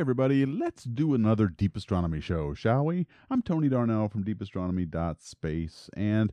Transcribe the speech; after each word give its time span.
everybody, 0.00 0.46
let's 0.46 0.84
do 0.84 1.12
another 1.12 1.46
Deep 1.46 1.76
Astronomy 1.76 2.22
show, 2.22 2.54
shall 2.54 2.86
we? 2.86 3.06
I'm 3.28 3.42
Tony 3.42 3.68
Darnell 3.68 4.08
from 4.08 4.24
deepastronomy.space, 4.24 5.90
and 5.94 6.32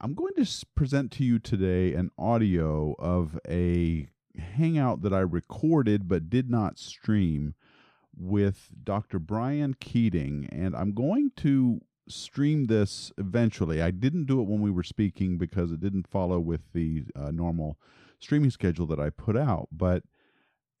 I'm 0.00 0.14
going 0.14 0.32
to 0.34 0.66
present 0.74 1.12
to 1.12 1.24
you 1.24 1.38
today 1.38 1.94
an 1.94 2.10
audio 2.18 2.96
of 2.98 3.38
a 3.48 4.08
hangout 4.36 5.02
that 5.02 5.12
I 5.14 5.20
recorded 5.20 6.08
but 6.08 6.28
did 6.28 6.50
not 6.50 6.76
stream 6.76 7.54
with 8.16 8.70
Dr. 8.82 9.20
Brian 9.20 9.74
Keating, 9.74 10.48
and 10.50 10.74
I'm 10.74 10.92
going 10.92 11.30
to 11.36 11.80
stream 12.08 12.66
this 12.66 13.12
eventually. 13.16 13.80
I 13.80 13.92
didn't 13.92 14.26
do 14.26 14.40
it 14.40 14.48
when 14.48 14.60
we 14.60 14.72
were 14.72 14.82
speaking 14.82 15.38
because 15.38 15.70
it 15.70 15.78
didn't 15.78 16.08
follow 16.08 16.40
with 16.40 16.72
the 16.72 17.04
uh, 17.14 17.30
normal 17.30 17.78
streaming 18.18 18.50
schedule 18.50 18.88
that 18.88 18.98
I 18.98 19.10
put 19.10 19.36
out, 19.36 19.68
but 19.70 20.02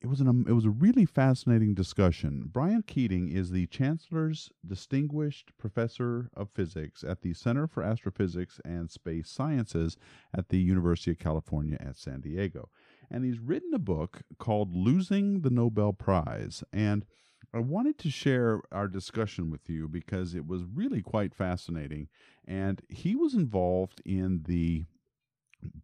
it 0.00 0.06
was 0.06 0.20
an 0.20 0.28
um, 0.28 0.44
it 0.48 0.52
was 0.52 0.64
a 0.64 0.70
really 0.70 1.04
fascinating 1.04 1.74
discussion. 1.74 2.44
Brian 2.46 2.82
Keating 2.82 3.28
is 3.28 3.50
the 3.50 3.66
Chancellor's 3.66 4.50
Distinguished 4.64 5.50
Professor 5.58 6.30
of 6.34 6.50
Physics 6.50 7.02
at 7.02 7.22
the 7.22 7.34
Center 7.34 7.66
for 7.66 7.82
Astrophysics 7.82 8.60
and 8.64 8.90
Space 8.90 9.28
Sciences 9.28 9.96
at 10.36 10.50
the 10.50 10.58
University 10.58 11.10
of 11.10 11.18
California 11.18 11.76
at 11.80 11.96
San 11.96 12.20
Diego. 12.20 12.68
And 13.10 13.24
he's 13.24 13.40
written 13.40 13.74
a 13.74 13.78
book 13.78 14.22
called 14.38 14.74
Losing 14.74 15.40
the 15.40 15.50
Nobel 15.50 15.92
Prize. 15.92 16.62
And 16.72 17.04
I 17.52 17.58
wanted 17.58 17.98
to 17.98 18.10
share 18.10 18.60
our 18.70 18.88
discussion 18.88 19.50
with 19.50 19.68
you 19.68 19.88
because 19.88 20.34
it 20.34 20.46
was 20.46 20.62
really 20.62 21.02
quite 21.02 21.34
fascinating. 21.34 22.08
And 22.46 22.82
he 22.88 23.16
was 23.16 23.34
involved 23.34 24.00
in 24.04 24.44
the 24.46 24.84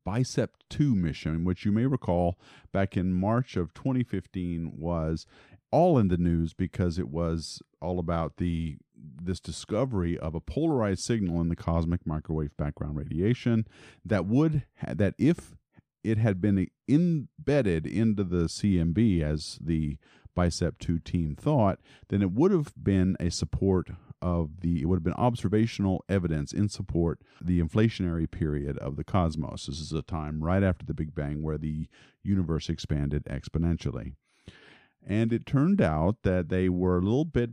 BICEP 0.04 0.50
2 0.70 0.94
mission, 0.94 1.44
which 1.44 1.64
you 1.64 1.72
may 1.72 1.86
recall 1.86 2.38
back 2.72 2.96
in 2.96 3.12
March 3.12 3.56
of 3.56 3.74
2015 3.74 4.72
was 4.76 5.26
all 5.70 5.98
in 5.98 6.08
the 6.08 6.16
news 6.16 6.54
because 6.54 6.98
it 6.98 7.08
was 7.08 7.60
all 7.80 7.98
about 7.98 8.36
the 8.36 8.76
this 8.96 9.40
discovery 9.40 10.18
of 10.18 10.34
a 10.34 10.40
polarized 10.40 11.02
signal 11.02 11.40
in 11.40 11.48
the 11.48 11.56
cosmic 11.56 12.06
microwave 12.06 12.56
background 12.56 12.96
radiation 12.96 13.66
that 14.04 14.24
would 14.24 14.64
that 14.86 15.14
if 15.18 15.56
it 16.04 16.18
had 16.18 16.40
been 16.40 16.68
embedded 16.88 17.86
into 17.86 18.22
the 18.22 18.44
CMB 18.44 19.22
as 19.22 19.58
the 19.60 19.96
BICEP 20.34 20.78
2 20.78 20.98
team 20.98 21.36
thought, 21.36 21.80
then 22.08 22.22
it 22.22 22.32
would 22.32 22.50
have 22.50 22.72
been 22.80 23.16
a 23.20 23.30
support 23.30 23.90
of 24.22 24.60
the 24.60 24.80
it 24.80 24.86
would 24.86 24.96
have 24.96 25.04
been 25.04 25.12
observational 25.14 26.02
evidence 26.08 26.52
in 26.52 26.68
support 26.68 27.20
the 27.42 27.60
inflationary 27.60 28.30
period 28.30 28.78
of 28.78 28.96
the 28.96 29.04
cosmos. 29.04 29.66
This 29.66 29.80
is 29.80 29.92
a 29.92 30.02
time 30.02 30.42
right 30.42 30.62
after 30.62 30.84
the 30.84 30.94
Big 30.94 31.14
Bang 31.14 31.42
where 31.42 31.58
the 31.58 31.88
universe 32.22 32.70
expanded 32.70 33.24
exponentially. 33.24 34.14
And 35.06 35.32
it 35.32 35.44
turned 35.44 35.82
out 35.82 36.22
that 36.22 36.48
they 36.48 36.70
were 36.70 36.96
a 36.96 37.02
little 37.02 37.26
bit 37.26 37.50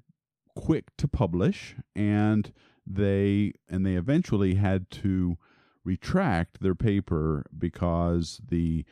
quick 0.56 0.96
to 0.98 1.08
publish 1.08 1.76
and 1.96 2.54
they 2.88 3.54
and 3.70 3.86
they 3.86 3.96
eventually 3.96 4.56
had 4.56 4.90
to 4.92 5.38
retract 5.84 6.62
their 6.62 6.76
paper 6.76 7.46
because 7.58 8.40
the 8.48 8.86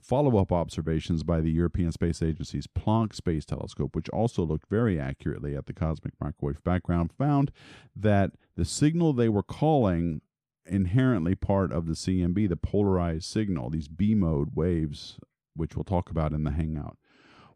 follow 0.00 0.38
up 0.38 0.52
observations 0.52 1.22
by 1.22 1.40
the 1.40 1.50
European 1.50 1.92
Space 1.92 2.22
Agency's 2.22 2.66
Planck 2.66 3.14
Space 3.14 3.44
Telescope, 3.44 3.94
which 3.94 4.08
also 4.10 4.42
looked 4.44 4.68
very 4.68 4.98
accurately 4.98 5.56
at 5.56 5.66
the 5.66 5.72
cosmic 5.72 6.14
microwave 6.20 6.62
background, 6.64 7.10
found 7.12 7.50
that 7.94 8.32
the 8.56 8.64
signal 8.64 9.12
they 9.12 9.28
were 9.28 9.42
calling 9.42 10.20
inherently 10.66 11.34
part 11.34 11.72
of 11.72 11.86
the 11.86 11.94
CMB, 11.94 12.48
the 12.48 12.56
polarized 12.56 13.24
signal, 13.24 13.70
these 13.70 13.88
B 13.88 14.14
mode 14.14 14.50
waves, 14.54 15.18
which 15.54 15.76
we'll 15.76 15.84
talk 15.84 16.10
about 16.10 16.32
in 16.32 16.44
the 16.44 16.52
Hangout, 16.52 16.96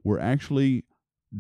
were 0.02 0.20
actually 0.20 0.84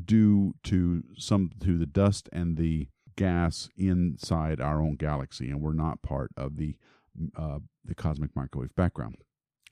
due 0.04 0.54
to 0.64 1.02
some 1.16 1.50
to 1.60 1.78
the 1.78 1.86
dust 1.86 2.28
and 2.32 2.56
the 2.56 2.88
gas 3.16 3.68
inside 3.76 4.60
our 4.60 4.80
own 4.80 4.94
galaxy, 4.94 5.50
and 5.50 5.60
were 5.60 5.74
not 5.74 6.02
part 6.02 6.30
of 6.36 6.56
the 6.56 6.76
uh, 7.36 7.58
the 7.84 7.94
cosmic 7.94 8.34
microwave 8.36 8.74
background. 8.74 9.16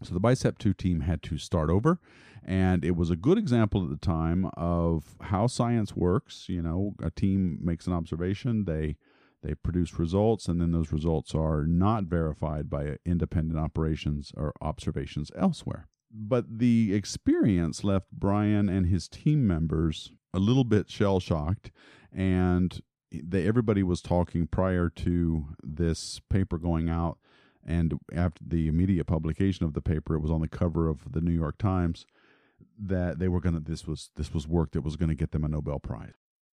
So 0.03 0.13
the 0.13 0.21
Bicep 0.21 0.59
2 0.59 0.75
team 0.75 1.01
had 1.01 1.23
to 1.25 1.39
start 1.39 1.71
over, 1.71 2.01
and 2.45 2.85
it 2.85 2.97
was 2.97 3.11
a 3.11 3.17
good 3.17 3.39
example 3.39 3.83
at 3.85 3.91
the 3.91 3.97
time 3.97 4.51
of 4.57 5.17
how 5.21 5.47
science 5.47 5.95
works. 5.95 6.49
You 6.49 6.63
know, 6.63 6.95
a 7.03 7.11
team 7.11 7.59
makes 7.63 7.87
an 7.87 7.93
observation, 7.93 8.65
they 8.65 8.97
they 9.43 9.55
produce 9.55 9.99
results, 9.99 10.49
and 10.49 10.61
then 10.61 10.73
those 10.73 10.91
results 10.91 11.35
are 11.35 11.67
not 11.67 12.05
verified 12.05 12.71
by 12.71 12.97
independent 13.05 13.59
operations 13.59 14.33
or 14.37 14.55
observations 14.63 15.31
elsewhere. 15.37 15.87
But 16.11 16.59
the 16.59 16.95
experience 16.95 17.85
left 17.85 18.07
Brian 18.11 18.69
and 18.71 18.87
his 18.87 19.07
team 19.07 19.47
members 19.47 20.13
a 20.33 20.39
little 20.39 20.65
bit 20.65 20.91
shell 20.91 21.21
shocked, 21.21 21.71
and 22.11 22.81
they, 23.13 23.47
everybody 23.47 23.83
was 23.83 24.01
talking 24.01 24.47
prior 24.47 24.89
to 24.91 25.49
this 25.63 26.21
paper 26.31 26.57
going 26.57 26.89
out 26.89 27.19
and 27.67 27.95
after 28.15 28.43
the 28.47 28.69
immediate 28.69 29.07
publication 29.07 29.65
of 29.65 29.75
the 29.75 29.81
paper 29.81 30.15
it 30.15 30.21
was 30.21 30.31
on 30.31 30.41
the 30.41 30.49
cover 30.49 30.89
of 30.89 31.13
the 31.13 31.21
New 31.21 31.33
York 31.33 31.59
Times 31.59 32.07
that 32.79 33.19
they 33.19 33.29
were 33.29 33.41
going 33.41 33.55
to 33.55 33.61
this 33.61 33.87
was 33.87 34.11
this 34.17 34.33
was 34.33 34.47
work 34.47 34.73
that 34.73 34.83
was 34.83 34.97
going 34.97 35.09
to 35.09 35.15
get 35.15 35.33
them 35.33 35.45
a 35.45 35.49
Nobel 35.49 35.79
prize. 35.79 36.15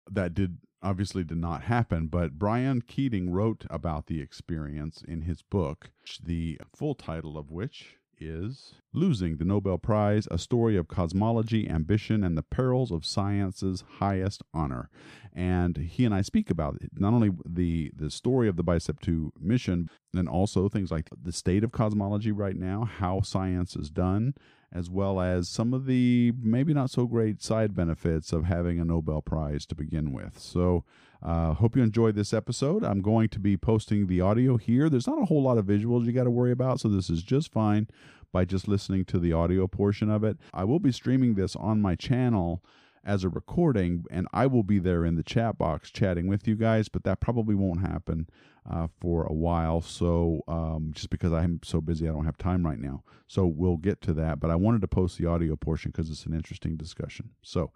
That 0.10 0.34
did 0.34 0.58
obviously 0.82 1.24
did 1.24 1.38
not 1.38 1.64
happen 1.64 2.08
but 2.08 2.40
Brian 2.40 2.82
Keating 2.82 3.32
wrote 3.32 3.66
about 3.70 4.08
the 4.08 4.22
experience 4.22 5.04
in 5.06 5.22
his 5.22 5.42
book 5.42 5.92
the 6.24 6.60
full 6.74 6.96
title 6.96 7.38
of 7.38 7.52
which 7.52 7.99
is 8.20 8.74
Losing 8.92 9.38
the 9.38 9.46
Nobel 9.46 9.78
Prize 9.78 10.28
A 10.32 10.38
Story 10.38 10.76
of 10.76 10.88
Cosmology, 10.88 11.70
Ambition, 11.70 12.24
and 12.24 12.38
the 12.38 12.44
Perils 12.44 12.92
of 12.92 13.06
Science's 13.06 13.84
Highest 14.00 14.42
Honor. 14.54 14.90
And 15.34 15.78
he 15.78 16.06
and 16.06 16.14
I 16.14 16.22
speak 16.22 16.50
about 16.50 16.78
it, 16.82 16.90
not 16.96 17.14
only 17.14 17.32
the, 17.46 17.92
the 17.96 18.10
story 18.10 18.48
of 18.48 18.56
the 18.56 18.64
BICEP 18.64 19.00
2 19.00 19.34
mission, 19.40 19.90
and 20.16 20.28
also 20.28 20.70
things 20.70 20.92
like 20.92 21.10
the 21.22 21.32
state 21.32 21.64
of 21.64 21.72
cosmology 21.72 22.32
right 22.32 22.56
now, 22.56 22.84
how 22.84 23.22
science 23.22 23.76
is 23.76 23.92
done, 23.92 24.34
as 24.72 24.90
well 24.90 25.20
as 25.20 25.48
some 25.48 25.74
of 25.74 25.86
the 25.86 26.34
maybe 26.42 26.74
not 26.74 26.90
so 26.90 27.06
great 27.06 27.44
side 27.44 27.76
benefits 27.76 28.34
of 28.34 28.46
having 28.46 28.80
a 28.80 28.86
Nobel 28.86 29.22
Prize 29.22 29.66
to 29.68 29.76
begin 29.76 30.12
with. 30.12 30.40
So, 30.40 30.84
uh, 31.22 31.54
hope 31.54 31.76
you 31.76 31.84
enjoyed 31.84 32.16
this 32.16 32.34
episode. 32.34 32.84
I'm 32.84 33.02
going 33.02 33.30
to 33.30 33.40
be 33.40 33.58
posting 33.58 34.08
the 34.08 34.22
audio 34.22 34.58
here. 34.58 34.90
There's 34.90 35.08
not 35.08 35.22
a 35.22 35.26
whole 35.26 35.44
lot 35.44 35.58
of 35.58 35.66
visuals 35.66 36.06
you 36.06 36.12
got 36.12 36.24
to 36.24 36.32
worry 36.32 36.52
about, 36.52 36.80
so 36.80 36.88
this 36.88 37.10
is 37.10 37.24
just 37.24 37.52
fine 37.52 37.88
by 38.32 38.46
just 38.46 38.68
listening 38.68 39.06
to 39.06 39.20
the 39.20 39.34
audio 39.34 39.68
portion 39.68 40.10
of 40.10 40.24
it. 40.24 40.38
I 40.54 40.64
will 40.64 40.80
be 40.80 40.92
streaming 40.92 41.36
this 41.36 41.56
on 41.56 41.82
my 41.82 41.96
channel 41.96 42.64
as 43.10 43.24
a 43.24 43.30
recording, 43.30 44.06
and 44.12 44.28
I 44.32 44.46
will 44.46 44.62
be 44.62 44.78
there 44.78 45.04
in 45.04 45.16
the 45.16 45.24
chat 45.24 45.58
box 45.58 45.90
chatting 45.90 46.28
with 46.28 46.48
you 46.48 46.56
guys, 46.56 46.90
but 46.90 47.04
that 47.06 47.20
probably 47.20 47.56
won't 47.56 47.82
happen 47.82 48.30
uh, 48.70 48.88
for 49.02 49.24
a 49.24 49.34
while. 49.34 49.82
So, 49.82 50.44
um, 50.48 50.92
just 50.94 51.10
because 51.10 51.34
I'm 51.34 51.60
so 51.64 51.82
busy, 51.82 52.08
I 52.08 52.12
don't 52.12 52.26
have 52.26 52.38
time 52.38 52.64
right 52.64 52.78
now. 52.78 53.04
So, 53.28 53.48
we'll 53.48 53.78
get 53.78 54.00
to 54.02 54.14
that, 54.14 54.40
but 54.40 54.52
I 54.52 54.56
wanted 54.56 54.82
to 54.82 54.88
post 54.88 55.18
the 55.18 55.26
audio 55.26 55.56
portion 55.56 55.90
because 55.90 56.12
it's 56.12 56.28
an 56.28 56.36
interesting 56.36 56.78
discussion. 56.78 57.32
So, 57.42 57.72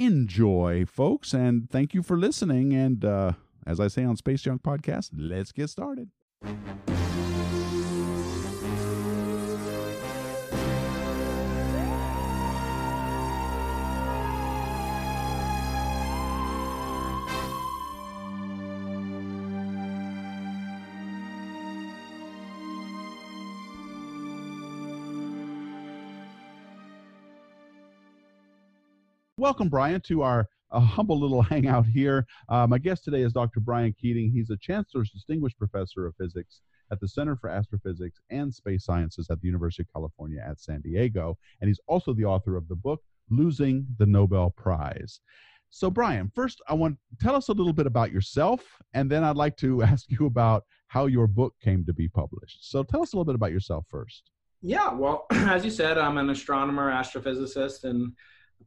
enjoy, 0.00 0.84
folks, 0.84 1.32
and 1.32 1.70
thank 1.70 1.94
you 1.94 2.02
for 2.02 2.18
listening. 2.18 2.74
And 2.74 3.04
uh, 3.04 3.32
as 3.64 3.78
I 3.78 3.86
say 3.86 4.02
on 4.02 4.16
Space 4.16 4.42
Junk 4.42 4.64
Podcast, 4.64 5.10
let's 5.16 5.52
get 5.52 5.70
started. 5.70 6.10
Welcome, 29.42 29.70
Brian, 29.70 30.00
to 30.02 30.22
our 30.22 30.48
uh, 30.70 30.78
humble 30.78 31.18
little 31.18 31.42
hangout 31.50 31.84
here. 31.84 32.24
Uh, 32.48 32.64
my 32.68 32.78
guest 32.78 33.02
today 33.02 33.22
is 33.22 33.32
Dr. 33.32 33.58
Brian 33.58 33.92
Keating. 34.00 34.30
He's 34.30 34.50
a 34.50 34.56
Chancellor's 34.56 35.10
Distinguished 35.10 35.58
Professor 35.58 36.06
of 36.06 36.14
Physics 36.14 36.60
at 36.92 37.00
the 37.00 37.08
Center 37.08 37.34
for 37.34 37.50
Astrophysics 37.50 38.20
and 38.30 38.54
Space 38.54 38.84
Sciences 38.84 39.26
at 39.30 39.40
the 39.40 39.48
University 39.48 39.82
of 39.82 39.92
California 39.92 40.40
at 40.48 40.60
San 40.60 40.80
Diego. 40.80 41.36
And 41.60 41.66
he's 41.66 41.80
also 41.88 42.14
the 42.14 42.24
author 42.24 42.54
of 42.54 42.68
the 42.68 42.76
book, 42.76 43.02
Losing 43.30 43.84
the 43.98 44.06
Nobel 44.06 44.50
Prize. 44.50 45.18
So, 45.70 45.90
Brian, 45.90 46.30
first, 46.36 46.62
I 46.68 46.74
want 46.74 46.96
tell 47.20 47.34
us 47.34 47.48
a 47.48 47.52
little 47.52 47.72
bit 47.72 47.88
about 47.88 48.12
yourself, 48.12 48.62
and 48.94 49.10
then 49.10 49.24
I'd 49.24 49.34
like 49.34 49.56
to 49.56 49.82
ask 49.82 50.08
you 50.08 50.26
about 50.26 50.62
how 50.86 51.06
your 51.06 51.26
book 51.26 51.54
came 51.60 51.84
to 51.86 51.92
be 51.92 52.06
published. 52.06 52.70
So, 52.70 52.84
tell 52.84 53.02
us 53.02 53.12
a 53.12 53.16
little 53.16 53.24
bit 53.24 53.34
about 53.34 53.50
yourself 53.50 53.86
first. 53.90 54.30
Yeah, 54.60 54.92
well, 54.92 55.26
as 55.32 55.64
you 55.64 55.72
said, 55.72 55.98
I'm 55.98 56.16
an 56.18 56.30
astronomer, 56.30 56.92
astrophysicist, 56.92 57.82
and 57.82 58.12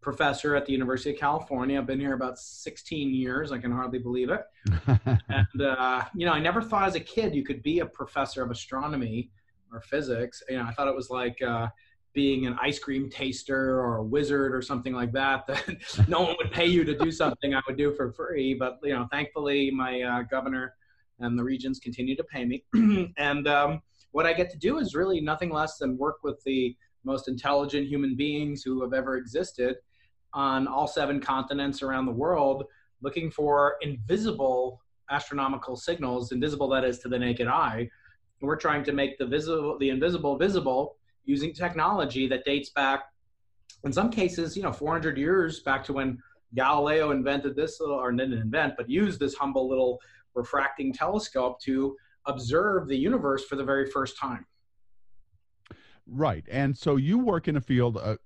professor 0.02 0.56
at 0.56 0.66
the 0.66 0.72
University 0.72 1.12
of 1.12 1.20
California. 1.20 1.78
I've 1.78 1.88
been 1.88 2.00
here 2.00 2.14
about 2.14 2.38
16 2.40 3.14
years. 3.14 3.52
I 3.52 3.58
can 3.58 3.72
hardly 3.72 4.00
believe 4.00 4.30
it. 4.30 4.42
and, 5.30 5.62
uh, 5.62 6.04
you 6.14 6.26
know, 6.26 6.34
I 6.34 6.40
never 6.40 6.62
thought 6.62 6.88
as 6.88 6.96
a 6.96 7.00
kid 7.00 7.36
you 7.36 7.44
could 7.44 7.62
be 7.64 7.80
a 7.80 7.86
professor 7.86 8.44
of 8.44 8.52
astronomy 8.52 9.32
or 9.72 9.82
physics. 9.82 10.42
You 10.50 10.58
know, 10.58 10.64
I 10.64 10.74
thought 10.74 10.88
it 10.88 10.96
was 10.96 11.10
like, 11.10 11.42
uh, 11.42 11.68
being 12.16 12.48
an 12.48 12.58
ice 12.60 12.80
cream 12.80 13.10
taster 13.10 13.80
or 13.80 13.98
a 13.98 14.04
wizard 14.04 14.56
or 14.56 14.62
something 14.62 14.94
like 14.94 15.12
that 15.12 15.46
that 15.48 16.08
no 16.08 16.22
one 16.22 16.36
would 16.40 16.52
pay 16.52 16.66
you 16.66 16.84
to 16.84 16.98
do 16.98 17.12
something 17.12 17.54
I 17.54 17.62
would 17.68 17.78
do 17.78 17.94
for 17.94 18.12
free. 18.14 18.56
But 18.56 18.80
you 18.82 18.94
know, 18.94 19.08
thankfully, 19.12 19.70
my 19.70 20.02
uh, 20.02 20.22
governor 20.24 20.74
and 21.20 21.38
the 21.38 21.44
regents 21.44 21.80
continue 21.80 22.16
to 22.16 22.24
pay 22.24 22.46
me, 22.46 22.64
and 23.18 23.48
um, 23.48 23.82
what 24.12 24.26
I 24.26 24.34
get 24.34 24.50
to 24.52 24.58
do 24.58 24.80
is 24.80 24.96
really 24.96 25.22
nothing 25.22 25.52
less 25.52 25.78
than 25.78 25.98
work 25.98 26.24
with 26.24 26.42
the 26.46 26.76
most 27.06 27.28
intelligent 27.28 27.88
human 27.88 28.16
beings 28.16 28.64
who 28.64 28.82
have 28.82 28.94
ever 28.94 29.18
existed 29.18 29.78
on 30.34 30.68
all 30.68 30.88
seven 30.88 31.20
continents 31.20 31.82
around 31.82 32.06
the 32.06 32.12
world, 32.12 32.66
looking 33.02 33.32
for 33.32 33.76
invisible 33.82 34.82
astronomical 35.10 35.76
signals, 35.76 36.32
invisible 36.32 36.68
that 36.70 36.84
is 36.84 37.00
to 37.00 37.08
the 37.08 37.18
naked 37.18 37.48
eye. 37.48 37.90
We're 38.42 38.58
trying 38.58 38.84
to 38.86 38.92
make 38.92 39.18
the 39.18 39.26
visible, 39.26 39.78
the 39.80 39.90
invisible 39.90 40.38
visible 40.38 40.98
using 41.24 41.54
technology 41.54 42.28
that 42.28 42.44
dates 42.44 42.70
back, 42.72 43.04
in 43.84 43.94
some 43.94 44.10
cases, 44.10 44.58
you 44.58 44.64
know, 44.64 44.72
400 44.72 45.18
years 45.18 45.62
back 45.62 45.84
to 45.86 45.94
when 45.94 46.20
Galileo 46.54 47.12
invented 47.12 47.56
this 47.56 47.80
little, 47.80 47.96
or 47.96 48.12
didn't 48.12 48.34
invent, 48.38 48.74
but 48.78 48.90
used 48.90 49.20
this 49.20 49.36
humble 49.36 49.70
little 49.70 50.00
refracting 50.34 50.94
telescope 50.94 51.60
to 51.62 51.96
observe 52.26 52.88
the 52.88 52.98
universe 52.98 53.46
for 53.46 53.56
the 53.56 53.64
very 53.64 53.90
first 53.90 54.18
time. 54.18 54.46
Right. 56.08 56.46
And 56.52 56.78
so 56.78 56.98
you 56.98 57.18
work 57.18 57.48
in 57.48 57.56
a 57.56 57.62
field 57.62 57.98
of, 57.98 58.18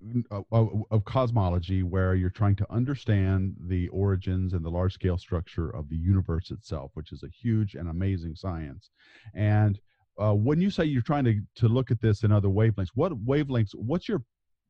of, 0.52 0.84
of, 0.92 1.06
cosmology 1.06 1.82
where 1.82 2.14
you're 2.14 2.30
trying 2.30 2.58
to 2.58 2.70
understand 2.70 3.56
the 3.68 3.88
origins 3.90 4.52
and 4.52 4.66
the 4.66 4.70
large 4.70 4.94
scale 4.94 5.18
structure 5.18 5.70
of 5.70 5.88
the 5.90 5.96
universe 5.96 6.52
itself, 6.52 6.92
which 6.96 7.14
is 7.14 7.24
a 7.24 7.30
huge 7.30 7.76
and 7.76 7.88
amazing 7.88 8.36
science. 8.36 8.90
And 9.34 9.80
uh, 10.18 10.34
when 10.34 10.60
you 10.60 10.70
say 10.70 10.84
you're 10.84 11.02
trying 11.02 11.24
to, 11.24 11.40
to 11.56 11.70
look 11.70 11.90
at 11.90 12.02
this 12.02 12.24
in 12.24 12.34
other 12.34 12.50
wavelengths, 12.50 12.90
what 12.96 13.14
wavelengths, 13.14 13.74
what's 13.76 14.10
your 14.10 14.24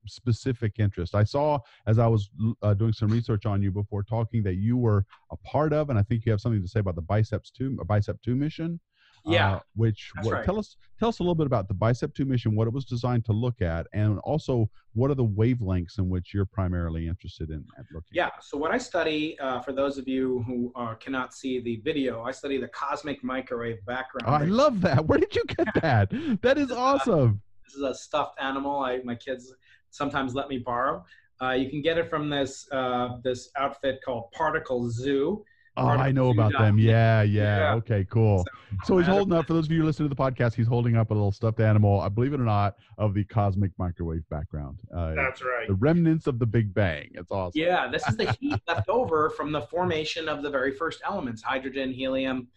specific 0.06 0.74
interest? 0.78 1.16
I 1.16 1.24
saw 1.24 1.60
as 1.88 1.98
I 1.98 2.06
was 2.06 2.30
uh, 2.62 2.76
doing 2.76 2.94
some 2.94 3.10
research 3.10 3.48
on 3.48 3.64
you 3.64 3.72
before 3.72 4.04
talking 4.04 4.44
that 4.44 4.56
you 4.56 4.78
were 4.78 5.04
a 5.32 5.38
part 5.38 5.74
of, 5.74 5.90
and 5.90 5.98
I 5.98 6.04
think 6.04 6.28
you 6.28 6.32
have 6.32 6.42
something 6.42 6.62
to 6.62 6.68
say 6.68 6.80
about 6.80 6.96
the 6.96 7.02
Biceps 7.02 7.50
2, 7.50 7.80
Bicep 7.88 8.22
2 8.22 8.36
mission. 8.36 8.80
Yeah. 9.26 9.56
Uh, 9.56 9.60
which 9.76 10.12
what, 10.22 10.34
right. 10.34 10.46
tell 10.46 10.60
us 10.60 10.76
tell 11.00 11.10
us 11.10 11.20
a 11.20 11.24
little 11.24 11.36
bit 11.36 11.48
about 11.48 11.68
the 11.68 11.74
Bicep 11.74 12.14
2 12.14 12.26
mission, 12.26 12.56
what 12.56 12.68
it 12.68 12.74
was 12.74 12.86
designed 12.86 13.26
to 13.26 13.34
look 13.34 13.62
at, 13.62 13.88
and 13.94 14.20
also 14.20 14.70
what 14.94 15.12
are 15.12 15.16
the 15.16 15.26
wavelengths 15.26 15.98
in 15.98 16.10
which 16.10 16.34
you're 16.34 16.46
primarily 16.46 17.08
interested 17.08 17.50
in 17.50 17.66
looking. 17.94 18.10
Yeah. 18.12 18.30
So 18.42 18.58
what 18.58 18.72
I 18.72 18.78
study, 18.78 19.38
uh, 19.40 19.62
for 19.62 19.72
those 19.72 19.98
of 19.98 20.08
you 20.08 20.44
who 20.48 20.72
uh, 20.76 20.96
cannot 20.96 21.34
see 21.34 21.60
the 21.60 21.78
video, 21.78 22.24
I 22.24 22.32
study 22.32 22.58
the 22.58 22.68
cosmic 22.70 23.24
microwave 23.24 23.84
background. 23.86 24.26
Oh, 24.28 24.44
I 24.44 24.46
love 24.46 24.82
that. 24.82 25.06
Where 25.06 25.20
did 25.20 25.36
you 25.36 25.44
get 25.46 25.68
that? 25.82 26.10
that 26.42 26.58
is 26.58 26.72
awesome. 26.72 27.42
this 27.66 27.76
is 27.76 27.82
a 27.82 27.94
stuffed 27.94 28.40
animal. 28.42 28.80
I 28.80 29.00
my 29.04 29.16
kids 29.16 29.54
sometimes 29.92 30.36
let 30.36 30.50
me 30.50 30.58
borrow. 30.58 31.06
Uh, 31.42 31.52
you 31.52 31.70
can 31.70 31.82
get 31.82 31.98
it 31.98 32.10
from 32.10 32.30
this 32.30 32.68
uh, 32.72 33.18
this 33.24 33.50
outfit 33.58 34.00
called 34.04 34.32
Particle 34.32 34.90
Zoo. 34.90 35.44
Oh, 35.78 35.88
I 35.88 36.12
know 36.12 36.30
about 36.30 36.52
them. 36.54 36.78
Yeah, 36.78 37.22
yeah, 37.22 37.58
yeah. 37.58 37.74
Okay, 37.76 38.06
cool. 38.10 38.44
So, 38.44 38.78
so 38.86 38.98
he's 38.98 39.08
holding 39.08 39.34
up, 39.34 39.48
for 39.48 39.54
those 39.54 39.66
of 39.66 39.72
you 39.72 39.84
listening 39.86 40.10
to 40.10 40.16
the 40.16 40.22
podcast, 40.22 40.54
he's 40.54 40.68
holding 40.68 40.98
up 40.98 41.12
a 41.12 41.14
little 41.14 41.32
stuffed 41.32 41.60
animal, 41.60 42.02
I 42.02 42.10
believe 42.10 42.34
it 42.34 42.40
or 42.40 42.46
not, 42.46 42.76
of 42.98 43.14
the 43.14 43.24
cosmic 43.24 43.72
microwave 43.78 44.28
background. 44.30 44.78
Uh, 44.94 45.14
That's 45.16 45.42
right. 45.42 45.68
The 45.68 45.76
remnants 45.76 46.28
of 46.28 46.40
the 46.40 46.46
Big 46.46 46.74
Bang. 46.74 47.10
It's 47.14 47.32
awesome. 47.32 47.60
Yeah, 47.60 47.88
this 47.90 48.08
is 48.08 48.18
the 48.18 48.32
heat 48.40 48.62
left 48.68 48.90
over 48.90 49.30
from 49.30 49.52
the 49.52 49.62
formation 49.62 50.28
of 50.28 50.44
the 50.44 50.50
very 50.50 50.74
first 50.74 51.02
elements 51.06 51.42
hydrogen, 51.42 51.92
helium, 51.92 52.48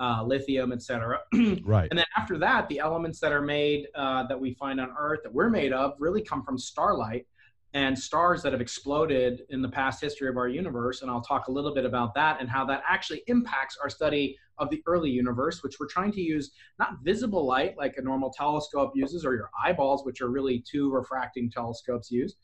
uh, 0.00 0.22
lithium, 0.24 0.72
etc. 0.72 1.20
right. 1.62 1.88
And 1.90 1.98
then 1.98 2.06
after 2.16 2.38
that, 2.38 2.68
the 2.68 2.78
elements 2.78 3.20
that 3.20 3.32
are 3.32 3.42
made, 3.42 3.86
uh, 3.94 4.24
that 4.24 4.40
we 4.40 4.54
find 4.54 4.80
on 4.80 4.94
Earth, 4.98 5.20
that 5.22 5.32
we're 5.32 5.50
made 5.50 5.72
of, 5.72 5.94
really 5.98 6.22
come 6.22 6.42
from 6.42 6.58
starlight 6.58 7.26
and 7.72 7.96
stars 7.96 8.42
that 8.42 8.52
have 8.52 8.60
exploded 8.60 9.42
in 9.50 9.62
the 9.62 9.68
past 9.68 10.00
history 10.00 10.28
of 10.28 10.36
our 10.36 10.48
universe. 10.48 11.02
And 11.02 11.10
I'll 11.10 11.20
talk 11.20 11.46
a 11.46 11.52
little 11.52 11.72
bit 11.72 11.84
about 11.84 12.14
that 12.14 12.38
and 12.40 12.48
how 12.48 12.64
that 12.66 12.82
actually 12.88 13.22
impacts 13.28 13.78
our 13.80 13.88
study 13.88 14.36
of 14.58 14.70
the 14.70 14.82
early 14.86 15.08
universe, 15.08 15.62
which 15.62 15.78
we're 15.78 15.86
trying 15.86 16.12
to 16.12 16.20
use 16.20 16.50
not 16.78 16.98
visible 17.02 17.46
light 17.46 17.76
like 17.78 17.94
a 17.96 18.02
normal 18.02 18.30
telescope 18.30 18.92
uses 18.94 19.24
or 19.24 19.34
your 19.34 19.50
eyeballs, 19.64 20.04
which 20.04 20.20
are 20.20 20.28
really 20.28 20.64
two 20.68 20.90
refracting 20.90 21.50
telescopes 21.50 22.10
use, 22.10 22.36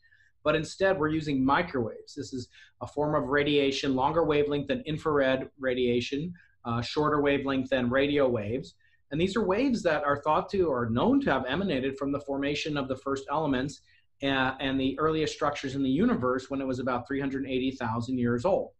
but 0.43 0.55
instead 0.55 0.97
we're 0.97 1.09
using 1.09 1.43
microwaves. 1.43 2.15
This 2.15 2.31
is 2.33 2.47
a 2.81 2.87
form 2.87 3.21
of 3.21 3.29
radiation, 3.29 3.95
longer 3.95 4.23
wavelength 4.23 4.67
than 4.67 4.81
infrared 4.85 5.49
radiation, 5.59 6.33
uh, 6.63 6.81
shorter 6.81 7.21
wavelength 7.21 7.69
than 7.69 7.89
radio 7.89 8.29
waves. 8.29 8.75
And 9.11 9.19
these 9.19 9.35
are 9.35 9.45
waves 9.45 9.83
that 9.83 10.03
are 10.03 10.21
thought 10.21 10.49
to 10.49 10.67
or 10.67 10.89
known 10.89 11.21
to 11.21 11.31
have 11.31 11.45
emanated 11.47 11.97
from 11.97 12.11
the 12.11 12.19
formation 12.19 12.77
of 12.77 12.87
the 12.87 12.95
first 12.95 13.25
elements 13.29 13.81
uh, 14.23 14.55
and 14.59 14.79
the 14.79 14.97
earliest 14.99 15.33
structures 15.33 15.75
in 15.75 15.83
the 15.83 15.89
universe 15.89 16.49
when 16.49 16.61
it 16.61 16.67
was 16.67 16.79
about 16.79 17.07
380,000 17.07 18.17
years 18.17 18.45
old. 18.45 18.71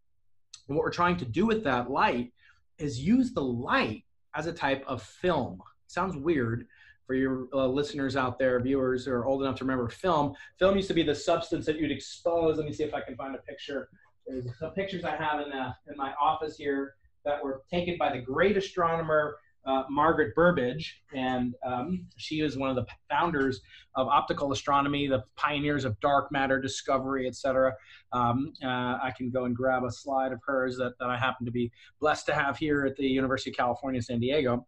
And 0.67 0.75
what 0.75 0.83
we're 0.83 0.91
trying 0.91 1.17
to 1.17 1.25
do 1.25 1.45
with 1.45 1.63
that 1.63 1.89
light 1.91 2.33
is 2.77 2.99
use 2.99 3.33
the 3.33 3.41
light 3.41 4.03
as 4.35 4.47
a 4.47 4.53
type 4.53 4.83
of 4.87 5.01
film. 5.01 5.61
Sounds 5.87 6.15
weird 6.15 6.67
for 7.05 7.13
your 7.13 7.47
uh, 7.53 7.65
listeners 7.65 8.15
out 8.15 8.37
there, 8.37 8.59
viewers 8.59 9.05
who 9.05 9.11
are 9.11 9.25
old 9.25 9.41
enough 9.41 9.55
to 9.57 9.63
remember 9.63 9.87
film. 9.87 10.33
Film 10.59 10.75
used 10.75 10.89
to 10.89 10.93
be 10.93 11.03
the 11.03 11.15
substance 11.15 11.65
that 11.65 11.77
you'd 11.77 11.91
expose. 11.91 12.57
Let 12.57 12.65
me 12.65 12.73
see 12.73 12.83
if 12.83 12.93
I 12.93 13.01
can 13.01 13.15
find 13.15 13.33
a 13.33 13.39
picture. 13.39 13.89
There's 14.25 14.45
some 14.59 14.71
pictures 14.71 15.05
I 15.05 15.15
have 15.15 15.39
in, 15.39 15.53
uh, 15.53 15.73
in 15.89 15.95
my 15.95 16.13
office 16.21 16.57
here 16.57 16.95
that 17.23 17.41
were 17.41 17.61
taken 17.71 17.95
by 17.97 18.11
the 18.11 18.19
great 18.19 18.57
astronomer 18.57 19.37
uh, 19.67 19.83
Margaret 19.89 20.33
Burbidge, 20.33 20.85
and 21.13 21.53
um, 21.65 22.07
she 22.15 22.39
is 22.39 22.57
one 22.57 22.69
of 22.69 22.77
the 22.77 22.85
founders 23.09 23.59
of 23.95 24.07
optical 24.07 24.53
astronomy, 24.53 25.07
the 25.07 25.23
pioneers 25.35 25.83
of 25.83 25.99
dark 25.99 26.31
matter 26.31 26.59
discovery, 26.59 27.27
etc. 27.27 27.73
Um, 28.13 28.53
uh, 28.63 28.67
I 29.03 29.11
can 29.15 29.29
go 29.29 29.43
and 29.43 29.55
grab 29.55 29.83
a 29.83 29.91
slide 29.91 30.31
of 30.31 30.39
hers 30.45 30.77
that, 30.77 30.93
that 30.99 31.09
I 31.09 31.17
happen 31.17 31.45
to 31.45 31.51
be 31.51 31.69
blessed 31.99 32.25
to 32.27 32.33
have 32.33 32.57
here 32.57 32.85
at 32.85 32.95
the 32.95 33.05
University 33.05 33.49
of 33.49 33.57
California, 33.57 34.01
San 34.01 34.19
Diego. 34.19 34.65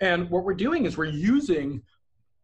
And 0.00 0.28
what 0.28 0.44
we're 0.44 0.54
doing 0.54 0.84
is 0.84 0.96
we're 0.96 1.04
using 1.04 1.80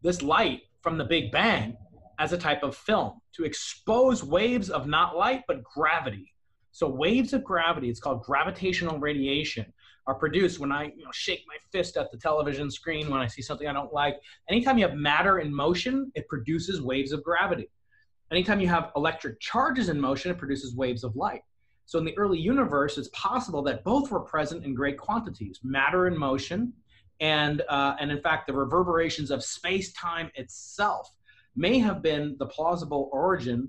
this 0.02 0.22
light 0.22 0.62
from 0.82 0.96
the 0.96 1.04
Big 1.04 1.32
Bang 1.32 1.76
as 2.20 2.32
a 2.32 2.38
type 2.38 2.62
of 2.62 2.76
film 2.76 3.20
to 3.34 3.44
expose 3.44 4.22
waves 4.22 4.70
of 4.70 4.86
not 4.86 5.16
light, 5.16 5.42
but 5.48 5.64
gravity. 5.64 6.32
So 6.70 6.88
waves 6.88 7.32
of 7.32 7.42
gravity, 7.42 7.88
it's 7.88 7.98
called 7.98 8.22
gravitational 8.22 8.98
radiation, 8.98 9.72
are 10.10 10.14
produced 10.16 10.58
when 10.58 10.72
I 10.72 10.86
you 10.96 11.04
know, 11.04 11.12
shake 11.12 11.44
my 11.46 11.54
fist 11.70 11.96
at 11.96 12.10
the 12.10 12.18
television 12.18 12.68
screen 12.68 13.08
when 13.08 13.20
I 13.20 13.28
see 13.28 13.42
something 13.42 13.68
I 13.68 13.72
don't 13.72 13.92
like. 13.92 14.16
Anytime 14.48 14.76
you 14.76 14.84
have 14.84 14.96
matter 14.96 15.38
in 15.38 15.54
motion, 15.54 16.10
it 16.16 16.26
produces 16.26 16.82
waves 16.82 17.12
of 17.12 17.22
gravity. 17.22 17.70
Anytime 18.32 18.58
you 18.58 18.66
have 18.66 18.90
electric 18.96 19.38
charges 19.38 19.88
in 19.88 20.00
motion, 20.00 20.32
it 20.32 20.38
produces 20.38 20.74
waves 20.74 21.04
of 21.04 21.14
light. 21.14 21.42
So 21.86 21.96
in 22.00 22.04
the 22.04 22.18
early 22.18 22.40
universe, 22.40 22.98
it's 22.98 23.10
possible 23.12 23.62
that 23.62 23.84
both 23.84 24.10
were 24.10 24.18
present 24.20 24.64
in 24.64 24.74
great 24.74 24.98
quantities, 24.98 25.60
matter 25.62 26.08
in 26.08 26.18
motion, 26.18 26.72
and, 27.20 27.62
uh, 27.68 27.94
and 28.00 28.10
in 28.10 28.20
fact, 28.20 28.48
the 28.48 28.52
reverberations 28.52 29.30
of 29.30 29.44
space-time 29.44 30.28
itself 30.34 31.08
may 31.54 31.78
have 31.78 32.02
been 32.02 32.34
the 32.40 32.46
plausible 32.46 33.10
origin 33.12 33.68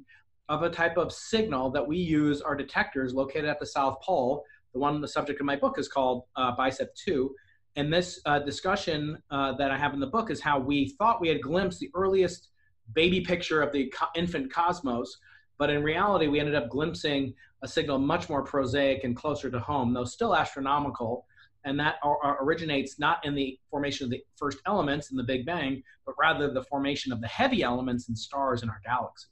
of 0.50 0.64
a 0.64 0.72
type 0.72 0.98
of 0.98 1.12
signal 1.12 1.70
that 1.70 1.88
we 1.88 1.98
use 1.98 2.42
our 2.42 2.56
detectors 2.56 3.14
located 3.14 3.46
at 3.46 3.60
the 3.60 3.66
South 3.66 4.02
Pole 4.02 4.44
the 4.74 4.80
one 4.80 5.02
the 5.02 5.08
subject 5.08 5.40
of 5.40 5.46
my 5.46 5.56
book 5.56 5.78
is 5.78 5.88
called 5.88 6.24
uh, 6.36 6.52
Bicep 6.56 6.94
2. 6.96 7.34
And 7.76 7.92
this 7.92 8.20
uh, 8.26 8.40
discussion 8.40 9.18
uh, 9.30 9.54
that 9.54 9.72
I 9.72 9.78
have 9.78 9.94
in 9.94 10.00
the 10.00 10.08
book 10.08 10.30
is 10.30 10.42
how 10.42 10.60
we 10.60 10.90
thought 10.98 11.22
we 11.22 11.30
had 11.30 11.42
glimpsed 11.42 11.80
the 11.80 11.90
earliest 11.94 12.50
baby 12.94 13.22
picture 13.22 13.62
of 13.62 13.72
the 13.72 13.88
co- 13.88 14.08
infant 14.16 14.52
cosmos, 14.52 15.18
but 15.58 15.70
in 15.70 15.84
reality, 15.84 16.28
we 16.28 16.40
ended 16.40 16.56
up 16.56 16.70
glimpsing 16.70 17.34
a 17.64 17.68
signal 17.68 18.00
much 18.00 18.30
more 18.30 18.44
prosaic 18.44 19.04
and 19.04 19.16
closer 19.16 19.50
to 19.50 19.60
home, 19.60 19.94
though 19.94 20.04
still 20.04 20.36
astronomical. 20.36 21.26
And 21.64 21.80
that 21.80 21.98
originates 22.42 22.98
not 22.98 23.24
in 23.24 23.36
the 23.36 23.60
formation 23.70 24.06
of 24.06 24.10
the 24.10 24.22
first 24.36 24.58
elements 24.66 25.12
in 25.12 25.18
the 25.18 25.24
Big 25.24 25.46
Bang, 25.46 25.84
but 26.06 26.16
rather 26.20 26.52
the 26.52 26.64
formation 26.64 27.14
of 27.14 27.22
the 27.22 27.28
heavy 27.28 27.62
elements 27.62 28.08
and 28.08 28.18
stars 28.18 28.64
in 28.64 28.70
our 28.70 28.82
galaxy. 28.84 29.28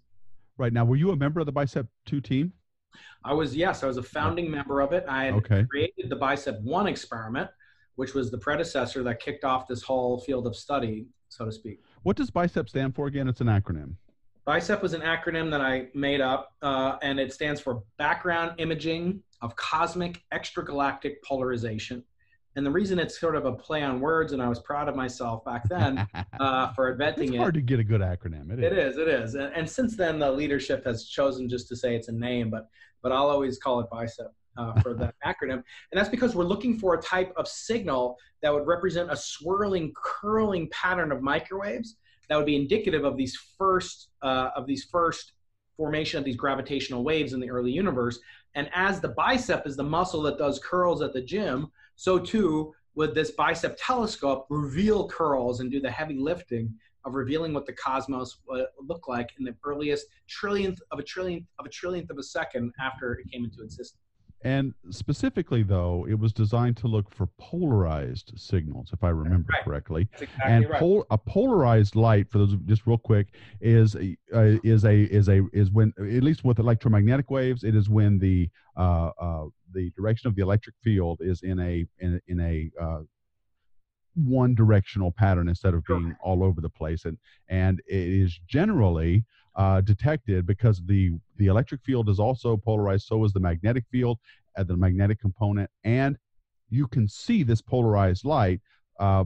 Right 0.58 0.72
now, 0.72 0.86
were 0.86 0.98
you 0.98 1.10
a 1.12 1.16
member 1.16 1.40
of 1.40 1.48
the 1.48 1.52
Bicep 1.52 1.88
2 2.06 2.22
team? 2.22 2.54
I 3.24 3.34
was 3.34 3.56
yes, 3.56 3.84
I 3.84 3.88
was 3.88 3.98
a 3.98 4.04
founding 4.04 4.50
member 4.50 4.82
of 4.82 4.94
it. 4.94 5.06
I 5.08 5.26
had 5.26 5.34
okay. 5.36 5.66
created 5.70 6.10
the 6.10 6.16
Bicep 6.16 6.62
One 6.62 6.88
experiment, 6.88 7.50
which 7.96 8.14
was 8.14 8.32
the 8.32 8.38
predecessor 8.38 9.04
that 9.04 9.20
kicked 9.20 9.44
off 9.44 9.68
this 9.68 9.84
whole 9.84 10.20
field 10.20 10.48
of 10.48 10.56
study, 10.56 11.08
so 11.28 11.46
to 11.46 11.52
speak. 11.52 11.82
What 12.04 12.16
does 12.16 12.30
Bicep 12.30 12.70
stand 12.70 12.96
for 12.96 13.08
again? 13.08 13.28
It's 13.28 13.42
an 13.42 13.48
acronym. 13.48 13.96
BICEP 14.50 14.82
was 14.82 14.94
an 14.94 15.02
acronym 15.02 15.52
that 15.52 15.62
I 15.62 15.90
made 15.94 16.22
up, 16.22 16.54
uh, 16.64 16.98
and 17.04 17.20
it 17.20 17.32
stands 17.32 17.62
for 17.62 17.84
Background 18.00 18.54
Imaging 18.58 19.22
of 19.44 19.56
Cosmic 19.56 20.24
Extragalactic 20.34 21.18
Polarization. 21.24 22.04
And 22.56 22.66
the 22.66 22.72
reason 22.72 22.98
it's 22.98 23.20
sort 23.20 23.36
of 23.36 23.46
a 23.46 23.52
play 23.52 23.84
on 23.84 24.00
words, 24.00 24.34
and 24.34 24.42
I 24.42 24.50
was 24.50 24.60
proud 24.60 24.90
of 24.90 24.96
myself 24.96 25.46
back 25.46 25.70
then 25.70 26.08
uh, 26.40 26.74
for 26.74 26.92
inventing 26.92 27.26
it's 27.26 27.32
it. 27.34 27.36
It's 27.36 27.42
hard 27.42 27.54
to 27.54 27.62
get 27.62 27.80
a 27.80 27.84
good 27.84 28.02
acronym. 28.02 28.52
It 28.52 28.60
is. 28.60 28.66
It 28.66 28.78
is. 28.78 28.98
It 28.98 29.08
is. 29.08 29.36
And, 29.36 29.54
and, 29.54 29.70
since 29.70 29.96
then, 29.96 30.18
the 30.18 30.32
leadership 30.32 30.84
has 30.84 31.06
chosen 31.06 31.48
just 31.48 31.68
to 31.68 31.76
say 31.76 31.96
it's 31.96 32.08
a 32.08 32.12
name, 32.12 32.50
but 32.50 32.70
but 33.02 33.12
I'll 33.12 33.30
always 33.30 33.58
call 33.58 33.80
it 33.80 33.88
BICEP. 33.92 34.30
Uh, 34.58 34.74
for 34.82 34.94
that 34.94 35.16
acronym. 35.26 35.54
And 35.54 35.64
that's 35.94 36.10
because 36.10 36.36
we're 36.36 36.44
looking 36.44 36.78
for 36.78 36.94
a 36.94 37.02
type 37.02 37.32
of 37.38 37.48
signal 37.48 38.18
that 38.42 38.54
would 38.54 38.68
represent 38.68 39.10
a 39.10 39.16
swirling, 39.16 39.94
curling 39.96 40.68
pattern 40.72 41.14
of 41.14 41.22
microwaves 41.22 41.96
that 42.28 42.36
would 42.36 42.46
be 42.46 42.56
indicative 42.56 43.06
of 43.06 43.16
these 43.16 43.38
first 43.58 44.10
uh, 44.22 44.50
of 44.56 44.66
these 44.66 44.86
first 44.86 45.34
formation 45.78 46.20
of 46.20 46.26
these 46.26 46.36
gravitational 46.36 47.04
waves 47.04 47.34
in 47.34 47.40
the 47.40 47.50
early 47.50 47.72
universe. 47.72 48.20
And 48.56 48.70
as 48.74 49.00
the 49.00 49.10
bicep 49.10 49.66
is 49.66 49.78
the 49.78 49.84
muscle 49.84 50.22
that 50.24 50.38
does 50.38 50.60
curls 50.60 51.02
at 51.02 51.14
the 51.14 51.22
gym, 51.22 51.72
so 51.96 52.20
too 52.20 52.74
would 52.96 53.16
this 53.16 53.32
bicep 53.32 53.78
telescope 53.80 54.46
reveal 54.50 55.08
curls 55.08 55.62
and 55.62 55.72
do 55.72 55.80
the 55.80 55.90
heavy 55.90 56.18
lifting 56.18 56.74
of 57.06 57.14
revealing 57.14 57.54
what 57.54 57.66
the 57.66 57.74
cosmos 57.74 58.38
would 58.48 58.66
look 58.80 59.08
like 59.08 59.30
in 59.40 59.46
the 59.46 59.56
earliest 59.64 60.08
trillionth 60.30 60.80
of 60.92 61.00
a 61.00 61.04
trillionth 61.04 61.46
of 61.60 61.66
a 61.66 61.70
trillionth 61.70 62.10
of 62.10 62.18
a 62.18 62.24
second 62.24 62.74
after 62.80 63.14
it 63.14 63.32
came 63.32 63.44
into 63.44 63.62
existence. 63.64 64.02
And 64.42 64.74
specifically, 64.90 65.64
though, 65.64 66.08
it 66.08 66.18
was 66.18 66.32
designed 66.32 66.78
to 66.78 66.88
look 66.88 67.14
for 67.14 67.28
polarized 67.38 68.32
signals, 68.38 68.92
if 68.94 69.04
I 69.04 69.10
remember 69.10 69.52
right. 69.52 69.66
correctly. 69.66 70.08
Exactly 70.14 70.38
and 70.46 70.70
right. 70.70 70.80
pol- 70.80 71.06
a 71.12 71.18
polarized 71.18 71.98
light, 71.98 72.32
for 72.32 72.38
those 72.38 72.56
just 72.66 72.88
real 72.88 72.98
quick, 72.98 73.28
is 73.60 73.96
a, 73.96 74.16
uh, 74.34 74.58
is 74.64 74.86
a 74.86 75.04
is 75.14 75.28
a 75.28 75.42
is 75.52 75.72
when 75.72 75.92
at 75.98 76.24
least 76.24 76.46
with 76.46 76.60
electromagnetic 76.60 77.30
waves, 77.30 77.66
it 77.66 77.76
is 77.76 77.90
when 77.90 78.18
the 78.18 78.50
uh, 78.78 79.12
uh, 79.20 79.46
the 79.74 79.92
direction 79.98 80.30
of 80.30 80.36
the 80.36 80.42
electric 80.42 80.76
field 80.82 81.20
is 81.22 81.42
in 81.44 81.60
a 81.60 81.86
in, 82.00 82.22
in 82.28 82.40
a 82.40 82.72
uh, 82.82 83.00
one 84.16 84.56
directional 84.56 85.12
pattern 85.12 85.48
instead 85.48 85.74
of 85.74 85.86
being 85.86 86.16
all 86.22 86.44
over 86.44 86.62
the 86.62 86.70
place, 86.70 87.06
and 87.06 87.18
and 87.48 87.82
it 87.88 88.08
is 88.08 88.40
generally 88.48 89.24
uh, 89.56 89.82
detected 89.82 90.46
because 90.46 90.82
the 90.86 91.12
the 91.38 91.48
electric 91.48 91.82
field 91.84 92.10
is 92.10 92.20
also 92.20 92.58
polarized. 92.58 93.08
So 93.08 93.24
is 93.24 93.34
the 93.34 93.40
magnetic 93.40 93.86
field 93.92 94.18
at 94.58 94.68
the 94.68 94.76
magnetic 94.76 95.20
component, 95.20 95.70
and 95.84 96.18
you 96.70 96.88
can 96.88 97.08
see 97.08 97.44
this 97.44 97.62
polarized 97.62 98.26
light. 98.26 98.62
Uh, 99.00 99.26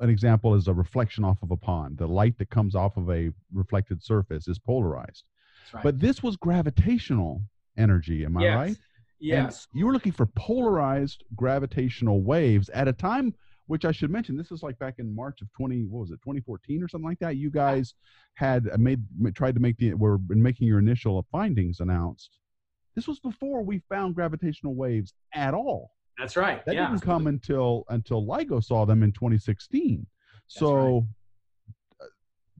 an 0.00 0.10
example 0.10 0.54
is 0.54 0.66
a 0.66 0.74
reflection 0.74 1.24
off 1.24 1.38
of 1.42 1.52
a 1.52 1.56
pond. 1.56 1.98
The 1.98 2.08
light 2.08 2.36
that 2.38 2.50
comes 2.50 2.74
off 2.74 2.96
of 2.96 3.08
a 3.10 3.30
reflected 3.52 4.02
surface 4.02 4.48
is 4.48 4.58
polarized. 4.58 5.24
Right. 5.72 5.84
But 5.84 6.00
this 6.00 6.22
was 6.22 6.36
gravitational 6.36 7.42
energy. 7.76 8.24
Am 8.24 8.36
I 8.36 8.42
yes. 8.42 8.56
right? 8.56 8.76
Yes. 9.20 9.68
And 9.72 9.78
you 9.78 9.86
were 9.86 9.92
looking 9.92 10.12
for 10.12 10.26
polarized 10.26 11.22
gravitational 11.36 12.22
waves 12.22 12.68
at 12.70 12.88
a 12.88 12.92
time 12.92 13.34
which 13.66 13.84
I 13.84 13.92
should 13.92 14.10
mention, 14.10 14.36
this 14.36 14.50
is 14.50 14.62
like 14.62 14.78
back 14.78 14.94
in 14.98 15.14
March 15.14 15.40
of 15.40 15.52
20, 15.52 15.84
what 15.84 16.00
was 16.00 16.10
it, 16.10 16.20
2014 16.22 16.82
or 16.82 16.88
something 16.88 17.08
like 17.08 17.18
that. 17.20 17.36
You 17.36 17.50
guys 17.50 17.94
had 18.34 18.68
uh, 18.72 18.78
made, 18.78 19.02
tried 19.34 19.54
to 19.54 19.60
make 19.60 19.76
the, 19.78 19.94
were 19.94 20.18
making 20.28 20.66
your 20.66 20.78
initial 20.78 21.18
uh, 21.18 21.22
findings 21.30 21.80
announced. 21.80 22.38
This 22.94 23.06
was 23.06 23.20
before 23.20 23.62
we 23.62 23.82
found 23.88 24.14
gravitational 24.14 24.74
waves 24.74 25.14
at 25.34 25.54
all. 25.54 25.92
That's 26.18 26.36
right. 26.36 26.64
That 26.66 26.74
yeah. 26.74 26.88
didn't 26.88 27.00
come 27.00 27.26
until, 27.26 27.84
until 27.88 28.26
LIGO 28.26 28.62
saw 28.62 28.84
them 28.84 29.02
in 29.02 29.12
2016. 29.12 30.06
So 30.46 30.74
right. 30.84 31.02
Uh, 32.00 32.06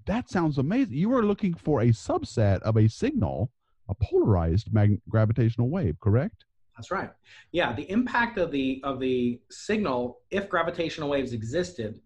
that 0.07 0.31
sounds 0.31 0.59
amazing. 0.59 0.95
You 0.95 1.11
were 1.11 1.25
looking 1.25 1.55
for 1.55 1.83
a 1.83 1.89
subset 1.89 2.63
of 2.63 2.77
a 2.77 2.89
signal, 2.89 3.51
a 3.89 3.95
polarized 3.95 4.73
mag- 4.73 5.01
gravitational 5.09 5.69
wave, 5.69 5.97
correct? 6.01 6.45
That's 6.77 6.91
right. 6.91 7.11
Yeah, 7.53 7.75
the 7.75 7.91
impact 7.91 8.39
of 8.39 8.51
the 8.51 8.81
of 8.83 8.99
the 8.99 9.41
signal, 9.51 10.21
if 10.31 10.49
gravitational 10.49 11.11
waves 11.11 11.33
existed, 11.33 12.01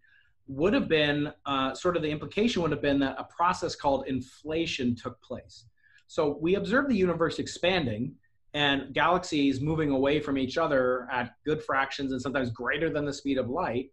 would 0.49 0.75
have 0.75 0.89
been 0.89 1.33
uh, 1.45 1.75
sort 1.75 1.97
of 1.97 2.03
the 2.03 2.11
implication 2.11 2.63
would 2.63 2.73
have 2.73 2.83
been 2.83 2.99
that 3.01 3.17
a 3.19 3.25
process 3.25 3.77
called 3.77 4.07
inflation 4.07 4.95
took 4.95 5.21
place. 5.23 5.65
So 6.09 6.39
we 6.41 6.55
observe 6.55 6.89
the 6.89 6.97
universe 6.97 7.39
expanding 7.39 8.15
and 8.55 8.95
galaxies 8.95 9.61
moving 9.61 9.91
away 9.91 10.21
from 10.21 10.39
each 10.39 10.57
other 10.57 11.09
at 11.13 11.35
good 11.45 11.63
fractions 11.63 12.13
and 12.13 12.23
sometimes 12.23 12.51
greater 12.51 12.89
than 12.91 13.05
the 13.05 13.13
speed 13.13 13.39
of 13.39 13.51
light, 13.51 13.91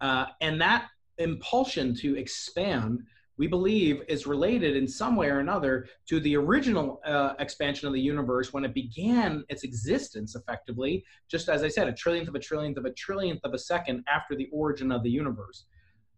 uh, 0.00 0.26
and 0.40 0.60
that 0.60 0.88
impulsion 1.18 1.94
to 1.94 2.16
expand 2.16 3.04
we 3.38 3.46
believe 3.46 4.02
is 4.08 4.26
related 4.26 4.76
in 4.76 4.86
some 4.86 5.16
way 5.16 5.28
or 5.28 5.40
another 5.40 5.86
to 6.06 6.20
the 6.20 6.36
original 6.36 7.00
uh, 7.04 7.34
expansion 7.38 7.86
of 7.86 7.94
the 7.94 8.00
universe 8.00 8.52
when 8.52 8.64
it 8.64 8.74
began 8.74 9.44
its 9.48 9.64
existence 9.64 10.34
effectively 10.34 11.04
just 11.30 11.48
as 11.48 11.62
i 11.62 11.68
said 11.68 11.88
a 11.88 11.92
trillionth 11.92 12.28
of 12.28 12.34
a 12.34 12.38
trillionth 12.38 12.76
of 12.76 12.84
a 12.84 12.90
trillionth 12.90 13.40
of 13.44 13.54
a 13.54 13.58
second 13.58 14.04
after 14.08 14.34
the 14.36 14.48
origin 14.52 14.92
of 14.92 15.02
the 15.02 15.10
universe. 15.10 15.64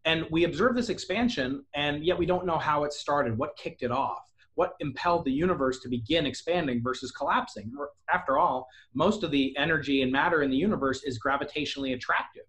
And 0.06 0.26
we 0.30 0.44
observe 0.44 0.74
this 0.74 0.90
expansion 0.90 1.64
and 1.74 2.04
yet 2.04 2.18
we 2.18 2.26
don't 2.26 2.46
know 2.46 2.58
how 2.58 2.84
it 2.84 2.92
started 2.92 3.38
what 3.38 3.56
kicked 3.56 3.82
it 3.82 3.90
off 3.90 4.30
what 4.56 4.74
impelled 4.80 5.24
the 5.24 5.32
universe 5.32 5.80
to 5.80 5.88
begin 5.88 6.26
expanding 6.26 6.80
versus 6.80 7.10
collapsing. 7.10 7.72
After 8.12 8.38
all 8.38 8.68
most 8.94 9.24
of 9.24 9.30
the 9.30 9.56
energy 9.56 10.02
and 10.02 10.12
matter 10.12 10.42
in 10.42 10.50
the 10.50 10.56
universe 10.56 11.02
is 11.04 11.18
gravitationally 11.18 11.94
attractive 11.94 12.44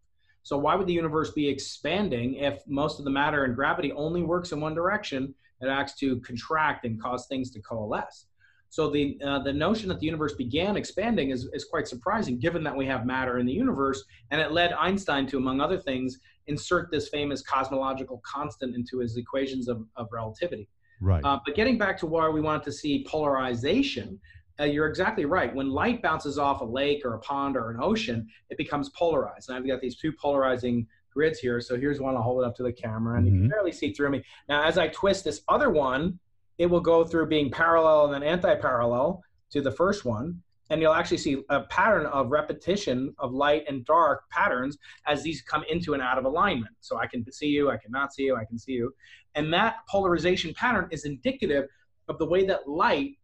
so 0.45 0.59
why 0.59 0.75
would 0.75 0.85
the 0.85 0.93
universe 0.93 1.31
be 1.31 1.49
expanding 1.49 2.35
if 2.35 2.61
most 2.67 2.99
of 2.99 3.05
the 3.05 3.09
matter 3.09 3.45
and 3.45 3.55
gravity 3.55 3.91
only 3.93 4.21
works 4.21 4.51
in 4.51 4.61
one 4.61 4.75
direction? 4.75 5.33
It 5.59 5.69
acts 5.69 5.95
to 5.95 6.19
contract 6.19 6.85
and 6.85 7.01
cause 7.01 7.25
things 7.25 7.49
to 7.49 7.61
coalesce. 7.61 8.27
So 8.69 8.91
the 8.91 9.19
uh, 9.25 9.39
the 9.39 9.51
notion 9.51 9.89
that 9.89 9.99
the 9.99 10.05
universe 10.05 10.33
began 10.33 10.77
expanding 10.77 11.31
is, 11.31 11.49
is 11.53 11.65
quite 11.65 11.87
surprising, 11.87 12.37
given 12.37 12.63
that 12.63 12.75
we 12.75 12.85
have 12.85 13.07
matter 13.07 13.39
in 13.39 13.47
the 13.47 13.53
universe, 13.53 14.03
and 14.29 14.39
it 14.39 14.51
led 14.51 14.71
Einstein 14.73 15.25
to, 15.27 15.37
among 15.37 15.61
other 15.61 15.79
things, 15.79 16.19
insert 16.45 16.91
this 16.91 17.09
famous 17.09 17.41
cosmological 17.41 18.21
constant 18.23 18.75
into 18.75 18.99
his 18.99 19.17
equations 19.17 19.67
of, 19.67 19.83
of 19.95 20.09
relativity. 20.11 20.69
Right. 21.01 21.25
Uh, 21.25 21.39
but 21.43 21.55
getting 21.55 21.79
back 21.79 21.97
to 22.01 22.05
why 22.05 22.29
we 22.29 22.41
wanted 22.41 22.63
to 22.65 22.71
see 22.71 23.03
polarization, 23.09 24.19
uh, 24.59 24.63
you're 24.63 24.87
exactly 24.87 25.25
right. 25.25 25.53
When 25.53 25.69
light 25.69 26.01
bounces 26.01 26.37
off 26.37 26.61
a 26.61 26.65
lake 26.65 27.03
or 27.05 27.13
a 27.15 27.19
pond 27.19 27.57
or 27.57 27.71
an 27.71 27.77
ocean, 27.81 28.27
it 28.49 28.57
becomes 28.57 28.89
polarized. 28.89 29.49
And 29.49 29.57
I've 29.57 29.67
got 29.67 29.81
these 29.81 29.97
two 29.97 30.11
polarizing 30.11 30.87
grids 31.13 31.39
here. 31.39 31.61
So 31.61 31.77
here's 31.77 31.99
one. 31.99 32.15
I'll 32.15 32.21
hold 32.21 32.43
it 32.43 32.45
up 32.45 32.55
to 32.57 32.63
the 32.63 32.73
camera, 32.73 33.17
and 33.17 33.25
mm-hmm. 33.25 33.35
you 33.35 33.41
can 33.41 33.49
barely 33.49 33.71
see 33.71 33.93
through 33.93 34.09
me. 34.09 34.23
Now, 34.49 34.63
as 34.63 34.77
I 34.77 34.87
twist 34.89 35.23
this 35.23 35.41
other 35.47 35.69
one, 35.69 36.19
it 36.57 36.67
will 36.67 36.81
go 36.81 37.03
through 37.03 37.27
being 37.27 37.51
parallel 37.51 38.05
and 38.05 38.13
then 38.13 38.23
anti-parallel 38.23 39.21
to 39.51 39.61
the 39.61 39.71
first 39.71 40.05
one. 40.05 40.41
And 40.71 40.81
you'll 40.81 40.93
actually 40.93 41.19
see 41.19 41.43
a 41.49 41.61
pattern 41.61 42.07
of 42.07 42.31
repetition 42.31 43.13
of 43.19 43.33
light 43.33 43.65
and 43.67 43.85
dark 43.85 44.27
patterns 44.31 44.79
as 45.05 45.21
these 45.21 45.41
come 45.41 45.63
into 45.69 45.93
and 45.93 46.01
out 46.01 46.17
of 46.17 46.25
alignment. 46.25 46.73
So 46.79 46.97
I 46.97 47.05
can 47.05 47.31
see 47.31 47.47
you, 47.47 47.69
I 47.69 47.77
cannot 47.77 48.15
see 48.15 48.23
you, 48.23 48.35
I 48.35 48.45
can 48.45 48.57
see 48.57 48.71
you. 48.71 48.91
And 49.35 49.53
that 49.53 49.75
polarization 49.87 50.53
pattern 50.55 50.87
is 50.91 51.05
indicative 51.05 51.67
of 52.07 52.17
the 52.17 52.25
way 52.25 52.45
that 52.47 52.67
light 52.67 53.17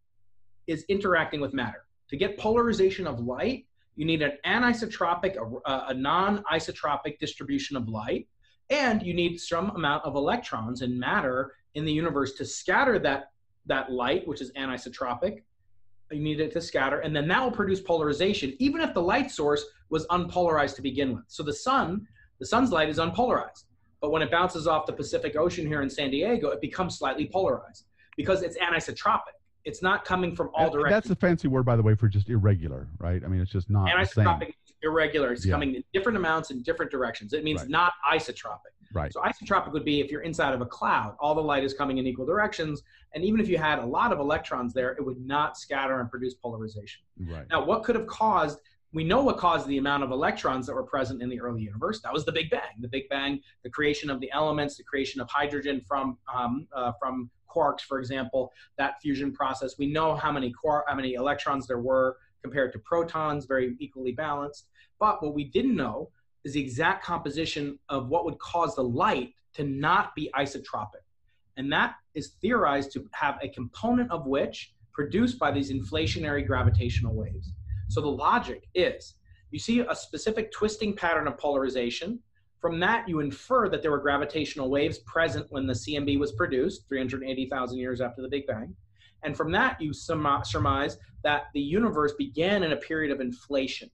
is 0.66 0.84
interacting 0.88 1.40
with 1.40 1.54
matter. 1.54 1.84
To 2.08 2.16
get 2.16 2.38
polarization 2.38 3.06
of 3.06 3.20
light, 3.20 3.66
you 3.96 4.04
need 4.04 4.22
an 4.22 4.32
anisotropic, 4.46 5.36
a, 5.36 5.84
a 5.88 5.94
non-isotropic 5.94 7.18
distribution 7.18 7.76
of 7.76 7.88
light, 7.88 8.28
and 8.70 9.02
you 9.02 9.12
need 9.12 9.38
some 9.38 9.70
amount 9.70 10.04
of 10.04 10.16
electrons 10.16 10.82
and 10.82 10.98
matter 10.98 11.54
in 11.74 11.84
the 11.84 11.92
universe 11.92 12.32
to 12.34 12.44
scatter 12.44 12.98
that, 12.98 13.32
that 13.66 13.92
light, 13.92 14.26
which 14.26 14.40
is 14.40 14.50
anisotropic. 14.52 15.42
You 16.10 16.20
need 16.20 16.40
it 16.40 16.52
to 16.52 16.60
scatter, 16.60 17.00
and 17.00 17.14
then 17.14 17.28
that 17.28 17.42
will 17.42 17.50
produce 17.50 17.80
polarization, 17.80 18.54
even 18.58 18.80
if 18.80 18.92
the 18.92 19.02
light 19.02 19.30
source 19.30 19.64
was 19.88 20.06
unpolarized 20.08 20.76
to 20.76 20.82
begin 20.82 21.14
with. 21.14 21.24
So 21.28 21.42
the 21.42 21.52
sun, 21.52 22.06
the 22.38 22.46
sun's 22.46 22.70
light 22.70 22.88
is 22.88 22.98
unpolarized, 22.98 23.64
but 24.00 24.10
when 24.10 24.20
it 24.20 24.30
bounces 24.30 24.66
off 24.66 24.86
the 24.86 24.92
Pacific 24.92 25.36
Ocean 25.36 25.66
here 25.66 25.80
in 25.82 25.88
San 25.88 26.10
Diego, 26.10 26.48
it 26.48 26.60
becomes 26.60 26.98
slightly 26.98 27.26
polarized 27.26 27.86
because 28.16 28.42
it's 28.42 28.58
anisotropic 28.58 29.36
it's 29.64 29.82
not 29.82 30.04
coming 30.04 30.34
from 30.34 30.50
all 30.54 30.70
directions. 30.70 30.92
That's 30.92 31.10
a 31.10 31.16
fancy 31.16 31.48
word, 31.48 31.64
by 31.64 31.76
the 31.76 31.82
way, 31.82 31.94
for 31.94 32.08
just 32.08 32.28
irregular, 32.28 32.88
right? 32.98 33.22
I 33.24 33.28
mean, 33.28 33.40
it's 33.40 33.52
just 33.52 33.70
not 33.70 33.88
anisotropic. 33.88 34.54
Irregular. 34.82 35.32
It's 35.32 35.46
yeah. 35.46 35.52
coming 35.52 35.76
in 35.76 35.84
different 35.92 36.18
amounts 36.18 36.50
in 36.50 36.62
different 36.62 36.90
directions. 36.90 37.32
It 37.32 37.44
means 37.44 37.60
right. 37.60 37.70
not 37.70 37.92
isotropic. 38.12 38.72
Right. 38.92 39.12
So 39.12 39.20
isotropic 39.20 39.72
would 39.72 39.84
be 39.84 40.00
if 40.00 40.10
you're 40.10 40.22
inside 40.22 40.54
of 40.54 40.60
a 40.60 40.66
cloud, 40.66 41.16
all 41.20 41.34
the 41.34 41.42
light 41.42 41.64
is 41.64 41.72
coming 41.72 41.98
in 41.98 42.06
equal 42.06 42.26
directions, 42.26 42.82
and 43.14 43.24
even 43.24 43.40
if 43.40 43.48
you 43.48 43.58
had 43.58 43.78
a 43.78 43.86
lot 43.86 44.12
of 44.12 44.18
electrons 44.18 44.74
there, 44.74 44.92
it 44.92 45.04
would 45.04 45.24
not 45.24 45.56
scatter 45.56 46.00
and 46.00 46.10
produce 46.10 46.34
polarization. 46.34 47.02
Right. 47.18 47.46
Now, 47.50 47.64
what 47.64 47.84
could 47.84 47.94
have 47.94 48.06
caused? 48.06 48.58
We 48.92 49.04
know 49.04 49.22
what 49.22 49.38
caused 49.38 49.66
the 49.68 49.78
amount 49.78 50.02
of 50.02 50.10
electrons 50.10 50.66
that 50.66 50.74
were 50.74 50.82
present 50.82 51.22
in 51.22 51.30
the 51.30 51.40
early 51.40 51.62
universe. 51.62 52.02
That 52.02 52.12
was 52.12 52.26
the 52.26 52.32
Big 52.32 52.50
Bang. 52.50 52.60
The 52.80 52.88
Big 52.88 53.08
Bang, 53.08 53.40
the 53.62 53.70
creation 53.70 54.10
of 54.10 54.20
the 54.20 54.30
elements, 54.32 54.76
the 54.76 54.84
creation 54.84 55.18
of 55.20 55.30
hydrogen 55.30 55.80
from 55.86 56.18
um, 56.34 56.66
uh, 56.76 56.92
from 57.00 57.30
quarks, 57.54 57.80
for 57.80 57.98
example, 57.98 58.52
that 58.78 59.00
fusion 59.02 59.32
process. 59.32 59.78
We 59.78 59.86
know 59.86 60.14
how 60.14 60.32
many 60.32 60.52
quark, 60.52 60.84
how 60.88 60.94
many 60.94 61.14
electrons 61.14 61.66
there 61.66 61.80
were 61.80 62.16
compared 62.42 62.72
to 62.72 62.78
protons, 62.78 63.46
very 63.46 63.76
equally 63.78 64.12
balanced. 64.12 64.68
But 64.98 65.22
what 65.22 65.34
we 65.34 65.44
didn't 65.44 65.76
know 65.76 66.10
is 66.44 66.54
the 66.54 66.60
exact 66.60 67.04
composition 67.04 67.78
of 67.88 68.08
what 68.08 68.24
would 68.24 68.38
cause 68.38 68.74
the 68.74 68.82
light 68.82 69.34
to 69.54 69.64
not 69.64 70.14
be 70.14 70.30
isotropic. 70.36 71.04
And 71.56 71.72
that 71.72 71.94
is 72.14 72.34
theorized 72.40 72.92
to 72.92 73.06
have 73.12 73.38
a 73.42 73.48
component 73.48 74.10
of 74.10 74.26
which 74.26 74.74
produced 74.92 75.38
by 75.38 75.50
these 75.50 75.72
inflationary 75.72 76.46
gravitational 76.46 77.14
waves. 77.14 77.52
So 77.88 78.00
the 78.00 78.08
logic 78.08 78.68
is 78.74 79.14
you 79.50 79.58
see 79.58 79.80
a 79.80 79.94
specific 79.94 80.50
twisting 80.50 80.96
pattern 80.96 81.28
of 81.28 81.36
polarization 81.38 82.18
from 82.62 82.78
that, 82.78 83.08
you 83.08 83.18
infer 83.18 83.68
that 83.68 83.82
there 83.82 83.90
were 83.90 83.98
gravitational 83.98 84.70
waves 84.70 85.00
present 85.00 85.48
when 85.50 85.66
the 85.66 85.72
CMB 85.72 86.20
was 86.20 86.30
produced, 86.30 86.86
380,000 86.88 87.76
years 87.76 88.00
after 88.00 88.22
the 88.22 88.28
Big 88.28 88.46
Bang. 88.46 88.74
And 89.24 89.36
from 89.36 89.50
that, 89.50 89.80
you 89.80 89.92
surmise 89.92 90.96
that 91.24 91.46
the 91.54 91.60
universe 91.60 92.12
began 92.16 92.62
in 92.62 92.70
a 92.70 92.76
period 92.76 93.10
of 93.10 93.20
inflation. 93.20 93.90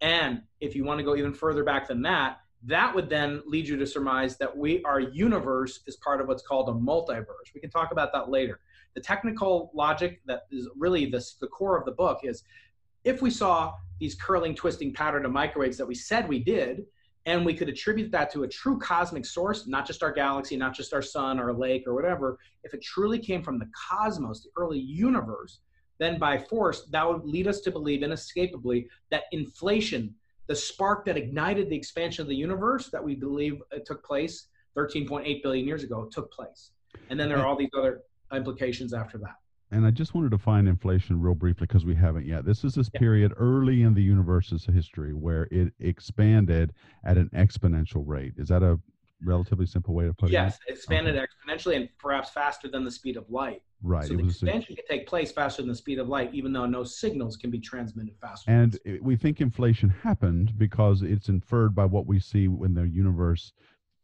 And 0.00 0.42
if 0.60 0.74
you 0.74 0.84
want 0.84 0.98
to 0.98 1.04
go 1.04 1.14
even 1.14 1.32
further 1.32 1.62
back 1.62 1.86
than 1.86 2.02
that, 2.02 2.38
that 2.64 2.92
would 2.92 3.08
then 3.08 3.40
lead 3.46 3.68
you 3.68 3.76
to 3.76 3.86
surmise 3.86 4.36
that 4.38 4.56
we 4.56 4.82
our 4.84 5.00
universe 5.00 5.80
is 5.86 5.96
part 5.96 6.20
of 6.20 6.26
what's 6.26 6.42
called 6.42 6.68
a 6.68 6.72
multiverse. 6.72 7.54
We 7.54 7.60
can 7.60 7.70
talk 7.70 7.92
about 7.92 8.12
that 8.12 8.30
later. 8.30 8.60
The 8.94 9.00
technical 9.00 9.70
logic 9.74 10.20
that 10.26 10.46
is 10.50 10.68
really 10.76 11.06
the, 11.06 11.24
the 11.40 11.48
core 11.48 11.78
of 11.78 11.84
the 11.84 11.92
book 11.92 12.20
is 12.24 12.42
if 13.04 13.22
we 13.22 13.30
saw 13.30 13.74
these 13.98 14.14
curling, 14.16 14.54
twisting 14.54 14.92
pattern 14.92 15.24
of 15.24 15.32
microwaves 15.32 15.76
that 15.78 15.86
we 15.86 15.94
said 15.94 16.28
we 16.28 16.40
did, 16.40 16.84
and 17.26 17.44
we 17.44 17.54
could 17.54 17.68
attribute 17.68 18.10
that 18.10 18.32
to 18.32 18.42
a 18.42 18.48
true 18.48 18.78
cosmic 18.78 19.24
source, 19.24 19.66
not 19.66 19.86
just 19.86 20.02
our 20.02 20.12
galaxy, 20.12 20.56
not 20.56 20.74
just 20.74 20.92
our 20.92 21.02
sun 21.02 21.38
or 21.38 21.50
a 21.50 21.56
lake 21.56 21.84
or 21.86 21.94
whatever, 21.94 22.38
if 22.64 22.74
it 22.74 22.82
truly 22.82 23.18
came 23.18 23.42
from 23.42 23.58
the 23.58 23.70
cosmos, 23.88 24.42
the 24.42 24.50
early 24.56 24.78
universe, 24.78 25.60
then 25.98 26.18
by 26.18 26.36
force, 26.36 26.86
that 26.90 27.08
would 27.08 27.24
lead 27.24 27.46
us 27.46 27.60
to 27.60 27.70
believe 27.70 28.02
inescapably 28.02 28.88
that 29.10 29.24
inflation, 29.30 30.12
the 30.48 30.56
spark 30.56 31.04
that 31.04 31.16
ignited 31.16 31.70
the 31.70 31.76
expansion 31.76 32.22
of 32.22 32.28
the 32.28 32.34
universe 32.34 32.88
that 32.90 33.02
we 33.02 33.14
believe 33.14 33.62
uh, 33.74 33.78
took 33.86 34.04
place 34.04 34.48
13.8 34.76 35.42
billion 35.42 35.66
years 35.66 35.84
ago, 35.84 36.08
took 36.10 36.32
place. 36.32 36.72
And 37.08 37.20
then 37.20 37.28
there 37.28 37.38
are 37.38 37.46
all 37.46 37.56
these 37.56 37.70
other 37.78 38.02
implications 38.32 38.92
after 38.92 39.18
that. 39.18 39.36
And 39.72 39.86
I 39.86 39.90
just 39.90 40.14
wanted 40.14 40.30
to 40.30 40.36
define 40.36 40.68
inflation 40.68 41.18
real 41.18 41.34
briefly 41.34 41.66
because 41.66 41.86
we 41.86 41.94
haven't 41.94 42.26
yet. 42.26 42.44
This 42.44 42.62
is 42.62 42.74
this 42.74 42.90
yeah. 42.92 43.00
period 43.00 43.32
early 43.38 43.82
in 43.82 43.94
the 43.94 44.02
universe's 44.02 44.66
history 44.66 45.14
where 45.14 45.48
it 45.50 45.72
expanded 45.80 46.74
at 47.04 47.16
an 47.16 47.30
exponential 47.34 48.04
rate. 48.06 48.34
Is 48.36 48.48
that 48.48 48.62
a 48.62 48.78
relatively 49.24 49.64
simple 49.64 49.94
way 49.94 50.04
to 50.04 50.12
put 50.12 50.30
yes, 50.30 50.56
it? 50.56 50.60
Yes, 50.68 50.78
expanded 50.78 51.16
okay. 51.16 51.24
exponentially 51.26 51.76
and 51.76 51.88
perhaps 51.98 52.28
faster 52.28 52.68
than 52.68 52.84
the 52.84 52.90
speed 52.90 53.16
of 53.16 53.24
light. 53.30 53.62
Right. 53.82 54.06
So 54.06 54.14
the 54.14 54.26
expansion 54.26 54.76
can 54.76 54.84
take 54.86 55.06
place 55.06 55.32
faster 55.32 55.62
than 55.62 55.70
the 55.70 55.74
speed 55.74 55.98
of 55.98 56.06
light, 56.06 56.34
even 56.34 56.52
though 56.52 56.66
no 56.66 56.84
signals 56.84 57.38
can 57.38 57.50
be 57.50 57.58
transmitted 57.58 58.14
faster. 58.20 58.50
And 58.50 58.78
we 59.00 59.16
think 59.16 59.40
inflation 59.40 59.88
happened 59.88 60.58
because 60.58 61.00
it's 61.00 61.30
inferred 61.30 61.74
by 61.74 61.86
what 61.86 62.06
we 62.06 62.20
see 62.20 62.46
when 62.46 62.74
the 62.74 62.86
universe 62.86 63.54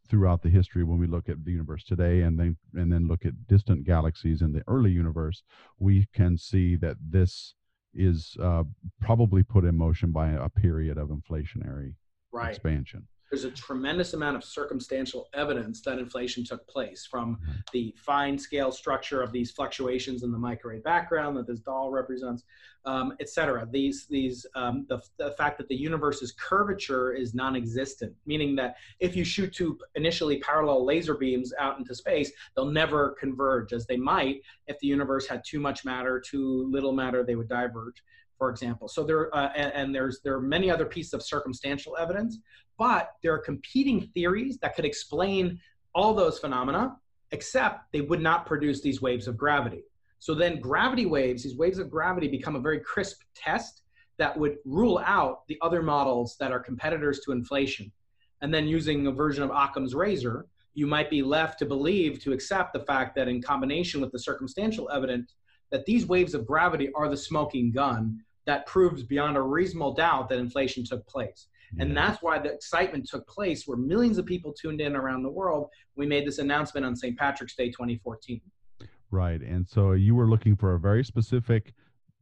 throughout 0.09 0.43
the 0.43 0.49
history 0.49 0.85
when 0.85 0.99
we 0.99 1.07
look 1.07 1.29
at 1.29 1.45
the 1.45 1.50
universe 1.50 1.85
today 1.85 2.23
and 2.23 2.38
then 2.38 2.57
and 2.75 2.93
then 2.93 3.07
look 3.07 3.25
at 3.25 3.47
distant 3.47 3.85
galaxies 3.85 4.43
in 4.43 4.53
the 4.53 4.62
early 4.67 4.91
universe 4.91 5.43
we 5.79 6.07
can 6.15 6.37
see 6.37 6.77
that 6.77 6.97
this 7.00 7.55
is 7.95 8.37
uh, 8.43 8.62
probably 9.00 9.43
put 9.43 9.65
in 9.65 9.77
motion 9.77 10.12
by 10.12 10.31
a 10.31 10.49
period 10.49 10.99
of 10.99 11.09
inflationary 11.09 11.95
right. 12.33 12.50
expansion 12.50 13.07
there's 13.30 13.44
a 13.44 13.50
tremendous 13.50 14.14
amount 14.14 14.37
of 14.37 14.44
circumstantial 14.44 15.28
evidence 15.35 15.80
that 15.82 15.99
inflation 15.99 16.44
took 16.44 16.66
place 16.66 17.06
from 17.06 17.37
mm-hmm. 17.37 17.52
the 17.73 17.94
fine 17.97 18.38
scale 18.38 18.73
structure 18.73 19.23
of 19.23 19.32
these 19.32 19.50
fluctuations 19.50 20.23
in 20.23 20.32
the 20.32 20.38
microwave 20.38 20.82
background 20.82 21.37
that 21.37 21.47
this 21.47 21.61
doll 21.61 21.90
represents, 21.90 22.44
um, 22.85 23.14
et 23.20 23.28
cetera. 23.28 23.68
These, 23.70 24.06
these, 24.06 24.47
um, 24.54 24.87
the, 24.88 25.00
the 25.18 25.32
fact 25.32 25.58
that 25.58 25.68
the 25.68 25.76
universe's 25.76 26.32
curvature 26.32 27.12
is 27.12 27.35
non-existent, 27.35 28.14
meaning 28.26 28.56
that 28.56 28.76
if 29.00 29.14
you 29.14 29.25
shoot 29.25 29.52
two 29.52 29.78
initially 29.94 30.38
parallel 30.38 30.85
laser 30.85 31.14
beams 31.14 31.52
out 31.58 31.78
into 31.78 31.94
space, 31.94 32.32
they'll 32.56 32.66
never 32.66 33.11
converge 33.20 33.73
as 33.73 33.87
they 33.87 33.97
might 33.97 34.42
if 34.66 34.78
the 34.78 34.87
universe 34.87 35.26
had 35.26 35.42
too 35.44 35.61
much 35.61 35.85
matter, 35.85 36.20
too 36.20 36.66
little 36.70 36.92
matter, 36.92 37.23
they 37.25 37.37
would 37.37 37.49
diverge 37.49 38.02
for 38.38 38.50
example. 38.50 38.87
So 38.87 39.02
there, 39.02 39.35
uh, 39.35 39.50
and, 39.56 39.73
and, 39.73 39.94
there's 39.94 40.20
there 40.20 40.35
are 40.35 40.40
many 40.40 40.70
other 40.70 40.87
pieces 40.87 41.12
of 41.12 41.23
circumstantial 41.25 41.97
evidence, 41.97 42.38
but 42.78 43.11
there 43.23 43.35
are 43.35 43.38
competing 43.38 44.08
theories 44.14 44.58
that 44.58 44.75
could 44.75 44.85
explain 44.85 45.61
all 45.94 46.14
those 46.14 46.38
phenomena, 46.38 46.97
except 47.32 47.92
they 47.92 48.00
would 48.00 48.20
not 48.20 48.47
produce 48.47 48.80
these 48.80 49.02
waves 49.02 49.28
of 49.28 49.37
gravity. 49.37 49.82
So 50.20 50.35
then 50.35 50.61
gravity 50.61 51.06
waves, 51.06 51.42
these 51.42 51.56
waves 51.56 51.78
of 51.78 51.90
gravity 51.90 52.28
become 52.28 52.56
a 52.56 52.61
very 52.61 52.80
crisp 52.80 53.23
test 53.35 53.82
that 54.18 54.37
would 54.37 54.56
rule 54.64 55.02
out 55.04 55.47
the 55.47 55.58
other 55.62 55.82
models 55.82 56.37
that 56.40 56.52
are 56.52 56.61
competitors 56.61 57.20
to 57.20 57.32
inflation. 57.32 57.92
And 58.40 58.52
then 58.52 58.66
using 58.66 59.06
a 59.06 59.12
version 59.12 59.42
of 59.44 59.50
Occam's 59.50 59.94
razor, 59.94 60.47
you 60.75 60.87
might 60.87 61.11
be 61.11 61.23
left 61.23 61.58
to 61.58 61.66
believe, 61.66 62.20
to 62.23 62.32
accept 62.32 62.73
the 62.73 62.80
fact 62.80 63.14
that 63.16 63.28
in 63.28 63.42
combination 63.42 64.00
with 64.00 64.12
the 64.12 64.18
circumstantial 64.18 64.90
evidence, 64.90 65.35
that 65.70 65.85
these 65.87 66.06
waves 66.06 66.35
of 66.35 66.47
gravity 66.47 66.90
are 66.94 67.08
the 67.08 67.16
smoking 67.16 67.73
gun 67.73 68.20
that 68.47 68.66
proves 68.66 69.02
beyond 69.02 69.37
a 69.37 69.42
reasonable 69.42 69.92
doubt 69.92 70.28
that 70.28 70.38
inflation 70.38 70.85
took 70.85 71.06
place. 71.06 71.49
Yeah. 71.77 71.85
And 71.85 71.97
that's 71.97 72.23
why 72.23 72.39
the 72.39 72.53
excitement 72.53 73.09
took 73.09 73.27
place 73.29 73.67
where 73.67 73.76
millions 73.76 74.19
of 74.19 74.26
people 74.26 74.52
tuned 74.52 74.81
in 74.81 74.97
around 74.97 75.23
the 75.23 75.31
world. 75.31 75.69
We 75.97 76.07
made 76.07 76.26
this 76.26 76.39
announcement 76.39 76.87
on 76.87 76.97
St. 76.97 77.17
Patrick's 77.19 77.54
Day 77.54 77.71
2014. 77.71 78.41
Right. 79.11 79.41
And 79.41 79.67
so 79.67 79.93
you 79.93 80.15
were 80.15 80.28
looking 80.28 80.57
for 80.57 80.75
a 80.75 80.81
very 80.81 81.04
specific 81.04 81.73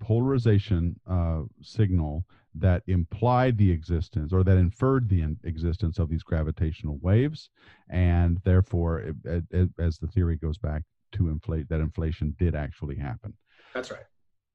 polarization 0.01 0.99
uh, 1.09 1.43
signal 1.63 2.25
that 2.55 2.83
implied 2.87 3.59
the 3.59 3.71
existence 3.71 4.33
or 4.33 4.43
that 4.45 4.57
inferred 4.57 5.09
the 5.09 5.23
in- 5.23 5.39
existence 5.45 5.99
of 5.99 6.09
these 6.09 6.23
gravitational 6.23 6.99
waves. 7.03 7.51
And 7.91 8.39
therefore, 8.45 9.01
it, 9.01 9.17
it, 9.25 9.45
it, 9.51 9.69
as 9.79 9.99
the 9.99 10.07
theory 10.07 10.37
goes 10.37 10.59
back 10.59 10.83
to 11.13 11.29
inflate, 11.29 11.69
that 11.69 11.81
inflation 11.81 12.35
did 12.39 12.55
actually 12.55 12.97
happen. 12.97 13.35
That's 13.75 13.91
right. 13.91 14.05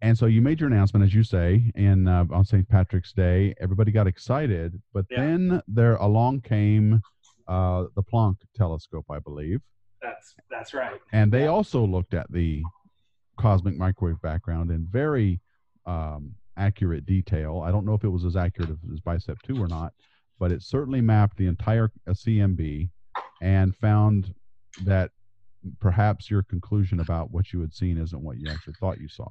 And 0.01 0.17
so 0.17 0.25
you 0.25 0.41
made 0.41 0.59
your 0.59 0.67
announcement, 0.67 1.05
as 1.05 1.13
you 1.13 1.23
say, 1.23 1.71
in 1.75 2.07
uh, 2.07 2.25
on 2.31 2.43
St. 2.43 2.67
Patrick's 2.67 3.13
Day. 3.13 3.53
Everybody 3.61 3.91
got 3.91 4.07
excited, 4.07 4.81
but 4.93 5.05
yeah. 5.11 5.21
then 5.21 5.61
there 5.67 5.95
along 5.97 6.41
came 6.41 7.01
uh, 7.47 7.85
the 7.95 8.01
Planck 8.01 8.37
telescope, 8.55 9.05
I 9.11 9.19
believe. 9.19 9.61
That's 10.01 10.35
that's 10.49 10.73
right. 10.73 10.99
And 11.11 11.31
they 11.31 11.43
yeah. 11.43 11.49
also 11.49 11.85
looked 11.85 12.15
at 12.15 12.31
the 12.31 12.63
cosmic 13.37 13.77
microwave 13.77 14.21
background 14.21 14.71
in 14.71 14.87
very 14.89 15.39
um, 15.85 16.33
accurate 16.57 17.05
detail. 17.05 17.61
I 17.63 17.71
don't 17.71 17.85
know 17.85 17.93
if 17.93 18.03
it 18.03 18.09
was 18.09 18.25
as 18.25 18.35
accurate 18.35 18.71
as 18.91 18.99
Bicep 19.01 19.39
Two 19.43 19.61
or 19.61 19.67
not, 19.67 19.93
but 20.39 20.51
it 20.51 20.63
certainly 20.63 21.01
mapped 21.01 21.37
the 21.37 21.45
entire 21.45 21.91
uh, 22.07 22.11
CMB 22.11 22.89
and 23.43 23.75
found 23.75 24.33
that 24.83 25.11
perhaps 25.79 26.31
your 26.31 26.41
conclusion 26.41 27.01
about 27.01 27.29
what 27.29 27.53
you 27.53 27.61
had 27.61 27.73
seen 27.73 27.99
isn't 27.99 28.23
what 28.23 28.39
you 28.39 28.49
actually 28.49 28.73
thought 28.79 28.99
you 28.99 29.07
saw. 29.07 29.27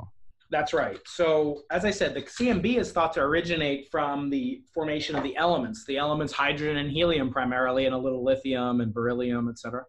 That's 0.50 0.72
right. 0.72 0.98
So, 1.06 1.62
as 1.70 1.84
I 1.84 1.92
said, 1.92 2.12
the 2.12 2.22
CMB 2.22 2.78
is 2.78 2.90
thought 2.90 3.12
to 3.12 3.20
originate 3.20 3.88
from 3.88 4.30
the 4.30 4.62
formation 4.74 5.14
of 5.14 5.22
the 5.22 5.36
elements, 5.36 5.84
the 5.86 5.96
elements 5.96 6.32
hydrogen 6.32 6.78
and 6.78 6.90
helium 6.90 7.30
primarily, 7.30 7.86
and 7.86 7.94
a 7.94 7.98
little 7.98 8.24
lithium 8.24 8.80
and 8.80 8.92
beryllium, 8.92 9.48
et 9.48 9.60
cetera. 9.60 9.84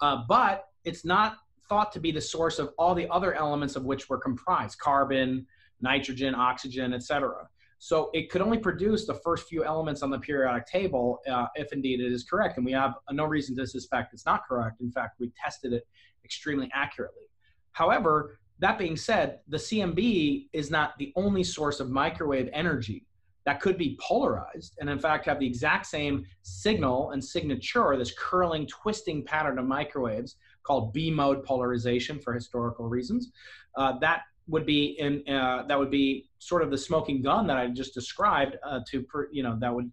Uh, 0.00 0.22
but 0.26 0.64
it's 0.84 1.04
not 1.04 1.36
thought 1.68 1.92
to 1.92 2.00
be 2.00 2.12
the 2.12 2.20
source 2.20 2.58
of 2.58 2.70
all 2.78 2.94
the 2.94 3.06
other 3.10 3.34
elements 3.34 3.76
of 3.76 3.84
which 3.84 4.08
were 4.08 4.18
comprised 4.18 4.78
carbon, 4.78 5.46
nitrogen, 5.82 6.34
oxygen, 6.34 6.94
et 6.94 7.02
cetera. 7.02 7.46
So, 7.78 8.08
it 8.14 8.30
could 8.30 8.40
only 8.40 8.58
produce 8.58 9.06
the 9.06 9.20
first 9.22 9.46
few 9.48 9.64
elements 9.64 10.02
on 10.02 10.08
the 10.08 10.18
periodic 10.18 10.66
table 10.66 11.18
uh, 11.28 11.48
if 11.56 11.74
indeed 11.74 12.00
it 12.00 12.10
is 12.10 12.24
correct. 12.24 12.56
And 12.56 12.64
we 12.64 12.72
have 12.72 12.94
no 13.10 13.26
reason 13.26 13.54
to 13.56 13.66
suspect 13.66 14.14
it's 14.14 14.24
not 14.24 14.44
correct. 14.48 14.80
In 14.80 14.90
fact, 14.90 15.16
we 15.20 15.30
tested 15.44 15.74
it 15.74 15.86
extremely 16.24 16.70
accurately. 16.72 17.24
However, 17.72 18.38
that 18.58 18.78
being 18.78 18.96
said, 18.96 19.40
the 19.48 19.56
CMB 19.56 20.48
is 20.52 20.70
not 20.70 20.96
the 20.98 21.12
only 21.16 21.44
source 21.44 21.80
of 21.80 21.90
microwave 21.90 22.48
energy 22.52 23.06
that 23.44 23.60
could 23.60 23.78
be 23.78 23.96
polarized 24.00 24.76
and 24.80 24.90
in 24.90 24.98
fact 24.98 25.24
have 25.26 25.38
the 25.38 25.46
exact 25.46 25.86
same 25.86 26.26
signal 26.42 27.12
and 27.12 27.24
signature, 27.24 27.96
this 27.96 28.12
curling, 28.18 28.66
twisting 28.66 29.24
pattern 29.24 29.58
of 29.58 29.66
microwaves 29.66 30.36
called 30.64 30.92
B 30.92 31.10
mode 31.10 31.44
polarization 31.44 32.18
for 32.18 32.34
historical 32.34 32.88
reasons. 32.88 33.30
Uh, 33.76 33.98
that 34.00 34.22
would 34.48 34.66
be 34.66 34.96
in 34.98 35.22
uh, 35.32 35.64
that 35.68 35.78
would 35.78 35.90
be 35.90 36.28
sort 36.38 36.62
of 36.62 36.70
the 36.70 36.78
smoking 36.78 37.22
gun 37.22 37.46
that 37.46 37.56
I 37.56 37.68
just 37.68 37.94
described 37.94 38.56
uh, 38.64 38.80
to 38.88 39.02
per, 39.02 39.28
you 39.32 39.42
know 39.42 39.56
that 39.60 39.74
would 39.74 39.90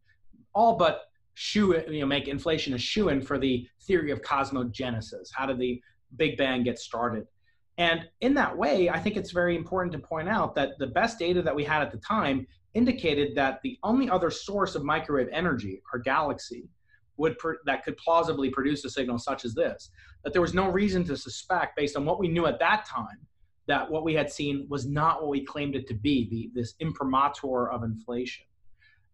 all 0.54 0.76
but 0.76 1.04
shoe 1.36 1.80
you 1.90 2.02
know 2.02 2.06
make 2.06 2.28
inflation 2.28 2.74
a 2.74 2.78
shoe 2.78 3.10
in 3.10 3.22
for 3.22 3.38
the 3.38 3.68
theory 3.82 4.12
of 4.12 4.22
cosmogenesis. 4.22 5.30
How 5.32 5.46
did 5.46 5.60
the 5.60 5.82
Big 6.16 6.38
Bang 6.38 6.64
get 6.64 6.80
started? 6.80 7.28
And 7.78 8.08
in 8.22 8.34
that 8.36 8.56
way, 8.56 8.90
I 8.90 9.00
think 9.00 9.18
it's 9.18 9.32
very 9.32 9.56
important 9.56 9.92
to 9.94 10.00
point 10.00 10.30
out 10.30 10.54
that 10.56 10.78
the 10.78 10.88
best 10.88 11.18
data 11.18 11.42
that 11.42 11.56
we 11.56 11.64
had 11.64 11.82
at 11.82 11.92
the 11.92 11.98
time 11.98 12.46
indicated 12.74 13.36
that 13.36 13.60
the 13.64 13.78
only 13.84 14.10
other 14.10 14.30
source 14.30 14.76
of 14.76 14.84
microwave 14.84 15.30
energy, 15.32 15.82
our 15.92 16.00
galaxy, 16.00 16.70
would 17.18 17.36
that 17.66 17.84
could 17.84 17.98
plausibly 17.98 18.50
produce 18.50 18.84
a 18.86 18.90
signal 18.90 19.20
such 19.20 19.46
as 19.46 19.54
this. 19.54 19.92
That 20.24 20.34
there 20.34 20.42
was 20.42 20.54
no 20.54 20.70
reason 20.70 21.04
to 21.06 21.18
suspect, 21.18 21.76
based 21.76 21.96
on 21.96 22.06
what 22.06 22.20
we 22.20 22.28
knew 22.28 22.46
at 22.46 22.60
that 22.60 22.86
time, 22.86 23.20
that 23.68 23.90
what 23.90 24.04
we 24.04 24.14
had 24.14 24.32
seen 24.32 24.66
was 24.70 24.86
not 24.86 25.22
what 25.22 25.30
we 25.30 25.46
claimed 25.46 25.76
it 25.76 25.88
to 25.88 25.94
be, 25.94 26.28
the, 26.30 26.52
this 26.60 26.74
imprimatur 26.80 27.72
of 27.72 27.84
inflation. 27.84 28.46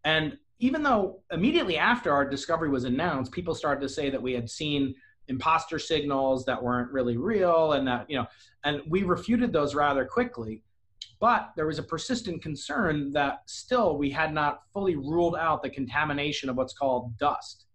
And 0.03 0.37
even 0.59 0.83
though 0.83 1.21
immediately 1.31 1.77
after 1.77 2.11
our 2.11 2.27
discovery 2.27 2.69
was 2.69 2.83
announced, 2.83 3.31
people 3.31 3.53
started 3.53 3.81
to 3.81 3.89
say 3.89 4.09
that 4.09 4.21
we 4.21 4.33
had 4.33 4.49
seen 4.49 4.95
imposter 5.29 5.79
signals 5.79 6.43
that 6.45 6.61
weren't 6.61 6.91
really 6.91 7.15
real 7.15 7.73
and 7.73 7.87
that 7.87 8.09
you 8.09 8.17
know 8.17 8.25
and 8.63 8.81
we 8.87 9.03
refuted 9.03 9.53
those 9.53 9.75
rather 9.75 10.03
quickly. 10.05 10.63
But 11.19 11.51
there 11.55 11.67
was 11.67 11.79
a 11.79 11.83
persistent 11.83 12.41
concern 12.41 13.11
that 13.11 13.41
still 13.45 13.97
we 13.97 14.09
had 14.09 14.33
not 14.33 14.61
fully 14.73 14.95
ruled 14.95 15.35
out 15.35 15.61
the 15.61 15.69
contamination 15.69 16.49
of 16.49 16.55
what's 16.55 16.73
called 16.73 17.17
dust. 17.17 17.65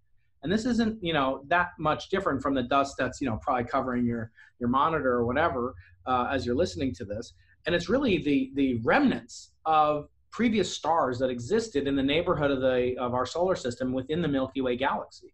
And 0.42 0.52
this 0.52 0.66
isn't 0.66 1.02
you 1.02 1.14
know 1.14 1.44
that 1.48 1.70
much 1.78 2.10
different 2.10 2.42
from 2.42 2.54
the 2.54 2.62
dust 2.62 2.96
that's 2.98 3.20
you 3.20 3.28
know 3.28 3.38
probably 3.40 3.64
covering 3.64 4.04
your 4.04 4.30
your 4.58 4.68
monitor 4.68 5.12
or 5.12 5.24
whatever 5.24 5.74
uh, 6.06 6.28
as 6.30 6.44
you're 6.44 6.56
listening 6.56 6.92
to 6.96 7.04
this. 7.04 7.32
And 7.66 7.74
it's 7.74 7.88
really 7.88 8.18
the 8.18 8.50
the 8.54 8.80
remnants 8.84 9.52
of 9.64 10.08
previous 10.30 10.74
stars 10.76 11.18
that 11.20 11.30
existed 11.30 11.86
in 11.86 11.94
the 11.94 12.02
neighborhood 12.02 12.50
of 12.50 12.60
the 12.60 12.96
of 12.98 13.14
our 13.14 13.24
solar 13.24 13.54
system 13.54 13.92
within 13.92 14.20
the 14.20 14.28
Milky 14.28 14.60
Way 14.60 14.76
galaxy. 14.76 15.32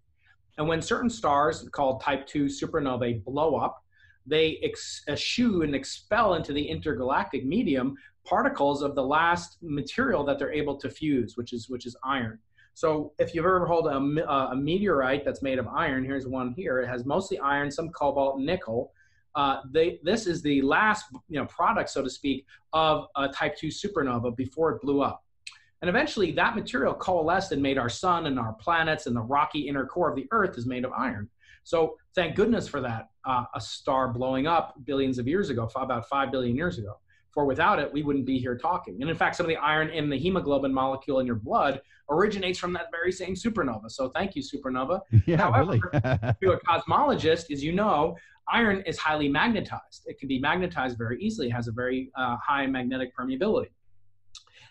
And 0.61 0.69
when 0.69 0.83
certain 0.83 1.09
stars 1.09 1.67
called 1.73 2.03
type 2.03 2.27
2 2.27 2.45
supernovae 2.45 3.25
blow 3.25 3.57
up, 3.57 3.83
they 4.27 4.59
ex- 4.63 5.03
eschew 5.09 5.63
and 5.63 5.75
expel 5.75 6.35
into 6.35 6.53
the 6.53 6.63
intergalactic 6.63 7.47
medium 7.47 7.97
particles 8.27 8.83
of 8.83 8.95
the 8.95 9.03
last 9.03 9.57
material 9.63 10.23
that 10.25 10.39
they're 10.39 10.53
able 10.53 10.77
to 10.77 10.91
fuse, 10.91 11.39
which 11.39 11.55
is 11.55 11.71
which 11.71 11.87
is 11.87 11.97
iron. 12.05 12.39
So 12.75 13.15
if 13.19 13.35
you've 13.35 13.47
ever 13.47 13.67
held 13.67 13.87
a, 13.87 13.97
a 14.51 14.55
meteorite 14.55 15.25
that's 15.25 15.41
made 15.41 15.59
of 15.59 15.67
iron, 15.67 16.05
here's 16.05 16.27
one 16.27 16.53
here. 16.53 16.81
It 16.81 16.89
has 16.89 17.07
mostly 17.07 17.39
iron, 17.39 17.71
some 17.71 17.89
cobalt, 17.89 18.39
nickel. 18.39 18.93
Uh, 19.35 19.63
they, 19.73 19.99
this 20.03 20.27
is 20.27 20.43
the 20.43 20.61
last 20.61 21.07
you 21.31 21.41
know, 21.41 21.47
product, 21.47 21.89
so 21.89 22.03
to 22.03 22.11
speak, 22.11 22.45
of 22.75 23.07
a 23.17 23.29
Type 23.29 23.57
2 23.57 23.69
supernova 23.69 24.37
before 24.37 24.73
it 24.73 24.83
blew 24.83 25.01
up. 25.01 25.25
And 25.83 25.89
eventually, 25.89 26.33
that 26.33 26.55
material 26.55 26.95
coalesced 26.95 27.53
and 27.53 27.63
made 27.63 27.79
our 27.79 27.89
sun 27.89 28.27
and 28.27 28.39
our 28.39 28.53
planets 28.55 29.07
and 29.07 29.17
the 29.17 29.23
rocky 29.23 29.61
inner 29.69 29.87
core 29.87 30.11
of 30.11 30.17
the 30.17 30.27
Earth 30.31 30.59
is 30.59 30.67
made 30.67 30.85
of 30.85 30.93
iron. 30.93 31.29
So 31.65 31.97
thank 32.15 32.37
goodness 32.37 32.69
for 32.69 32.81
that, 32.81 33.11
uh, 33.25 33.45
a 33.55 33.61
star 33.61 34.09
blowing 34.09 34.47
up 34.47 34.75
billions 34.85 35.19
of 35.19 35.27
years 35.27 35.51
ago, 35.51 35.71
about 35.77 36.09
5 36.09 36.31
billion 36.31 36.57
years 36.57 36.79
ago. 36.79 36.99
For 37.33 37.45
without 37.45 37.79
it, 37.79 37.93
we 37.93 38.03
wouldn't 38.03 38.27
be 38.27 38.39
here 38.39 38.57
talking. 38.57 38.99
And 39.01 39.09
in 39.09 39.17
fact, 39.17 39.37
some 39.37 39.47
of 39.47 39.49
the 39.49 39.57
iron 39.57 39.89
in 39.91 40.11
the 40.11 40.19
hemoglobin 40.19 40.75
molecule 40.75 41.21
in 41.21 41.27
your 41.27 41.37
blood 41.37 41.81
originates 42.11 42.59
from 42.59 42.73
that 42.73 42.87
very 42.91 43.13
same 43.13 43.35
supernova. 43.35 43.91
So 43.91 44.09
thank 44.09 44.35
you, 44.35 44.43
supernova. 44.43 45.01
Yeah, 45.27 45.37
However, 45.37 45.61
really. 45.61 45.81
to 46.43 46.53
a 46.53 46.61
cosmologist, 46.61 47.53
as 47.53 47.63
you 47.63 47.73
know, 47.73 48.17
iron 48.49 48.83
is 48.85 48.99
highly 48.99 49.29
magnetized. 49.29 50.03
It 50.07 50.19
can 50.19 50.29
be 50.29 50.41
magnetized 50.41 50.99
very 50.99 51.23
easily, 51.23 51.49
it 51.49 51.53
has 51.53 51.69
a 51.69 51.73
very 51.73 52.11
uh, 52.17 52.37
high 52.45 52.67
magnetic 52.67 53.17
permeability. 53.17 53.69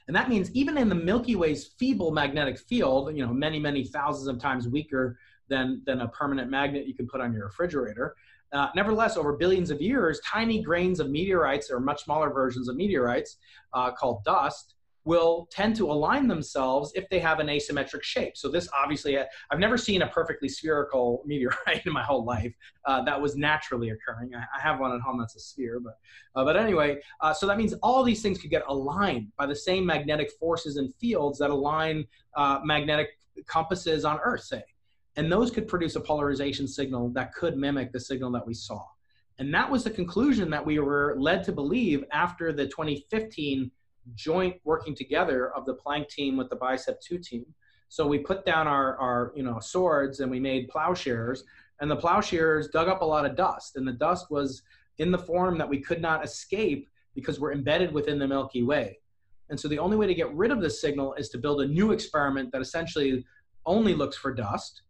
And 0.10 0.15
that 0.15 0.28
means 0.28 0.50
even 0.56 0.76
in 0.76 0.89
the 0.89 0.95
Milky 0.95 1.36
Way's 1.36 1.67
feeble 1.78 2.10
magnetic 2.10 2.58
field, 2.58 3.15
you 3.15 3.24
know, 3.24 3.32
many, 3.32 3.60
many 3.60 3.84
thousands 3.84 4.28
of 4.28 4.39
times 4.39 4.67
weaker 4.67 5.19
than, 5.50 5.84
than 5.86 6.02
a 6.02 6.08
permanent 6.08 6.50
magnet 6.50 6.88
you 6.88 6.95
can 6.95 7.08
put 7.08 7.22
on 7.22 7.32
your 7.32 7.45
refrigerator, 7.45 8.15
uh, 8.52 8.69
nevertheless, 8.76 9.17
over 9.17 9.34
billions 9.34 9.69
of 9.69 9.80
years, 9.80 10.19
tiny 10.26 10.63
grains 10.63 11.00
of 11.00 11.12
meteorites 11.12 11.69
or 11.69 11.80
much 11.80 12.06
smaller 12.06 12.32
versions 12.32 12.67
of 12.67 12.76
meteorites 12.76 13.38
uh, 13.74 13.91
called 13.91 14.24
dust 14.24 14.74
will 15.05 15.47
tend 15.51 15.75
to 15.75 15.89
align 15.91 16.27
themselves 16.27 16.91
if 16.95 17.07
they 17.09 17.19
have 17.19 17.39
an 17.39 17.47
asymmetric 17.47 18.03
shape. 18.03 18.35
So 18.35 18.49
this 18.49 18.67
obviously, 18.77 19.17
I've 19.17 19.59
never 19.59 19.77
seen 19.77 20.01
a 20.01 20.07
perfectly 20.07 20.49
spherical 20.49 21.23
meteorite 21.25 21.83
in 21.85 21.93
my 21.93 22.03
whole 22.03 22.25
life 22.25 22.53
uh, 22.85 23.01
that 23.03 23.19
was 23.19 23.35
naturally 23.35 23.89
occurring. 23.89 24.35
I, 24.35 24.39
I, 24.39 24.62
have 24.62 24.79
one 24.79 24.93
at 24.93 25.01
home 25.01 25.19
that's 25.19 25.35
a 25.35 25.39
sphere, 25.39 25.79
but 25.79 25.97
uh, 26.35 26.43
but 26.43 26.57
anyway, 26.57 26.99
uh, 27.21 27.33
so 27.33 27.47
that 27.47 27.57
means 27.57 27.73
all 27.81 28.03
these 28.03 28.21
things 28.21 28.39
could 28.39 28.49
get 28.49 28.63
aligned 28.67 29.27
by 29.38 29.45
the 29.45 29.55
same 29.55 29.85
magnetic 29.85 30.31
forces 30.39 30.77
and 30.77 30.93
fields 30.95 31.39
that 31.39 31.49
align 31.49 32.05
uh, 32.35 32.59
magnetic 32.63 33.17
compasses 33.47 34.05
on 34.05 34.19
Earth, 34.23 34.43
say. 34.43 34.63
And 35.15 35.31
those 35.31 35.51
could 35.51 35.67
produce 35.67 35.95
a 35.95 36.01
polarization 36.01 36.67
signal 36.67 37.09
that 37.09 37.33
could 37.33 37.57
mimic 37.57 37.91
the 37.91 37.99
signal 37.99 38.31
that 38.31 38.45
we 38.45 38.53
saw. 38.53 38.83
And 39.39 39.53
that 39.53 39.69
was 39.69 39.83
the 39.83 39.89
conclusion 39.89 40.49
that 40.49 40.65
we 40.65 40.79
were 40.79 41.15
led 41.17 41.43
to 41.45 41.51
believe 41.51 42.03
after 42.12 42.51
the 42.51 42.67
2015 42.67 43.71
joint 44.15 44.55
working 44.63 44.95
together 44.95 45.51
of 45.55 45.65
the 45.65 45.75
Planck 45.75 46.09
team 46.09 46.38
with 46.38 46.49
the 46.49 46.55
Bicep 46.55 47.01
2 47.01 47.17
team. 47.19 47.45
So 47.89 48.05
we 48.07 48.19
put 48.19 48.45
down 48.45 48.67
our, 48.67 48.97
our 48.97 49.31
you 49.35 49.43
know, 49.43 49.59
swords 49.59 50.19
and 50.19 50.29
we 50.29 50.39
made 50.39 50.69
plowshares, 50.69 51.43
and 51.81 51.89
the 51.89 51.95
plowshares 51.95 52.67
dug 52.69 52.88
up 52.88 53.01
a 53.01 53.05
lot 53.05 53.25
of 53.25 53.35
dust. 53.35 53.75
And 53.75 53.88
the 53.88 53.93
dust 53.93 54.29
was 54.29 54.62
in 54.97 55.12
the 55.12 55.17
form 55.17 55.57
that 55.57 55.69
we 55.69 55.79
could 55.79 56.01
not 56.01 56.23
escape 56.23 56.88
because 57.15 57.39
we're 57.39 57.53
embedded 57.53 57.91
within 57.93 58.19
the 58.19 58.27
Milky 58.27 58.63
Way. 58.63 58.99
And 59.49 59.59
so 59.59 59.67
the 59.67 59.79
only 59.79 59.97
way 59.97 60.05
to 60.05 60.13
get 60.13 60.33
rid 60.35 60.51
of 60.51 60.62
this 60.62 60.79
signal 60.79 61.15
is 61.15 61.29
to 61.29 61.38
build 61.38 61.62
a 61.62 61.67
new 61.67 61.91
experiment 61.91 62.51
that 62.51 62.62
essentially 62.62 63.25
only 63.65 63.95
looks 63.95 64.17
for 64.17 64.33
dust 64.33 64.83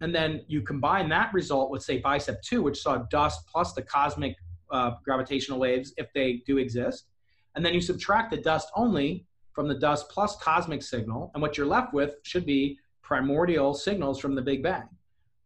and 0.00 0.14
then 0.14 0.44
you 0.48 0.62
combine 0.62 1.08
that 1.10 1.32
result 1.32 1.70
with, 1.70 1.82
say, 1.82 1.98
Bicep 1.98 2.42
2, 2.42 2.62
which 2.62 2.80
saw 2.80 2.98
dust 3.10 3.46
plus 3.46 3.74
the 3.74 3.82
cosmic 3.82 4.36
uh, 4.70 4.92
gravitational 5.04 5.58
waves, 5.58 5.92
if 5.96 6.12
they 6.14 6.42
do 6.46 6.58
exist. 6.58 7.06
And 7.54 7.64
then 7.64 7.74
you 7.74 7.80
subtract 7.80 8.30
the 8.30 8.36
dust 8.36 8.68
only 8.76 9.26
from 9.52 9.68
the 9.68 9.74
dust 9.74 10.08
plus 10.08 10.36
cosmic 10.36 10.82
signal. 10.82 11.30
And 11.34 11.42
what 11.42 11.56
you're 11.56 11.66
left 11.66 11.92
with 11.92 12.16
should 12.22 12.46
be 12.46 12.78
primordial 13.02 13.74
signals 13.74 14.20
from 14.20 14.34
the 14.34 14.42
Big 14.42 14.62
Bang. 14.62 14.88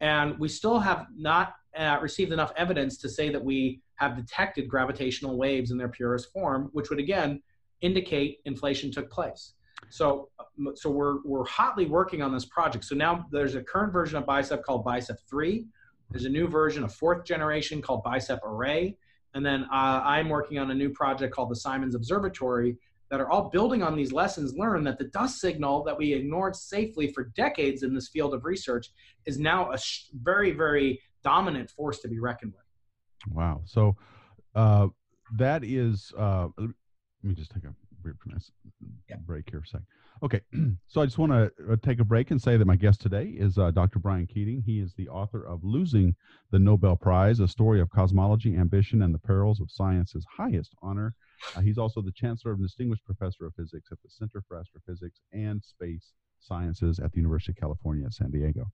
And 0.00 0.38
we 0.38 0.48
still 0.48 0.78
have 0.78 1.06
not 1.16 1.54
uh, 1.76 1.98
received 2.00 2.32
enough 2.32 2.52
evidence 2.56 2.98
to 2.98 3.08
say 3.08 3.30
that 3.30 3.42
we 3.42 3.80
have 3.96 4.16
detected 4.16 4.68
gravitational 4.68 5.36
waves 5.36 5.70
in 5.70 5.78
their 5.78 5.88
purest 5.88 6.32
form, 6.32 6.68
which 6.72 6.90
would 6.90 6.98
again 6.98 7.42
indicate 7.80 8.40
inflation 8.44 8.90
took 8.90 9.10
place. 9.10 9.54
So, 9.90 10.28
so 10.74 10.90
we're, 10.90 11.22
we're 11.24 11.44
hotly 11.44 11.86
working 11.86 12.22
on 12.22 12.32
this 12.32 12.44
project. 12.44 12.84
So 12.84 12.94
now 12.94 13.26
there's 13.30 13.54
a 13.54 13.62
current 13.62 13.92
version 13.92 14.16
of 14.16 14.26
Bicep 14.26 14.64
called 14.64 14.84
Bicep 14.84 15.18
3. 15.28 15.66
There's 16.10 16.24
a 16.24 16.30
new 16.30 16.48
version, 16.48 16.84
a 16.84 16.88
fourth 16.88 17.24
generation 17.24 17.82
called 17.82 18.02
Bicep 18.02 18.40
Array. 18.44 18.96
And 19.34 19.44
then 19.44 19.64
uh, 19.64 20.00
I'm 20.04 20.28
working 20.28 20.58
on 20.58 20.70
a 20.70 20.74
new 20.74 20.90
project 20.90 21.34
called 21.34 21.50
the 21.50 21.56
Simons 21.56 21.94
Observatory 21.94 22.76
that 23.10 23.20
are 23.20 23.30
all 23.30 23.50
building 23.50 23.82
on 23.82 23.96
these 23.96 24.12
lessons 24.12 24.54
learned 24.54 24.86
that 24.86 24.98
the 24.98 25.04
dust 25.04 25.40
signal 25.40 25.84
that 25.84 25.96
we 25.96 26.12
ignored 26.12 26.56
safely 26.56 27.12
for 27.12 27.24
decades 27.36 27.82
in 27.82 27.94
this 27.94 28.08
field 28.08 28.34
of 28.34 28.44
research 28.44 28.90
is 29.26 29.38
now 29.38 29.70
a 29.72 29.78
sh- 29.78 30.06
very, 30.14 30.52
very 30.52 31.00
dominant 31.22 31.70
force 31.70 31.98
to 32.00 32.08
be 32.08 32.18
reckoned 32.18 32.52
with. 32.52 33.34
Wow. 33.34 33.62
So 33.64 33.96
uh, 34.54 34.88
that 35.36 35.64
is, 35.64 36.12
uh, 36.18 36.48
let 36.56 36.70
me 37.22 37.34
just 37.34 37.50
take 37.50 37.64
a 37.64 37.74
yeah. 39.08 39.16
break 39.24 39.50
here 39.50 39.60
for 39.60 39.64
a 39.64 39.68
sec. 39.68 39.82
Okay, 40.24 40.40
so 40.88 41.02
I 41.02 41.04
just 41.04 41.18
want 41.18 41.32
to 41.32 41.52
uh, 41.70 41.76
take 41.82 42.00
a 42.00 42.04
break 42.04 42.30
and 42.30 42.40
say 42.40 42.56
that 42.56 42.64
my 42.64 42.76
guest 42.76 43.02
today 43.02 43.34
is 43.36 43.58
uh, 43.58 43.70
Dr. 43.70 43.98
Brian 43.98 44.26
Keating. 44.26 44.62
He 44.64 44.80
is 44.80 44.94
the 44.94 45.06
author 45.10 45.46
of 45.46 45.62
Losing 45.62 46.16
the 46.50 46.58
Nobel 46.58 46.96
Prize, 46.96 47.40
a 47.40 47.48
story 47.48 47.78
of 47.78 47.90
cosmology, 47.90 48.56
ambition, 48.56 49.02
and 49.02 49.12
the 49.12 49.18
perils 49.18 49.60
of 49.60 49.70
science's 49.70 50.24
highest 50.34 50.74
honor. 50.80 51.14
Uh, 51.54 51.60
he's 51.60 51.76
also 51.76 52.00
the 52.00 52.12
chancellor 52.12 52.52
of 52.52 52.62
distinguished 52.62 53.04
professor 53.04 53.44
of 53.44 53.54
physics 53.54 53.88
at 53.92 53.98
the 54.02 54.08
Center 54.08 54.42
for 54.48 54.56
Astrophysics 54.56 55.20
and 55.34 55.62
Space 55.62 56.14
Sciences 56.40 56.98
at 57.00 57.12
the 57.12 57.18
University 57.18 57.52
of 57.52 57.60
California 57.60 58.10
San 58.10 58.30
Diego. 58.30 58.64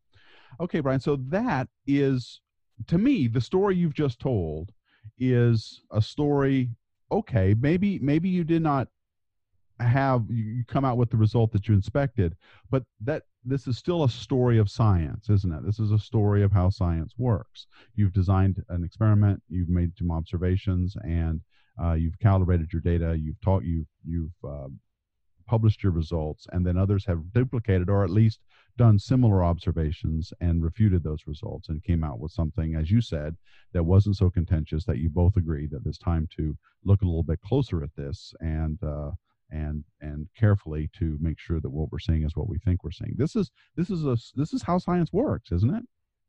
Okay, 0.60 0.78
Brian, 0.78 1.00
so 1.00 1.16
that 1.16 1.66
is, 1.84 2.42
to 2.86 2.96
me, 2.96 3.26
the 3.26 3.40
story 3.40 3.74
you've 3.74 3.94
just 3.94 4.20
told 4.20 4.70
is 5.18 5.82
a 5.90 6.00
story 6.00 6.70
okay 7.12 7.56
maybe 7.58 7.98
maybe 7.98 8.28
you 8.28 8.44
did 8.44 8.62
not 8.62 8.86
have 9.80 10.24
you 10.28 10.62
come 10.66 10.84
out 10.84 10.96
with 10.98 11.10
the 11.10 11.16
result 11.16 11.52
that 11.52 11.66
you 11.66 11.74
inspected 11.74 12.36
but 12.70 12.84
that 13.00 13.24
this 13.44 13.66
is 13.66 13.78
still 13.78 14.04
a 14.04 14.08
story 14.08 14.58
of 14.58 14.70
science 14.70 15.30
isn't 15.30 15.52
it? 15.52 15.64
This 15.64 15.78
is 15.78 15.90
a 15.90 15.98
story 15.98 16.42
of 16.42 16.52
how 16.52 16.68
science 16.68 17.14
works. 17.16 17.66
You've 17.94 18.12
designed 18.12 18.62
an 18.68 18.84
experiment 18.84 19.42
you've 19.48 19.68
made 19.68 19.96
some 19.96 20.10
observations 20.10 20.96
and 21.02 21.40
uh, 21.82 21.94
you've 21.94 22.18
calibrated 22.18 22.72
your 22.72 22.82
data 22.82 23.16
you've 23.18 23.40
taught 23.40 23.64
you 23.64 23.86
you've 24.06 24.36
uh, 24.46 24.68
published 25.46 25.82
your 25.82 25.92
results 25.92 26.46
and 26.52 26.64
then 26.64 26.76
others 26.76 27.04
have 27.06 27.32
duplicated 27.32 27.88
or 27.88 28.04
at 28.04 28.10
least 28.10 28.40
done 28.76 28.98
similar 28.98 29.42
observations 29.42 30.32
and 30.40 30.62
refuted 30.62 31.02
those 31.02 31.26
results 31.26 31.68
and 31.70 31.82
came 31.82 32.04
out 32.04 32.20
with 32.20 32.30
something 32.30 32.76
as 32.76 32.90
you 32.90 33.00
said 33.00 33.36
that 33.72 33.82
wasn't 33.82 34.16
so 34.16 34.30
contentious 34.30 34.84
that 34.84 34.98
you 34.98 35.08
both 35.08 35.36
agreed 35.36 35.70
that 35.70 35.84
it's 35.86 35.98
time 35.98 36.28
to 36.36 36.56
look 36.84 37.02
a 37.02 37.06
little 37.06 37.22
bit 37.22 37.40
closer 37.40 37.82
at 37.82 37.94
this 37.96 38.32
and 38.40 38.78
uh, 38.82 39.10
and 39.50 39.84
and 40.00 40.28
carefully 40.36 40.90
to 40.98 41.18
make 41.20 41.38
sure 41.38 41.60
that 41.60 41.70
what 41.70 41.90
we're 41.90 41.98
seeing 41.98 42.24
is 42.24 42.36
what 42.36 42.48
we 42.48 42.58
think 42.58 42.84
we're 42.84 42.90
seeing. 42.90 43.14
This 43.16 43.36
is 43.36 43.50
this 43.76 43.90
is 43.90 44.04
a 44.04 44.16
this 44.36 44.52
is 44.52 44.62
how 44.62 44.78
science 44.78 45.12
works, 45.12 45.52
isn't 45.52 45.74
it? 45.74 45.84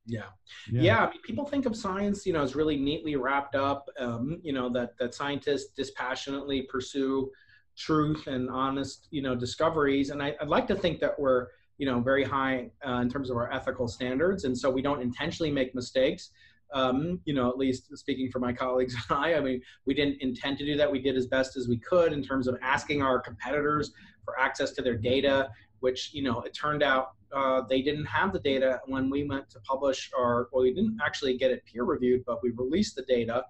Yeah. 0.07 0.23
yeah, 0.71 0.81
yeah. 0.81 1.05
I 1.05 1.09
mean, 1.11 1.21
people 1.21 1.45
think 1.45 1.67
of 1.67 1.75
science, 1.75 2.25
you 2.25 2.33
know, 2.33 2.41
as 2.41 2.55
really 2.55 2.75
neatly 2.75 3.15
wrapped 3.15 3.55
up. 3.55 3.87
Um, 3.99 4.39
you 4.43 4.53
know 4.53 4.69
that 4.73 4.97
that 4.99 5.13
scientists 5.13 5.73
dispassionately 5.75 6.63
pursue 6.63 7.29
truth 7.77 8.27
and 8.27 8.49
honest, 8.49 9.07
you 9.11 9.21
know, 9.21 9.35
discoveries. 9.35 10.09
And 10.09 10.21
I, 10.21 10.35
would 10.39 10.49
like 10.49 10.67
to 10.67 10.75
think 10.75 10.99
that 10.99 11.17
we're, 11.19 11.47
you 11.77 11.85
know, 11.85 11.99
very 12.01 12.23
high 12.23 12.69
uh, 12.85 12.95
in 12.95 13.09
terms 13.09 13.29
of 13.29 13.37
our 13.37 13.51
ethical 13.51 13.87
standards, 13.87 14.43
and 14.43 14.57
so 14.57 14.69
we 14.69 14.81
don't 14.81 15.01
intentionally 15.01 15.51
make 15.51 15.73
mistakes 15.75 16.31
um, 16.73 17.19
you 17.25 17.33
know, 17.33 17.49
at 17.49 17.57
least 17.57 17.95
speaking 17.97 18.29
for 18.31 18.39
my 18.39 18.53
colleagues 18.53 18.93
and 18.93 19.17
I, 19.17 19.35
I 19.35 19.39
mean, 19.39 19.61
we 19.85 19.93
didn't 19.93 20.21
intend 20.21 20.57
to 20.59 20.65
do 20.65 20.77
that. 20.77 20.91
We 20.91 20.99
did 20.99 21.15
as 21.17 21.27
best 21.27 21.57
as 21.57 21.67
we 21.67 21.77
could 21.77 22.13
in 22.13 22.23
terms 22.23 22.47
of 22.47 22.57
asking 22.61 23.01
our 23.01 23.19
competitors 23.19 23.91
for 24.23 24.39
access 24.39 24.71
to 24.71 24.81
their 24.81 24.97
data, 24.97 25.49
which, 25.79 26.13
you 26.13 26.23
know, 26.23 26.41
it 26.41 26.53
turned 26.53 26.83
out 26.83 27.11
uh, 27.33 27.61
they 27.69 27.81
didn't 27.81 28.05
have 28.05 28.33
the 28.33 28.39
data 28.39 28.79
when 28.85 29.09
we 29.09 29.23
went 29.23 29.49
to 29.49 29.59
publish 29.61 30.11
our, 30.17 30.49
well, 30.51 30.63
we 30.63 30.73
didn't 30.73 30.99
actually 31.03 31.37
get 31.37 31.51
it 31.51 31.63
peer 31.65 31.83
reviewed, 31.83 32.23
but 32.25 32.43
we 32.43 32.51
released 32.51 32.95
the 32.95 33.03
data. 33.03 33.43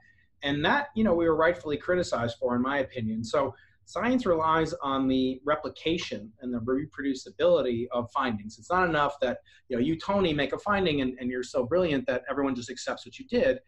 And 0.43 0.63
that, 0.65 0.87
you 0.95 1.03
know, 1.03 1.13
we 1.13 1.25
were 1.25 1.35
rightfully 1.35 1.77
criticized 1.77 2.37
for, 2.39 2.55
in 2.55 2.61
my 2.61 2.79
opinion. 2.79 3.23
So 3.23 3.53
science 3.85 4.25
relies 4.25 4.73
on 4.81 5.07
the 5.07 5.41
replication 5.45 6.31
and 6.41 6.53
the 6.53 6.59
reproducibility 6.59 7.85
of 7.91 8.09
findings. 8.11 8.57
It's 8.57 8.69
not 8.69 8.87
enough 8.87 9.15
that 9.21 9.39
you 9.69 9.75
know 9.75 9.81
you 9.81 9.97
Tony 9.97 10.33
make 10.33 10.53
a 10.53 10.59
finding 10.59 11.01
and, 11.01 11.17
and 11.19 11.29
you're 11.29 11.43
so 11.43 11.65
brilliant 11.65 12.05
that 12.07 12.23
everyone 12.29 12.55
just 12.55 12.69
accepts 12.69 13.05
what 13.05 13.19
you 13.19 13.25
did, 13.27 13.59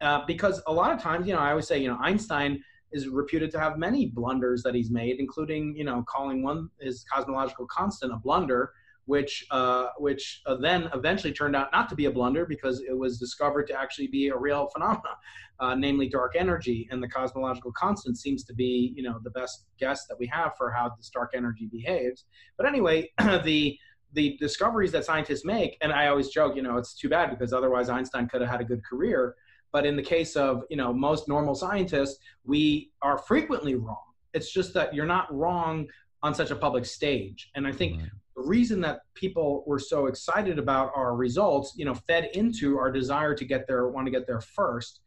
uh, 0.00 0.20
because 0.26 0.62
a 0.66 0.72
lot 0.72 0.92
of 0.92 1.00
times 1.00 1.26
you 1.26 1.34
know 1.34 1.40
I 1.40 1.50
always 1.50 1.66
say 1.66 1.78
you 1.78 1.88
know 1.88 1.98
Einstein 2.00 2.62
is 2.92 3.08
reputed 3.08 3.50
to 3.50 3.58
have 3.58 3.78
many 3.78 4.06
blunders 4.06 4.62
that 4.62 4.74
he's 4.74 4.90
made, 4.90 5.18
including 5.18 5.74
you 5.76 5.84
know 5.84 6.04
calling 6.08 6.42
one 6.42 6.68
his 6.80 7.04
cosmological 7.12 7.66
constant 7.66 8.12
a 8.12 8.16
blunder, 8.16 8.72
which 9.06 9.44
uh, 9.50 9.88
which 9.98 10.42
uh, 10.46 10.56
then 10.56 10.88
eventually 10.94 11.32
turned 11.32 11.56
out 11.56 11.68
not 11.72 11.88
to 11.88 11.94
be 11.94 12.06
a 12.06 12.10
blunder 12.10 12.46
because 12.46 12.80
it 12.80 12.96
was 12.96 13.18
discovered 13.18 13.66
to 13.66 13.78
actually 13.78 14.06
be 14.06 14.28
a 14.28 14.36
real 14.36 14.68
phenomenon, 14.72 15.16
uh, 15.60 15.74
namely 15.74 16.08
dark 16.08 16.34
energy, 16.36 16.88
and 16.90 17.02
the 17.02 17.08
cosmological 17.08 17.72
constant 17.72 18.16
seems 18.18 18.44
to 18.44 18.54
be 18.54 18.92
you 18.96 19.02
know 19.02 19.18
the 19.22 19.30
best 19.30 19.66
guess 19.78 20.06
that 20.06 20.18
we 20.18 20.26
have 20.26 20.52
for 20.56 20.70
how 20.70 20.90
this 20.96 21.10
dark 21.10 21.32
energy 21.34 21.68
behaves. 21.70 22.24
But 22.56 22.66
anyway, 22.66 23.10
the 23.44 23.76
the 24.14 24.36
discoveries 24.38 24.92
that 24.92 25.04
scientists 25.04 25.44
make, 25.44 25.78
and 25.80 25.90
I 25.92 26.08
always 26.08 26.28
joke, 26.28 26.54
you 26.54 26.62
know, 26.62 26.76
it's 26.76 26.94
too 26.94 27.08
bad 27.08 27.30
because 27.30 27.52
otherwise 27.52 27.88
Einstein 27.88 28.28
could 28.28 28.42
have 28.42 28.50
had 28.50 28.60
a 28.60 28.64
good 28.64 28.84
career. 28.84 29.34
But 29.72 29.86
in 29.86 29.96
the 29.96 30.02
case 30.02 30.36
of 30.36 30.64
you 30.70 30.76
know 30.76 30.92
most 30.92 31.28
normal 31.28 31.54
scientists, 31.54 32.18
we 32.44 32.92
are 33.00 33.18
frequently 33.18 33.74
wrong. 33.74 34.04
It's 34.34 34.52
just 34.52 34.74
that 34.74 34.94
you're 34.94 35.06
not 35.06 35.34
wrong 35.34 35.88
on 36.22 36.34
such 36.34 36.52
a 36.52 36.56
public 36.56 36.86
stage. 36.86 37.50
And 37.56 37.66
I 37.66 37.72
think. 37.72 38.00
The 38.36 38.42
reason 38.42 38.80
that 38.80 39.00
people 39.14 39.64
were 39.66 39.78
so 39.78 40.06
excited 40.06 40.58
about 40.58 40.92
our 40.94 41.14
results, 41.14 41.74
you 41.76 41.84
know, 41.84 41.94
fed 41.94 42.30
into 42.34 42.78
our 42.78 42.90
desire 42.90 43.34
to 43.34 43.44
get 43.44 43.66
there, 43.66 43.88
want 43.88 44.06
to 44.06 44.10
get 44.10 44.26
there 44.26 44.40
first. 44.40 45.00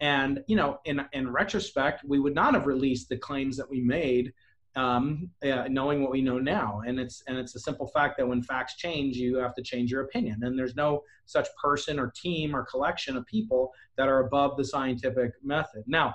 And 0.00 0.42
you 0.48 0.56
know, 0.56 0.78
in 0.84 1.00
in 1.12 1.30
retrospect, 1.30 2.04
we 2.04 2.18
would 2.18 2.34
not 2.34 2.54
have 2.54 2.66
released 2.66 3.08
the 3.08 3.16
claims 3.16 3.56
that 3.56 3.70
we 3.70 3.80
made 3.80 4.32
um, 4.74 5.28
uh, 5.44 5.68
knowing 5.68 6.02
what 6.02 6.10
we 6.10 6.22
know 6.22 6.38
now. 6.38 6.80
And 6.86 6.98
it's 6.98 7.22
and 7.26 7.36
it's 7.36 7.54
a 7.54 7.60
simple 7.60 7.86
fact 7.88 8.16
that 8.18 8.26
when 8.26 8.42
facts 8.42 8.76
change, 8.76 9.16
you 9.16 9.36
have 9.36 9.54
to 9.54 9.62
change 9.62 9.90
your 9.90 10.02
opinion. 10.02 10.42
And 10.42 10.58
there's 10.58 10.74
no 10.74 11.02
such 11.26 11.48
person 11.62 11.98
or 11.98 12.12
team 12.16 12.54
or 12.56 12.64
collection 12.64 13.16
of 13.16 13.26
people 13.26 13.72
that 13.96 14.08
are 14.08 14.26
above 14.26 14.56
the 14.56 14.64
scientific 14.64 15.32
method. 15.42 15.84
Now, 15.86 16.14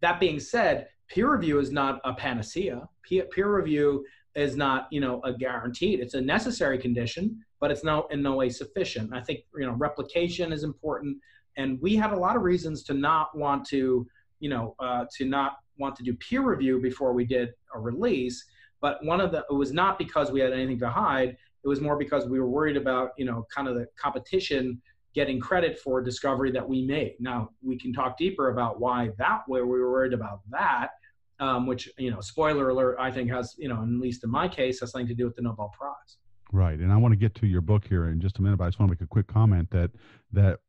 that 0.00 0.20
being 0.20 0.40
said, 0.40 0.88
peer 1.08 1.32
review 1.32 1.58
is 1.58 1.70
not 1.70 2.00
a 2.04 2.14
panacea. 2.14 2.88
Peer, 3.02 3.24
peer 3.24 3.54
review 3.54 4.04
is 4.36 4.54
not 4.56 4.86
you 4.90 5.00
know 5.00 5.20
a 5.24 5.32
guaranteed. 5.32 6.00
It's 6.00 6.14
a 6.14 6.20
necessary 6.20 6.78
condition, 6.78 7.42
but 7.60 7.70
it's 7.70 7.82
no 7.82 8.06
in 8.10 8.22
no 8.22 8.36
way 8.36 8.50
sufficient. 8.50 9.12
I 9.12 9.20
think 9.20 9.40
you 9.56 9.66
know 9.66 9.72
replication 9.72 10.52
is 10.52 10.62
important, 10.62 11.16
and 11.56 11.80
we 11.80 11.96
had 11.96 12.12
a 12.12 12.16
lot 12.16 12.36
of 12.36 12.42
reasons 12.42 12.82
to 12.84 12.94
not 12.94 13.36
want 13.36 13.64
to 13.68 14.06
you 14.38 14.50
know 14.50 14.76
uh, 14.78 15.06
to 15.16 15.24
not 15.24 15.56
want 15.78 15.96
to 15.96 16.02
do 16.02 16.14
peer 16.14 16.42
review 16.42 16.80
before 16.80 17.12
we 17.12 17.24
did 17.24 17.50
a 17.74 17.80
release. 17.80 18.44
But 18.80 19.02
one 19.04 19.20
of 19.20 19.32
the 19.32 19.44
it 19.50 19.54
was 19.54 19.72
not 19.72 19.98
because 19.98 20.30
we 20.30 20.40
had 20.40 20.52
anything 20.52 20.78
to 20.80 20.90
hide. 20.90 21.36
It 21.64 21.68
was 21.68 21.80
more 21.80 21.96
because 21.96 22.28
we 22.28 22.38
were 22.38 22.48
worried 22.48 22.76
about 22.76 23.10
you 23.16 23.24
know 23.24 23.46
kind 23.52 23.68
of 23.68 23.74
the 23.74 23.86
competition 23.96 24.80
getting 25.14 25.40
credit 25.40 25.78
for 25.78 26.00
a 26.00 26.04
discovery 26.04 26.52
that 26.52 26.68
we 26.68 26.82
made. 26.82 27.14
Now 27.18 27.48
we 27.62 27.78
can 27.78 27.90
talk 27.90 28.18
deeper 28.18 28.50
about 28.50 28.80
why 28.80 29.12
that 29.16 29.48
way 29.48 29.62
we 29.62 29.80
were 29.80 29.90
worried 29.90 30.12
about 30.12 30.40
that. 30.50 30.90
Um, 31.38 31.66
which 31.66 31.90
you 31.98 32.10
know, 32.10 32.20
spoiler 32.20 32.70
alert, 32.70 32.96
I 32.98 33.10
think 33.10 33.30
has 33.30 33.54
you 33.58 33.68
know, 33.68 33.82
at 33.82 33.88
least 33.88 34.24
in 34.24 34.30
my 34.30 34.48
case, 34.48 34.80
has 34.80 34.90
something 34.90 35.08
to 35.08 35.14
do 35.14 35.26
with 35.26 35.36
the 35.36 35.42
Nobel 35.42 35.70
Prize. 35.76 36.16
Right, 36.52 36.78
and 36.78 36.92
I 36.92 36.96
want 36.96 37.12
to 37.12 37.16
get 37.16 37.34
to 37.36 37.46
your 37.46 37.60
book 37.60 37.84
here 37.86 38.08
in 38.08 38.20
just 38.20 38.38
a 38.38 38.42
minute, 38.42 38.56
but 38.56 38.64
I 38.64 38.68
just 38.68 38.78
want 38.78 38.90
to 38.90 38.94
make 38.94 39.02
a 39.02 39.06
quick 39.06 39.26
comment 39.26 39.68
that 39.70 39.90
that 40.32 40.60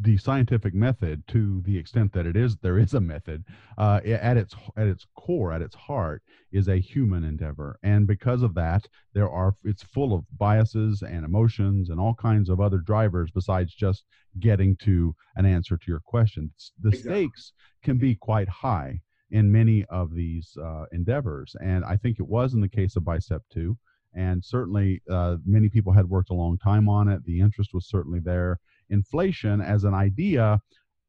the 0.00 0.16
scientific 0.16 0.74
method 0.74 1.22
to 1.28 1.62
the 1.64 1.76
extent 1.76 2.12
that 2.12 2.26
it 2.26 2.36
is 2.36 2.56
there 2.56 2.78
is 2.78 2.94
a 2.94 3.00
method 3.00 3.44
uh, 3.76 4.00
at 4.04 4.36
its 4.36 4.54
at 4.76 4.86
its 4.86 5.06
core 5.16 5.52
at 5.52 5.62
its 5.62 5.74
heart 5.74 6.22
is 6.52 6.68
a 6.68 6.78
human 6.78 7.24
endeavor 7.24 7.78
and 7.82 8.06
because 8.06 8.42
of 8.42 8.54
that 8.54 8.86
there 9.14 9.30
are 9.30 9.54
it's 9.64 9.82
full 9.82 10.14
of 10.14 10.24
biases 10.36 11.02
and 11.02 11.24
emotions 11.24 11.90
and 11.90 12.00
all 12.00 12.14
kinds 12.14 12.48
of 12.48 12.60
other 12.60 12.78
drivers 12.78 13.30
besides 13.30 13.74
just 13.74 14.04
getting 14.40 14.76
to 14.76 15.14
an 15.36 15.46
answer 15.46 15.76
to 15.76 15.90
your 15.90 16.00
question 16.00 16.50
the 16.80 16.88
exactly. 16.88 17.12
stakes 17.12 17.52
can 17.82 17.98
be 17.98 18.14
quite 18.14 18.48
high 18.48 19.00
in 19.30 19.50
many 19.50 19.84
of 19.86 20.14
these 20.14 20.56
uh, 20.62 20.84
endeavors 20.92 21.54
and 21.62 21.84
i 21.84 21.96
think 21.96 22.18
it 22.18 22.26
was 22.26 22.54
in 22.54 22.60
the 22.60 22.68
case 22.68 22.96
of 22.96 23.04
bicep 23.04 23.42
2 23.52 23.76
and 24.14 24.42
certainly 24.42 25.02
uh, 25.10 25.36
many 25.44 25.68
people 25.68 25.92
had 25.92 26.08
worked 26.08 26.30
a 26.30 26.34
long 26.34 26.56
time 26.58 26.88
on 26.88 27.08
it 27.08 27.24
the 27.24 27.40
interest 27.40 27.74
was 27.74 27.86
certainly 27.88 28.20
there 28.20 28.58
inflation 28.90 29.60
as 29.60 29.84
an 29.84 29.94
idea, 29.94 30.60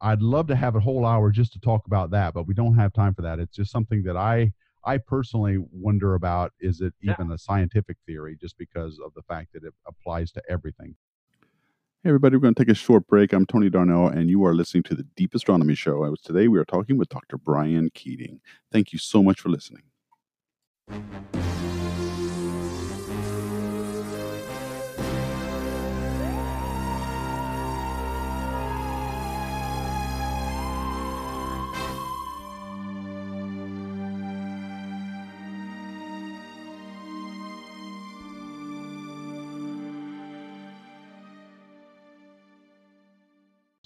I'd 0.01 0.21
love 0.21 0.47
to 0.47 0.55
have 0.55 0.75
a 0.75 0.79
whole 0.79 1.05
hour 1.05 1.29
just 1.31 1.53
to 1.53 1.59
talk 1.59 1.85
about 1.87 2.11
that, 2.11 2.33
but 2.33 2.47
we 2.47 2.53
don't 2.53 2.75
have 2.75 2.93
time 2.93 3.13
for 3.13 3.21
that. 3.23 3.39
It's 3.39 3.55
just 3.55 3.71
something 3.71 4.03
that 4.03 4.17
I 4.17 4.53
I 4.85 4.97
personally 4.97 5.57
wonder 5.73 6.15
about 6.15 6.53
is 6.61 6.79
it 6.79 6.93
even 7.01 7.27
yeah. 7.27 7.33
a 7.33 7.37
scientific 7.37 7.97
theory 8.05 8.37
just 8.39 8.57
because 8.57 8.97
of 9.05 9.13
the 9.13 9.21
fact 9.23 9.49
that 9.53 9.65
it 9.65 9.73
applies 9.85 10.31
to 10.31 10.41
everything. 10.49 10.95
Hey 12.01 12.11
everybody, 12.11 12.37
we're 12.37 12.43
going 12.43 12.55
to 12.55 12.63
take 12.63 12.71
a 12.71 12.75
short 12.75 13.07
break. 13.07 13.33
I'm 13.33 13.45
Tony 13.45 13.69
Darnell 13.69 14.07
and 14.07 14.29
you 14.29 14.45
are 14.45 14.53
listening 14.53 14.83
to 14.83 14.95
the 14.95 15.03
Deep 15.17 15.35
Astronomy 15.35 15.75
Show. 15.75 16.15
Today 16.23 16.47
we 16.47 16.57
are 16.57 16.63
talking 16.63 16.97
with 16.97 17.09
Dr. 17.09 17.37
Brian 17.37 17.89
Keating. 17.93 18.39
Thank 18.71 18.93
you 18.93 18.99
so 18.99 19.21
much 19.21 19.41
for 19.41 19.49
listening. 19.49 19.83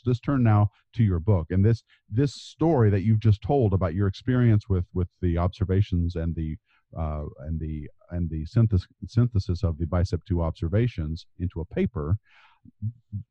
Let's 0.06 0.20
turn 0.20 0.44
now 0.44 0.70
to 0.94 1.04
your 1.04 1.20
book. 1.20 1.48
And 1.50 1.64
this 1.64 1.84
this 2.10 2.34
story 2.34 2.90
that 2.90 3.04
you've 3.04 3.20
just 3.20 3.42
told 3.42 3.74
about 3.74 3.94
your 3.94 4.08
experience 4.08 4.70
with 4.70 4.86
with 4.94 5.08
the 5.22 5.38
observations 5.38 6.16
and 6.16 6.36
the 6.36 6.58
uh, 6.98 7.24
and 7.40 7.60
the 7.60 7.90
and 8.12 8.30
the 8.30 8.46
synthesis 8.46 8.88
synthesis 9.08 9.64
of 9.64 9.78
the 9.78 9.86
bicep 9.86 10.22
2 10.26 10.44
observations 10.44 11.26
into 11.40 11.60
a 11.62 11.66
paper 11.66 12.18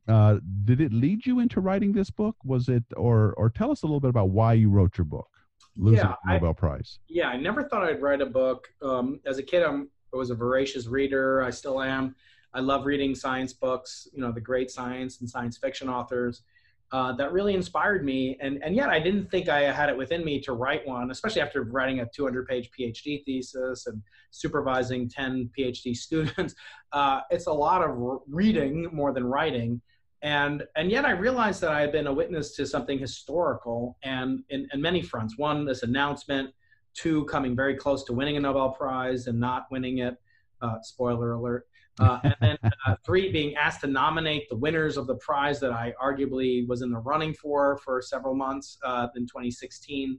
uh, 0.08 0.38
did 0.64 0.80
it 0.80 0.92
lead 0.92 1.24
you 1.24 1.40
into 1.40 1.60
writing 1.60 1.92
this 1.92 2.10
book? 2.10 2.36
Was 2.44 2.68
it 2.68 2.84
or 2.96 3.34
or 3.34 3.50
tell 3.50 3.70
us 3.70 3.82
a 3.82 3.86
little 3.86 4.00
bit 4.00 4.10
about 4.10 4.30
why 4.30 4.52
you 4.52 4.70
wrote 4.70 4.98
your 4.98 5.04
book 5.04 5.28
losing 5.76 6.04
yeah, 6.04 6.14
nobel 6.26 6.50
I, 6.50 6.52
prize. 6.52 6.98
Yeah 7.08 7.28
i 7.28 7.36
never 7.36 7.62
thought 7.62 7.84
i'd 7.84 8.02
write 8.02 8.20
a 8.20 8.26
book. 8.26 8.68
Um, 8.82 9.20
as 9.24 9.38
a 9.38 9.42
kid 9.42 9.62
I'm, 9.62 9.88
i 10.12 10.16
was 10.16 10.30
a 10.30 10.34
voracious 10.34 10.86
reader. 10.86 11.42
I 11.42 11.50
still 11.50 11.80
am. 11.80 12.14
I 12.52 12.60
love 12.60 12.84
reading 12.84 13.14
science 13.14 13.52
books 13.52 14.08
you 14.12 14.20
know 14.20 14.32
the 14.32 14.40
great 14.40 14.70
science 14.70 15.20
and 15.20 15.30
science 15.30 15.56
fiction 15.56 15.88
authors 15.88 16.42
uh, 16.92 17.12
that 17.12 17.32
really 17.32 17.54
inspired 17.54 18.04
me. 18.04 18.36
And, 18.40 18.62
and 18.62 18.76
yet 18.76 18.90
I 18.90 19.00
didn't 19.00 19.30
think 19.30 19.48
I 19.48 19.62
had 19.72 19.88
it 19.88 19.96
within 19.96 20.24
me 20.24 20.40
to 20.42 20.52
write 20.52 20.86
one, 20.86 21.10
especially 21.10 21.40
after 21.40 21.62
writing 21.62 22.00
a 22.00 22.06
200 22.06 22.46
page 22.46 22.70
PhD 22.78 23.24
thesis 23.24 23.86
and 23.86 24.02
supervising 24.30 25.08
10 25.08 25.50
PhD 25.58 25.96
students. 25.96 26.54
Uh, 26.92 27.20
it's 27.30 27.46
a 27.46 27.52
lot 27.52 27.82
of 27.82 28.20
reading 28.28 28.88
more 28.92 29.12
than 29.12 29.24
writing. 29.24 29.80
And, 30.20 30.64
and 30.76 30.90
yet 30.90 31.04
I 31.06 31.12
realized 31.12 31.62
that 31.62 31.72
I 31.72 31.80
had 31.80 31.92
been 31.92 32.06
a 32.06 32.12
witness 32.12 32.54
to 32.56 32.66
something 32.66 32.98
historical 32.98 33.96
and 34.04 34.44
in, 34.50 34.68
in 34.72 34.80
many 34.80 35.02
fronts. 35.02 35.38
One, 35.38 35.64
this 35.64 35.82
announcement, 35.82 36.50
two, 36.94 37.24
coming 37.24 37.56
very 37.56 37.74
close 37.74 38.04
to 38.04 38.12
winning 38.12 38.36
a 38.36 38.40
Nobel 38.40 38.70
Prize 38.70 39.26
and 39.26 39.40
not 39.40 39.66
winning 39.70 39.98
it. 39.98 40.16
Uh, 40.60 40.76
spoiler 40.82 41.32
alert. 41.32 41.66
Uh, 42.00 42.18
and 42.24 42.36
then 42.40 42.58
uh, 42.86 42.96
three, 43.04 43.30
being 43.30 43.54
asked 43.56 43.82
to 43.82 43.86
nominate 43.86 44.48
the 44.48 44.56
winners 44.56 44.96
of 44.96 45.06
the 45.06 45.16
prize 45.16 45.60
that 45.60 45.72
I 45.72 45.92
arguably 46.02 46.66
was 46.66 46.82
in 46.82 46.90
the 46.90 46.98
running 46.98 47.34
for 47.34 47.78
for 47.78 48.00
several 48.00 48.34
months 48.34 48.78
uh, 48.84 49.08
in 49.14 49.22
2016. 49.26 50.18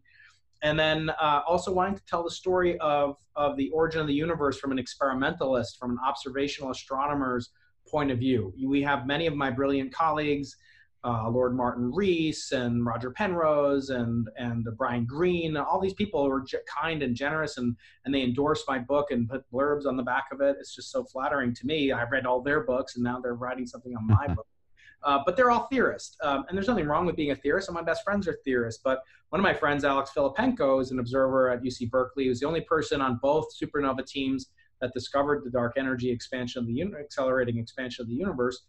And 0.62 0.79
then 0.79 1.09
uh, 1.09 1.41
also 1.47 1.73
wanting 1.73 1.95
to 1.95 2.05
tell 2.05 2.23
the 2.23 2.31
story 2.31 2.77
of, 2.79 3.17
of 3.36 3.57
the 3.57 3.69
origin 3.71 3.99
of 3.99 4.07
the 4.07 4.13
universe 4.13 4.57
from 4.59 4.71
an 4.71 4.79
experimentalist, 4.79 5.77
from 5.77 5.91
an 5.91 5.97
observational 6.05 6.71
astronomer's 6.71 7.49
point 7.88 8.12
of 8.12 8.19
view. 8.19 8.53
We 8.65 8.81
have 8.83 9.05
many 9.05 9.27
of 9.27 9.36
my 9.36 9.49
brilliant 9.49 9.93
colleagues 9.93 10.55
uh, 11.04 11.30
Lord 11.30 11.56
Martin 11.56 11.92
Rees 11.92 12.52
and 12.52 12.86
Roger 12.86 13.12
Penrose 13.12 13.89
and 13.89 14.30
and 14.38 14.66
Brian 14.78 15.06
Greene. 15.06 15.58
All 15.58 15.80
these 15.80 15.94
people 15.94 16.28
were 16.28 16.46
kind 16.66 17.04
and 17.04 17.16
generous, 17.16 17.58
and 17.58 17.76
and 18.06 18.13
they 18.13 18.24
endorsed 18.24 18.66
my 18.68 18.80
book 18.80 19.12
and 19.12 19.30
put 19.30 19.50
blurbs 19.52 19.86
on 19.86 19.98
the 19.98 20.04
back 20.04 20.26
of 20.32 20.42
it. 20.42 20.56
It's 20.60 20.76
just 20.76 20.92
so 20.92 21.04
flattering 21.04 21.54
to 21.56 21.66
me. 21.66 21.92
I 21.92 22.04
read 22.04 22.26
all 22.26 22.42
their 22.42 22.62
books, 22.62 22.96
and 22.96 23.04
now 23.04 23.20
they're 23.20 23.36
writing 23.36 23.66
something 23.66 23.96
on 23.96 24.08
my 24.08 24.28
book. 24.34 24.48
Uh, 25.04 25.20
but 25.26 25.36
they're 25.36 25.52
all 25.52 25.68
theorists, 25.68 26.16
um, 26.24 26.46
and 26.48 26.58
there's 26.58 26.70
nothing 26.70 26.88
wrong 26.88 27.06
with 27.06 27.18
being 27.18 27.32
a 27.32 27.36
theorist. 27.36 27.68
And 27.68 27.76
my 27.76 27.84
best 27.84 28.04
friends 28.06 28.26
are 28.28 28.38
theorists. 28.46 28.82
But 28.82 29.04
one 29.30 29.39
of 29.39 29.44
my 29.44 29.54
friends, 29.54 29.84
Alex 29.84 30.12
Filippenko, 30.16 30.82
is 30.82 30.92
an 30.92 31.00
observer 31.00 31.50
at 31.50 31.62
UC 31.62 31.89
Berkeley. 31.89 32.24
He 32.24 32.30
was 32.30 32.39
the 32.39 32.48
only 32.48 32.62
person 32.62 33.02
on 33.02 33.20
both 33.22 33.48
supernova 33.54 34.06
teams 34.06 34.52
that 34.80 34.94
discovered 34.94 35.44
the 35.44 35.50
dark 35.50 35.74
energy 35.78 36.10
expansion 36.10 36.62
of 36.62 36.68
the 36.68 36.82
un- 36.82 36.94
accelerating 36.98 37.58
expansion 37.58 38.04
of 38.04 38.08
the 38.08 38.13
universe 38.13 38.62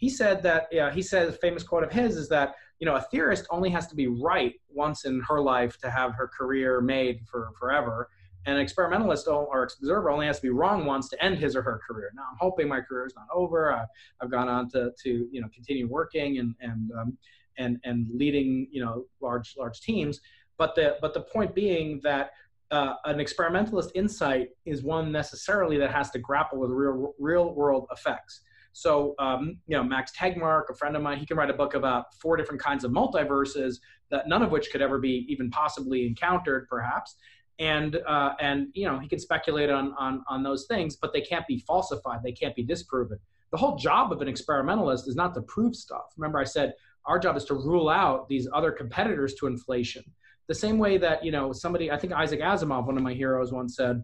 he 0.00 0.08
said 0.08 0.42
that 0.42 0.66
yeah, 0.72 0.90
he 0.90 1.02
said 1.02 1.28
a 1.28 1.32
famous 1.32 1.62
quote 1.62 1.84
of 1.84 1.92
his 1.92 2.16
is 2.16 2.28
that 2.30 2.54
you 2.80 2.86
know 2.86 2.96
a 2.96 3.02
theorist 3.02 3.46
only 3.50 3.68
has 3.68 3.86
to 3.88 3.94
be 3.94 4.06
right 4.06 4.54
once 4.70 5.04
in 5.04 5.20
her 5.28 5.40
life 5.42 5.78
to 5.78 5.90
have 5.90 6.14
her 6.14 6.26
career 6.26 6.80
made 6.80 7.20
for 7.30 7.52
forever. 7.58 8.08
And 8.46 8.56
an 8.56 8.62
experimentalist 8.62 9.28
or 9.28 9.62
observer 9.64 10.10
only 10.10 10.26
has 10.26 10.36
to 10.36 10.42
be 10.42 10.48
wrong 10.48 10.86
once 10.86 11.10
to 11.10 11.22
end 11.22 11.36
his 11.36 11.54
or 11.54 11.60
her 11.60 11.78
career. 11.86 12.10
Now 12.14 12.22
i'm 12.30 12.38
hoping 12.40 12.66
my 12.68 12.80
career 12.80 13.04
is 13.04 13.12
not 13.14 13.26
over. 13.30 13.74
I've, 13.74 13.88
I've 14.22 14.30
gone 14.30 14.48
on 14.48 14.70
to, 14.70 14.90
to 15.02 15.28
you 15.30 15.42
know 15.42 15.48
continue 15.54 15.86
working 15.86 16.38
and 16.38 16.54
and 16.60 16.90
um, 16.98 17.18
and 17.58 17.78
and 17.84 18.06
leading 18.10 18.68
you 18.72 18.82
know 18.82 19.04
large 19.20 19.54
large 19.58 19.82
teams. 19.82 20.20
But 20.56 20.74
the 20.74 20.96
but 21.02 21.12
the 21.12 21.20
point 21.20 21.54
being 21.54 22.00
that 22.04 22.30
uh, 22.70 22.94
an 23.04 23.20
experimentalist 23.20 23.90
insight 23.94 24.48
is 24.64 24.82
one 24.82 25.12
necessarily 25.12 25.76
that 25.76 25.90
has 25.90 26.10
to 26.12 26.18
grapple 26.18 26.58
with 26.58 26.70
real 26.70 27.12
real 27.18 27.52
world 27.52 27.86
effects. 27.92 28.40
So, 28.72 29.14
um, 29.18 29.58
you 29.66 29.76
know, 29.76 29.82
Max 29.82 30.12
Tegmark, 30.16 30.64
a 30.70 30.74
friend 30.74 30.96
of 30.96 31.02
mine, 31.02 31.18
he 31.18 31.26
can 31.26 31.36
write 31.36 31.50
a 31.50 31.54
book 31.54 31.74
about 31.74 32.14
four 32.14 32.36
different 32.36 32.60
kinds 32.60 32.84
of 32.84 32.92
multiverses 32.92 33.76
that 34.10 34.28
none 34.28 34.42
of 34.42 34.50
which 34.50 34.70
could 34.70 34.82
ever 34.82 34.98
be 34.98 35.26
even 35.28 35.50
possibly 35.50 36.06
encountered, 36.06 36.68
perhaps. 36.68 37.16
And 37.58 37.96
uh, 38.06 38.34
and 38.40 38.68
you 38.72 38.86
know, 38.86 38.98
he 38.98 39.08
can 39.08 39.18
speculate 39.18 39.70
on 39.70 39.94
on 39.98 40.24
on 40.28 40.42
those 40.42 40.66
things, 40.66 40.96
but 40.96 41.12
they 41.12 41.20
can't 41.20 41.46
be 41.46 41.58
falsified. 41.58 42.20
They 42.24 42.32
can't 42.32 42.54
be 42.54 42.62
disproven. 42.62 43.18
The 43.50 43.58
whole 43.58 43.76
job 43.76 44.12
of 44.12 44.22
an 44.22 44.28
experimentalist 44.28 45.08
is 45.08 45.16
not 45.16 45.34
to 45.34 45.42
prove 45.42 45.74
stuff. 45.74 46.12
Remember, 46.16 46.38
I 46.38 46.44
said 46.44 46.72
our 47.04 47.18
job 47.18 47.36
is 47.36 47.44
to 47.46 47.54
rule 47.54 47.88
out 47.88 48.28
these 48.28 48.48
other 48.54 48.70
competitors 48.70 49.34
to 49.34 49.46
inflation. 49.46 50.04
The 50.46 50.54
same 50.54 50.78
way 50.78 50.96
that 50.98 51.24
you 51.24 51.32
know 51.32 51.52
somebody, 51.52 51.90
I 51.90 51.98
think 51.98 52.12
Isaac 52.12 52.40
Asimov, 52.40 52.86
one 52.86 52.96
of 52.96 53.02
my 53.02 53.12
heroes, 53.12 53.52
once 53.52 53.76
said, 53.76 54.02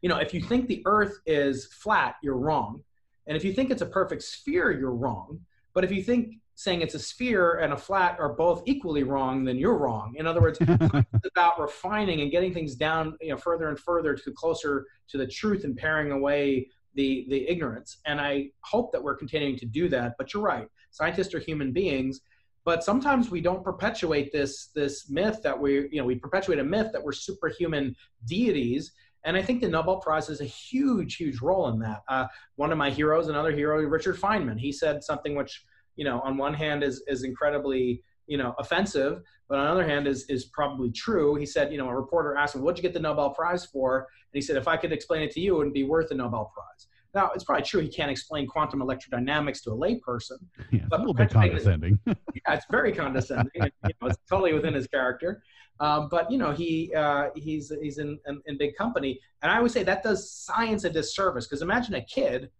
you 0.00 0.08
know, 0.08 0.16
if 0.16 0.32
you 0.32 0.40
think 0.40 0.66
the 0.66 0.82
Earth 0.86 1.18
is 1.26 1.66
flat, 1.66 2.14
you're 2.22 2.38
wrong 2.38 2.82
and 3.26 3.36
if 3.36 3.44
you 3.44 3.52
think 3.52 3.70
it's 3.70 3.82
a 3.82 3.86
perfect 3.86 4.22
sphere, 4.22 4.70
you're 4.70 4.94
wrong. 4.94 5.40
But 5.74 5.84
if 5.84 5.92
you 5.92 6.02
think 6.02 6.36
saying 6.54 6.80
it's 6.80 6.94
a 6.94 6.98
sphere 6.98 7.58
and 7.58 7.74
a 7.74 7.76
flat 7.76 8.18
are 8.18 8.32
both 8.32 8.62
equally 8.64 9.02
wrong, 9.02 9.44
then 9.44 9.56
you're 9.56 9.76
wrong. 9.76 10.14
In 10.16 10.26
other 10.26 10.40
words, 10.40 10.58
it's 10.62 11.26
about 11.26 11.60
refining 11.60 12.22
and 12.22 12.30
getting 12.30 12.54
things 12.54 12.74
down, 12.74 13.16
you 13.20 13.28
know, 13.28 13.36
further 13.36 13.68
and 13.68 13.78
further 13.78 14.14
to 14.14 14.32
closer 14.32 14.86
to 15.08 15.18
the 15.18 15.26
truth 15.26 15.64
and 15.64 15.76
paring 15.76 16.12
away 16.12 16.68
the 16.94 17.26
the 17.28 17.46
ignorance. 17.48 17.98
And 18.06 18.20
I 18.20 18.48
hope 18.62 18.90
that 18.92 19.02
we're 19.02 19.16
continuing 19.16 19.56
to 19.58 19.66
do 19.66 19.88
that. 19.90 20.14
But 20.16 20.32
you're 20.32 20.42
right, 20.42 20.66
scientists 20.90 21.34
are 21.34 21.38
human 21.38 21.72
beings. 21.72 22.20
But 22.64 22.82
sometimes 22.82 23.30
we 23.30 23.40
don't 23.40 23.62
perpetuate 23.62 24.32
this 24.32 24.68
this 24.74 25.08
myth 25.10 25.40
that 25.42 25.58
we 25.60 25.88
you 25.92 25.98
know 25.98 26.04
we 26.04 26.16
perpetuate 26.16 26.58
a 26.58 26.64
myth 26.64 26.90
that 26.92 27.02
we're 27.02 27.12
superhuman 27.12 27.94
deities 28.26 28.92
and 29.26 29.36
I 29.36 29.42
think 29.42 29.60
the 29.60 29.68
Nobel 29.68 29.96
Prize 29.96 30.28
has 30.28 30.40
a 30.40 30.44
huge, 30.44 31.16
huge 31.16 31.40
role 31.42 31.68
in 31.68 31.80
that. 31.80 32.02
Uh, 32.08 32.28
one 32.54 32.70
of 32.70 32.78
my 32.78 32.90
heroes, 32.90 33.26
another 33.26 33.50
hero, 33.50 33.82
Richard 33.82 34.16
Feynman, 34.16 34.58
he 34.58 34.70
said 34.70 35.02
something 35.02 35.34
which, 35.34 35.64
you 35.96 36.04
know, 36.04 36.20
on 36.20 36.36
one 36.36 36.54
hand 36.54 36.84
is, 36.84 37.02
is 37.08 37.24
incredibly, 37.24 38.02
you 38.28 38.38
know, 38.38 38.54
offensive, 38.60 39.20
but 39.48 39.58
on 39.58 39.64
the 39.64 39.70
other 39.72 39.86
hand 39.86 40.06
is, 40.06 40.26
is 40.28 40.46
probably 40.46 40.92
true. 40.92 41.34
He 41.34 41.44
said, 41.44 41.72
you 41.72 41.78
know, 41.78 41.88
a 41.88 41.94
reporter 41.94 42.36
asked 42.36 42.54
him, 42.54 42.62
what'd 42.62 42.78
you 42.78 42.82
get 42.82 42.94
the 42.94 43.00
Nobel 43.00 43.30
Prize 43.30 43.66
for? 43.66 43.98
And 43.98 44.06
he 44.32 44.40
said, 44.40 44.56
if 44.56 44.68
I 44.68 44.76
could 44.76 44.92
explain 44.92 45.22
it 45.22 45.32
to 45.32 45.40
you, 45.40 45.56
it 45.56 45.58
would 45.58 45.74
be 45.74 45.84
worth 45.84 46.12
a 46.12 46.14
Nobel 46.14 46.52
Prize. 46.54 46.86
Now, 47.12 47.30
it's 47.34 47.42
probably 47.42 47.64
true 47.64 47.80
he 47.80 47.88
can't 47.88 48.10
explain 48.10 48.46
quantum 48.46 48.80
electrodynamics 48.80 49.62
to 49.64 49.70
a 49.70 49.76
layperson. 49.76 50.38
Yeah, 50.70 50.82
but 50.88 50.98
a 50.98 51.00
little 51.00 51.14
bit 51.14 51.30
condescending. 51.30 51.98
yeah, 52.06 52.14
it's 52.48 52.66
very 52.70 52.92
condescending. 52.92 53.50
you 53.54 53.92
know, 54.00 54.08
it's 54.08 54.18
totally 54.28 54.52
within 54.52 54.74
his 54.74 54.86
character. 54.86 55.42
Um, 55.80 56.08
but 56.10 56.30
you 56.30 56.38
know, 56.38 56.52
he 56.52 56.92
uh, 56.94 57.28
he's 57.34 57.72
he's 57.82 57.98
in, 57.98 58.18
in, 58.26 58.40
in 58.46 58.58
big 58.58 58.76
company, 58.76 59.20
and 59.42 59.52
I 59.52 59.58
always 59.58 59.72
say 59.72 59.82
that 59.82 60.02
does 60.02 60.30
science 60.30 60.84
a 60.84 60.90
disservice 60.90 61.46
because 61.46 61.62
imagine 61.62 61.94
a 61.94 62.04
kid, 62.04 62.50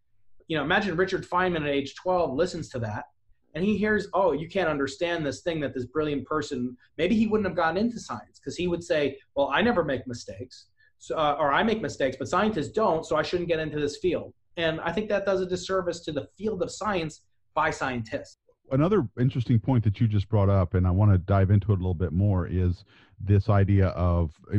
you 0.49 0.57
know, 0.57 0.63
imagine 0.63 0.97
Richard 0.97 1.27
Feynman 1.27 1.63
at 1.63 1.69
age 1.69 1.95
12 1.95 2.35
listens 2.35 2.69
to 2.71 2.79
that, 2.81 3.05
and 3.55 3.65
he 3.65 3.79
hears, 3.79 4.09
oh, 4.13 4.33
you 4.33 4.49
can't 4.49 4.69
understand 4.69 5.25
this 5.25 5.41
thing 5.41 5.61
that 5.61 5.73
this 5.73 5.87
brilliant 5.87 6.27
person. 6.27 6.77
Maybe 6.99 7.17
he 7.17 7.27
wouldn't 7.27 7.47
have 7.49 7.57
gotten 7.57 7.79
into 7.79 7.99
science 7.99 8.39
because 8.39 8.57
he 8.57 8.69
would 8.69 8.85
say, 8.85 9.19
well, 9.35 9.51
I 9.53 9.63
never 9.63 9.83
make 9.83 10.07
mistakes, 10.07 10.67
so, 10.99 11.17
uh, 11.17 11.37
or 11.39 11.53
I 11.53 11.63
make 11.63 11.81
mistakes, 11.81 12.17
but 12.19 12.29
scientists 12.29 12.71
don't, 12.71 13.07
so 13.07 13.17
I 13.17 13.23
shouldn't 13.23 13.49
get 13.49 13.61
into 13.61 13.81
this 13.81 13.97
field. 13.97 14.35
And 14.59 14.81
I 14.81 14.93
think 14.93 15.09
that 15.09 15.25
does 15.25 15.41
a 15.41 15.47
disservice 15.47 16.01
to 16.01 16.13
the 16.13 16.29
field 16.37 16.63
of 16.63 16.71
science 16.71 17.23
by 17.55 17.71
scientists 17.71 18.39
another 18.71 19.09
interesting 19.19 19.59
point 19.59 19.85
that 19.85 20.01
you 20.01 20.09
just 20.09 20.29
brought 20.29 20.49
up, 20.49 20.75
and 20.75 20.87
I 20.87 20.91
want 20.91 21.13
to 21.13 21.19
dive 21.19 21.51
into 21.51 21.73
it 21.73 21.77
a 21.77 21.79
little 21.79 21.95
bit 21.95 22.13
more, 22.13 22.47
is 22.47 22.85
this 23.21 23.49
idea 23.49 23.89
of 23.89 24.31
uh, 24.53 24.59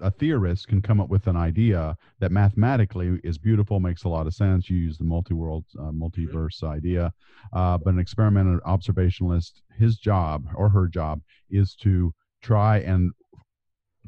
a 0.00 0.10
theorist 0.10 0.66
can 0.66 0.82
come 0.82 1.00
up 1.00 1.08
with 1.08 1.28
an 1.28 1.36
idea 1.36 1.96
that 2.18 2.32
mathematically 2.32 3.20
is 3.22 3.38
beautiful, 3.38 3.78
makes 3.78 4.02
a 4.02 4.08
lot 4.08 4.26
of 4.26 4.34
sense. 4.34 4.68
You 4.68 4.76
use 4.76 4.98
the 4.98 5.04
multi-world, 5.04 5.64
uh, 5.78 5.92
multiverse 5.92 6.64
idea, 6.64 7.12
uh, 7.52 7.78
but 7.78 7.94
an 7.94 8.00
experimental 8.00 8.58
observationalist, 8.66 9.62
his 9.78 9.96
job 9.96 10.46
or 10.56 10.68
her 10.68 10.88
job 10.88 11.20
is 11.50 11.76
to 11.82 12.12
try 12.42 12.78
and 12.78 13.12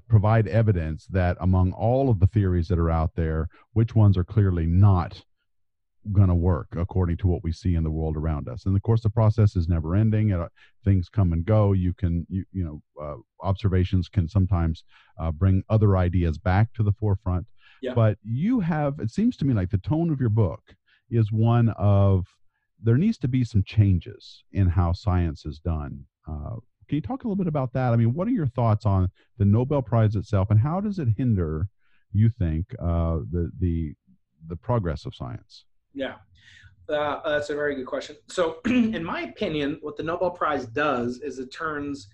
provide 0.09 0.49
evidence 0.49 1.07
that 1.07 1.37
among 1.41 1.73
all 1.73 2.11
of 2.11 2.19
the 2.19 2.27
theories 2.27 2.69
that 2.69 2.79
are 2.79 2.91
out 2.91 3.13
there, 3.15 3.49
which 3.73 3.95
ones 3.95 4.17
are 4.17 4.25
clearly 4.25 4.67
not 4.67 5.23
going 6.11 6.29
to 6.29 6.35
work 6.35 6.69
according 6.77 7.17
to 7.17 7.29
what 7.29 7.45
we 7.45 7.53
see 7.53 7.75
in 7.77 7.85
the 7.85 7.91
world 7.91 8.17
around 8.17 8.49
us. 8.49 8.67
And 8.67 8.75
of 8.75 8.83
course 8.83 9.03
the 9.03 9.11
process 9.11 9.55
is 9.55 9.69
never 9.69 9.95
ending 9.95 10.33
uh, 10.33 10.49
things 10.85 11.09
come 11.09 11.33
and 11.33 11.45
go. 11.45 11.73
You 11.73 11.95
can 11.95 12.27
you, 12.29 12.45
you 12.53 12.65
know 12.65 12.83
uh, 13.01 13.47
observations 13.47 14.09
can 14.09 14.29
sometimes 14.29 14.85
uh, 15.21 15.31
bring 15.31 15.63
other 15.69 15.97
ideas 15.97 16.39
back 16.39 16.73
to 16.75 16.83
the 16.83 16.93
forefront. 16.93 17.47
Yeah. 17.81 17.95
but 17.95 18.17
you 18.23 18.61
have 18.61 19.01
it 19.01 19.11
seems 19.11 19.37
to 19.39 19.45
me 19.45 19.55
like 19.55 19.71
the 19.71 19.79
tone 19.79 20.11
of 20.11 20.21
your 20.21 20.29
book 20.29 20.75
is 21.11 21.33
one 21.33 21.71
of 21.71 22.27
there 22.81 22.97
needs 22.97 23.19
to 23.19 23.29
be 23.29 23.45
some 23.45 23.63
changes 23.65 24.45
in 24.53 24.69
how 24.69 24.93
science 24.93 25.45
is 25.45 25.59
done. 25.59 26.05
Uh, 26.29 26.57
can 26.89 26.97
you 26.97 27.01
talk 27.01 27.25
a 27.25 27.29
little 27.29 27.37
bit 27.37 27.49
about 27.49 27.73
that? 27.73 27.93
I 27.93 27.97
mean 27.97 28.15
what 28.15 28.27
are 28.29 28.33
your 28.33 28.47
thoughts 28.47 28.87
on 28.87 29.11
the 29.39 29.45
nobel 29.45 29.83
prize 29.83 30.17
itself 30.17 30.51
and 30.51 30.61
how 30.61 30.81
does 30.81 30.99
it 30.99 31.09
hinder 31.17 31.69
you 32.13 32.29
think 32.29 32.75
uh, 32.81 33.19
the 33.31 33.51
the 33.59 33.95
the 34.49 34.57
progress 34.57 35.07
of 35.07 35.15
science 35.15 35.65
yeah, 35.95 36.15
uh, 36.89 37.21
that's 37.29 37.51
a 37.51 37.55
very 37.55 37.75
good 37.75 37.87
question. 37.87 38.17
So, 38.29 38.59
in 38.67 39.05
my 39.05 39.23
opinion, 39.23 39.79
what 39.81 39.97
the 39.97 40.03
Nobel 40.03 40.31
Prize 40.31 40.67
does 40.67 41.21
is 41.21 41.39
it 41.39 41.53
turns 41.53 42.09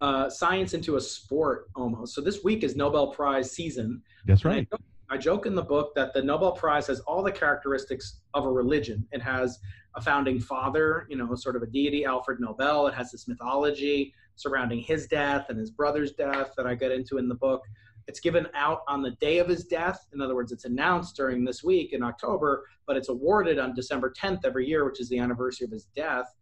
uh, 0.00 0.28
science 0.28 0.74
into 0.74 0.96
a 0.96 1.00
sport 1.00 1.70
almost. 1.74 2.14
So 2.14 2.20
this 2.20 2.44
week 2.44 2.62
is 2.62 2.76
Nobel 2.76 3.08
Prize 3.08 3.52
season. 3.52 4.02
That's 4.26 4.44
right. 4.44 4.68
I 4.70 4.76
joke, 4.76 4.82
I 5.10 5.16
joke 5.16 5.46
in 5.46 5.54
the 5.54 5.62
book 5.62 5.94
that 5.94 6.12
the 6.12 6.22
Nobel 6.22 6.52
Prize 6.52 6.88
has 6.88 7.00
all 7.00 7.22
the 7.22 7.32
characteristics 7.32 8.20
of 8.34 8.44
a 8.44 8.50
religion. 8.50 9.06
It 9.12 9.22
has 9.22 9.58
a 9.96 10.00
founding 10.00 10.40
father, 10.40 11.06
you 11.08 11.16
know, 11.16 11.34
sort 11.34 11.56
of 11.56 11.62
a 11.62 11.66
deity, 11.66 12.04
Alfred 12.04 12.40
Nobel. 12.40 12.86
It 12.86 12.94
has 12.94 13.12
this 13.12 13.28
mythology 13.28 14.12
surrounding 14.36 14.80
his 14.80 15.06
death 15.06 15.46
and 15.48 15.58
his 15.58 15.70
brother's 15.70 16.12
death 16.12 16.50
that 16.56 16.66
I 16.66 16.74
get 16.74 16.90
into 16.90 17.18
in 17.18 17.28
the 17.28 17.36
book. 17.36 17.62
It's 18.06 18.20
given 18.20 18.46
out 18.54 18.80
on 18.88 19.02
the 19.02 19.12
day 19.12 19.38
of 19.38 19.48
his 19.48 19.64
death. 19.64 20.06
In 20.12 20.20
other 20.20 20.34
words, 20.34 20.52
it's 20.52 20.64
announced 20.64 21.16
during 21.16 21.44
this 21.44 21.64
week 21.64 21.92
in 21.92 22.02
October, 22.02 22.64
but 22.86 22.96
it's 22.96 23.08
awarded 23.08 23.58
on 23.58 23.74
December 23.74 24.12
10th 24.12 24.44
every 24.44 24.66
year, 24.68 24.84
which 24.84 25.00
is 25.00 25.08
the 25.08 25.18
anniversary 25.18 25.64
of 25.64 25.70
his 25.70 25.86
death. 25.96 26.34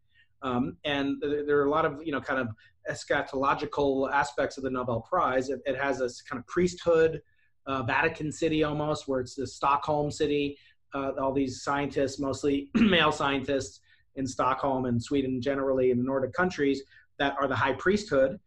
Um, 0.43 0.77
and 0.85 1.23
there 1.23 1.59
are 1.59 1.67
a 1.67 1.71
lot 1.71 1.85
of, 1.85 2.01
you 2.05 2.11
know, 2.13 2.21
kind 2.21 2.41
of 2.41 2.49
eschatological 2.91 4.11
aspects 4.11 4.57
of 4.57 4.65
the 4.65 4.71
Nobel 4.71 5.01
Prize. 5.01 5.51
It, 5.51 5.61
it 5.67 5.77
has 5.77 6.01
this 6.01 6.21
kind 6.21 6.41
of 6.41 6.47
priesthood, 6.47 7.23
uh, 7.67 7.85
Vatican 7.85 8.33
City 8.33 8.65
almost, 8.65 9.07
where 9.07 9.21
it's 9.21 9.35
the 9.35 9.47
Stockholm 9.47 10.11
City. 10.11 10.59
Uh, 10.95 11.13
all 11.21 11.33
these 11.33 11.63
scientists, 11.63 12.19
mostly 12.19 12.71
male 12.75 13.13
scientists 13.13 13.81
in 14.17 14.27
Stockholm 14.27 14.85
and 14.87 15.03
Sweden 15.03 15.41
generally, 15.41 15.91
in 15.91 15.99
the 15.99 16.05
Nordic 16.05 16.33
countries, 16.33 16.83
that 17.19 17.37
are 17.41 17.47
the 17.47 17.57
high 17.57 17.73
priesthood 17.75 18.39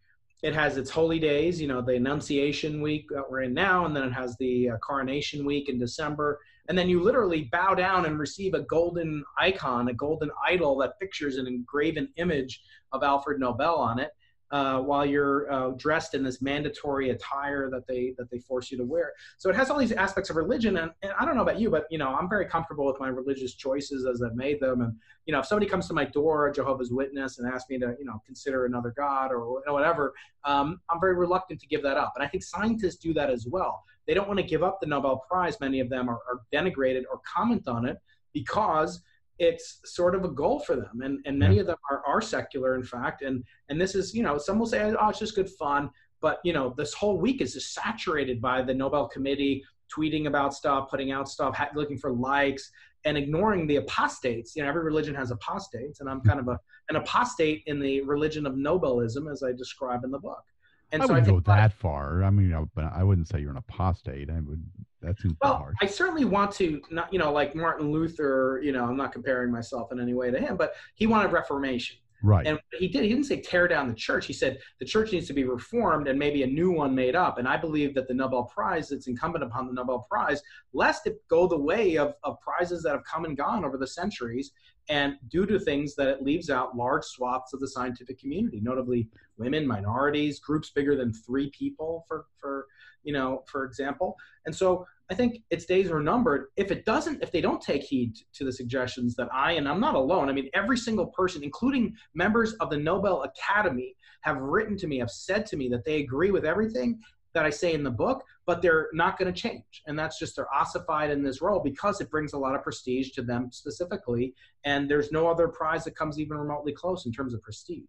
it 0.46 0.54
has 0.54 0.78
its 0.78 0.92
holy 0.92 1.18
days, 1.18 1.60
you 1.60 1.68
know, 1.68 1.82
the 1.82 1.96
Annunciation 1.96 2.80
week 2.80 3.08
that 3.10 3.28
we're 3.28 3.42
in 3.42 3.54
now, 3.56 3.88
and 3.88 3.96
then 3.96 4.04
it 4.04 4.14
has 4.14 4.38
the 4.38 4.70
uh, 4.70 4.78
Coronation 4.78 5.44
week 5.44 5.70
in 5.70 5.80
December. 5.80 6.40
And 6.70 6.78
then 6.78 6.88
you 6.88 7.02
literally 7.02 7.50
bow 7.52 7.74
down 7.74 8.06
and 8.06 8.20
receive 8.20 8.54
a 8.54 8.62
golden 8.62 9.26
icon, 9.40 9.88
a 9.88 9.94
golden 9.94 10.30
idol 10.48 10.78
that 10.78 11.00
pictures 11.00 11.38
an 11.38 11.48
engraven 11.48 12.10
image 12.18 12.62
of 12.92 13.02
Alfred 13.02 13.40
Nobel 13.40 13.74
on 13.74 13.98
it 13.98 14.12
uh, 14.52 14.80
while 14.80 15.06
you're 15.06 15.52
uh, 15.52 15.70
dressed 15.72 16.14
in 16.14 16.24
this 16.24 16.42
mandatory 16.42 17.10
attire 17.10 17.70
that 17.70 17.88
they 17.88 18.14
that 18.18 18.30
they 18.30 18.40
force 18.40 18.72
you 18.72 18.78
to 18.78 18.84
wear. 18.84 19.14
So 19.38 19.50
it 19.50 19.56
has 19.56 19.70
all 19.70 19.78
these 19.78 19.92
aspects 19.92 20.30
of 20.30 20.36
religion, 20.36 20.78
and, 20.78 20.92
and 21.02 21.12
I 21.20 21.26
don't 21.26 21.36
know 21.36 21.42
about 21.42 21.60
you, 21.60 21.70
but 21.70 21.86
you 21.90 21.98
know 21.98 22.10
I'm 22.10 22.30
very 22.30 22.46
comfortable 22.46 22.86
with 22.86 23.00
my 23.00 23.08
religious 23.08 23.56
choices 23.56 24.06
as 24.06 24.22
I've 24.22 24.36
made 24.36 24.60
them. 24.60 24.82
And 24.82 24.94
you 25.26 25.34
know 25.34 25.40
if 25.40 25.46
somebody 25.46 25.70
comes 25.70 25.88
to 25.88 25.94
my 25.94 26.06
door, 26.06 26.48
a 26.48 26.54
Jehovah's 26.54 26.92
Witness, 26.92 27.40
and 27.40 27.52
asks 27.52 27.70
me 27.70 27.80
to 27.80 27.96
you 27.98 28.06
know 28.06 28.22
consider 28.26 28.66
another 28.66 28.94
God 28.96 29.32
or 29.32 29.62
whatever, 29.68 30.14
um, 30.44 30.80
I'm 30.90 31.00
very 31.00 31.16
reluctant 31.16 31.60
to 31.62 31.68
give 31.68 31.82
that 31.84 31.98
up. 31.98 32.14
And 32.16 32.24
I 32.24 32.28
think 32.28 32.44
scientists 32.44 32.98
do 32.98 33.14
that 33.14 33.30
as 33.30 33.48
well. 33.48 33.84
They 34.08 34.14
don't 34.14 34.28
want 34.28 34.40
to 34.40 34.46
give 34.46 34.64
up 34.64 34.80
the 34.80 34.88
Nobel 34.88 35.24
Prize. 35.28 35.60
Many 35.60 35.80
of 35.80 35.90
them 35.90 36.10
are, 36.10 36.20
are 36.30 36.42
denigrated 36.54 37.04
or 37.12 37.22
comment 37.26 37.68
on 37.68 37.88
it 37.88 37.98
because 38.34 39.02
it's 39.40 39.80
sort 39.86 40.16
of 40.16 40.24
a 40.24 40.30
goal 40.30 40.60
for 40.60 40.76
them 40.76 41.02
and, 41.02 41.20
and 41.26 41.38
many 41.38 41.56
yeah. 41.56 41.62
of 41.62 41.68
them 41.68 41.78
are, 41.92 42.02
are 42.08 42.22
secular 42.22 42.76
in 42.76 42.84
fact 42.84 43.22
and 43.22 43.44
and 43.70 43.80
this 43.80 43.96
is 43.96 44.14
you 44.14 44.24
know 44.24 44.38
some 44.38 44.58
will 44.58 44.66
say 44.66 44.94
oh 45.00 45.10
it's 45.10 45.20
just 45.20 45.36
good 45.36 45.50
fun 45.50 45.90
but 46.22 46.40
you 46.44 46.54
know 46.54 46.74
this 46.78 46.94
whole 46.94 47.20
week 47.20 47.42
is 47.42 47.54
just 47.54 47.74
saturated 47.74 48.42
by 48.42 48.62
the 48.62 48.74
nobel 48.74 49.08
committee 49.08 49.64
tweeting 49.96 50.28
about 50.28 50.54
stuff 50.54 50.90
putting 50.90 51.12
out 51.12 51.28
stuff 51.28 51.60
looking 51.76 51.98
for 51.98 52.12
likes 52.14 52.72
and 53.04 53.18
ignoring 53.18 53.68
the 53.68 53.76
apostates 53.76 54.56
you 54.56 54.64
know 54.64 54.70
every 54.70 54.84
religion 54.84 55.14
has 55.14 55.32
apostates 55.32 56.00
and 56.00 56.10
i'm 56.10 56.22
kind 56.22 56.40
of 56.40 56.48
a, 56.48 56.58
an 56.90 56.96
apostate 56.96 57.62
in 57.68 57.80
the 57.80 58.02
religion 58.02 58.46
of 58.46 58.54
nobelism 58.54 59.32
as 59.32 59.44
i 59.44 59.52
describe 59.52 60.04
in 60.04 60.12
the 60.12 60.20
book 60.20 60.44
and 60.92 61.02
I 61.02 61.08
so 61.08 61.14
wouldn't 61.14 61.30
I 61.30 61.32
go 61.32 61.40
that 61.42 61.74
far. 61.74 62.24
I 62.24 62.30
mean, 62.30 62.54
I 62.78 63.04
wouldn't 63.04 63.28
say 63.28 63.40
you're 63.40 63.52
an 63.52 63.58
apostate. 63.58 64.30
I 64.30 64.40
would. 64.40 64.64
That 65.06 65.20
seems 65.20 65.36
well. 65.42 65.58
Harsh. 65.58 65.76
I 65.82 65.86
certainly 65.86 66.26
want 66.26 66.52
to 66.54 66.82
not, 66.90 67.12
you 67.14 67.20
know, 67.20 67.32
like 67.32 67.56
Martin 67.56 67.92
Luther. 67.92 68.60
You 68.64 68.72
know, 68.72 68.86
I'm 68.86 68.98
not 68.98 69.12
comparing 69.12 69.52
myself 69.52 69.92
in 69.92 70.00
any 70.00 70.14
way 70.14 70.32
to 70.32 70.40
him, 70.40 70.58
but 70.58 70.74
he 70.96 71.08
wanted 71.08 71.32
reformation. 71.32 71.98
Right. 72.24 72.48
And 72.48 72.60
he 72.80 72.88
did. 72.88 73.04
He 73.04 73.10
didn't 73.10 73.26
say 73.26 73.40
tear 73.40 73.68
down 73.68 73.88
the 73.88 73.94
church. 73.94 74.26
He 74.26 74.34
said 74.34 74.58
the 74.80 74.86
church 74.86 75.12
needs 75.12 75.28
to 75.28 75.34
be 75.34 75.44
reformed 75.44 76.08
and 76.08 76.18
maybe 76.18 76.42
a 76.42 76.48
new 76.48 76.72
one 76.72 76.96
made 76.96 77.16
up. 77.16 77.38
And 77.38 77.48
I 77.48 77.56
believe 77.56 77.94
that 77.94 78.08
the 78.08 78.16
Nobel 78.16 78.46
Prize, 78.46 78.92
it's 78.92 79.08
incumbent 79.08 79.44
upon 79.44 79.68
the 79.68 79.74
Nobel 79.74 80.08
Prize, 80.10 80.42
lest 80.74 81.06
it 81.06 81.22
go 81.28 81.48
the 81.48 81.60
way 81.60 81.98
of, 81.98 82.16
of 82.24 82.40
prizes 82.42 82.82
that 82.84 82.94
have 82.94 83.04
come 83.04 83.26
and 83.26 83.38
gone 83.38 83.64
over 83.64 83.78
the 83.78 83.86
centuries, 83.86 84.52
and 84.90 85.16
due 85.30 85.46
to 85.46 85.60
things 85.60 85.96
that 85.96 86.08
it 86.08 86.24
leaves 86.24 86.50
out 86.50 86.76
large 86.76 87.04
swaths 87.04 87.54
of 87.54 87.60
the 87.60 87.68
scientific 87.68 88.20
community, 88.20 88.60
notably 88.60 89.08
women, 89.38 89.68
minorities, 89.68 90.40
groups 90.40 90.72
bigger 90.72 90.96
than 90.96 91.14
three 91.14 91.52
people, 91.52 92.06
for 92.08 92.26
for 92.38 92.66
you 93.04 93.14
know, 93.14 93.44
for 93.46 93.66
example. 93.66 94.16
And 94.46 94.56
so 94.56 94.88
I 95.10 95.14
think 95.14 95.44
its 95.52 95.66
days 95.66 95.92
are 95.92 96.02
numbered. 96.02 96.48
If 96.58 96.72
it 96.72 96.84
doesn't, 96.86 97.22
if 97.22 97.32
they 97.32 97.42
don't 97.42 97.62
take 97.62 97.84
heed 97.84 98.16
to 98.34 98.44
the 98.44 98.52
suggestions 98.52 99.16
that 99.16 99.30
I, 99.32 99.54
and 99.54 99.68
I'm 99.68 99.80
not 99.80 99.96
alone, 99.96 100.30
I 100.30 100.34
mean, 100.34 100.50
every 100.54 100.78
single 100.78 101.08
person, 101.08 101.44
including 101.44 101.96
members 102.16 102.54
of 102.54 102.70
the 102.70 102.78
Nobel 102.78 103.24
Academy, 103.24 103.96
have 104.22 104.38
written 104.38 104.76
to 104.78 104.88
me, 104.88 104.98
have 105.00 105.12
said 105.12 105.46
to 105.48 105.58
me 105.58 105.70
that 105.70 105.86
they 105.86 106.00
agree 106.00 106.32
with 106.32 106.46
everything 106.46 107.00
that 107.36 107.46
I 107.46 107.52
say 107.52 107.74
in 107.74 107.84
the 107.84 107.92
book, 107.92 108.24
but 108.48 108.62
they're 108.62 108.88
not 108.94 109.20
going 109.20 109.32
to 109.32 109.40
change. 109.40 109.84
And 109.86 110.00
that's 110.00 110.18
just 110.18 110.36
they're 110.36 110.52
ossified 110.52 111.12
in 111.12 111.22
this 111.22 111.42
role 111.42 111.60
because 111.60 112.02
it 112.02 112.10
brings 112.10 112.34
a 112.34 112.38
lot 112.38 112.56
of 112.56 112.64
prestige 112.64 113.12
to 113.12 113.22
them 113.22 113.50
specifically. 113.52 114.34
And 114.64 114.90
there's 114.90 115.12
no 115.12 115.28
other 115.28 115.48
prize 115.48 115.84
that 115.84 115.96
comes 115.96 116.18
even 116.20 116.38
remotely 116.38 116.74
close 116.74 117.06
in 117.06 117.12
terms 117.12 117.34
of 117.34 117.42
prestige. 117.44 117.84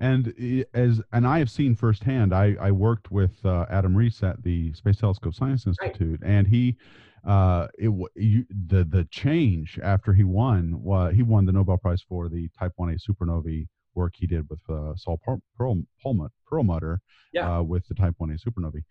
And 0.00 0.64
as 0.74 1.00
and 1.12 1.26
I 1.26 1.38
have 1.38 1.50
seen 1.50 1.74
firsthand, 1.74 2.34
I, 2.34 2.56
I 2.60 2.70
worked 2.70 3.10
with 3.10 3.44
uh, 3.44 3.66
Adam 3.70 3.94
Riess 3.94 4.22
at 4.22 4.42
the 4.42 4.72
Space 4.72 4.98
Telescope 4.98 5.34
Science 5.34 5.66
Institute, 5.66 6.20
right. 6.22 6.30
and 6.30 6.46
he 6.46 6.76
uh, 7.26 7.68
it 7.78 7.90
you, 8.14 8.46
the 8.68 8.84
the 8.84 9.06
change 9.10 9.78
after 9.82 10.12
he 10.12 10.24
won 10.24 10.82
uh, 10.90 11.08
he 11.08 11.22
won 11.22 11.44
the 11.44 11.52
Nobel 11.52 11.76
Prize 11.76 12.02
for 12.02 12.28
the 12.28 12.48
Type 12.58 12.72
1a 12.78 12.98
supernovae 12.98 13.66
work 13.94 14.14
he 14.16 14.26
did 14.26 14.48
with 14.48 14.60
uh, 14.70 14.94
Saul 14.96 15.20
Perlmutter 16.48 17.00
yeah. 17.32 17.58
uh, 17.58 17.62
with 17.62 17.86
the 17.88 17.94
Type 17.94 18.14
1a 18.20 18.40
supernovae. 18.40 18.82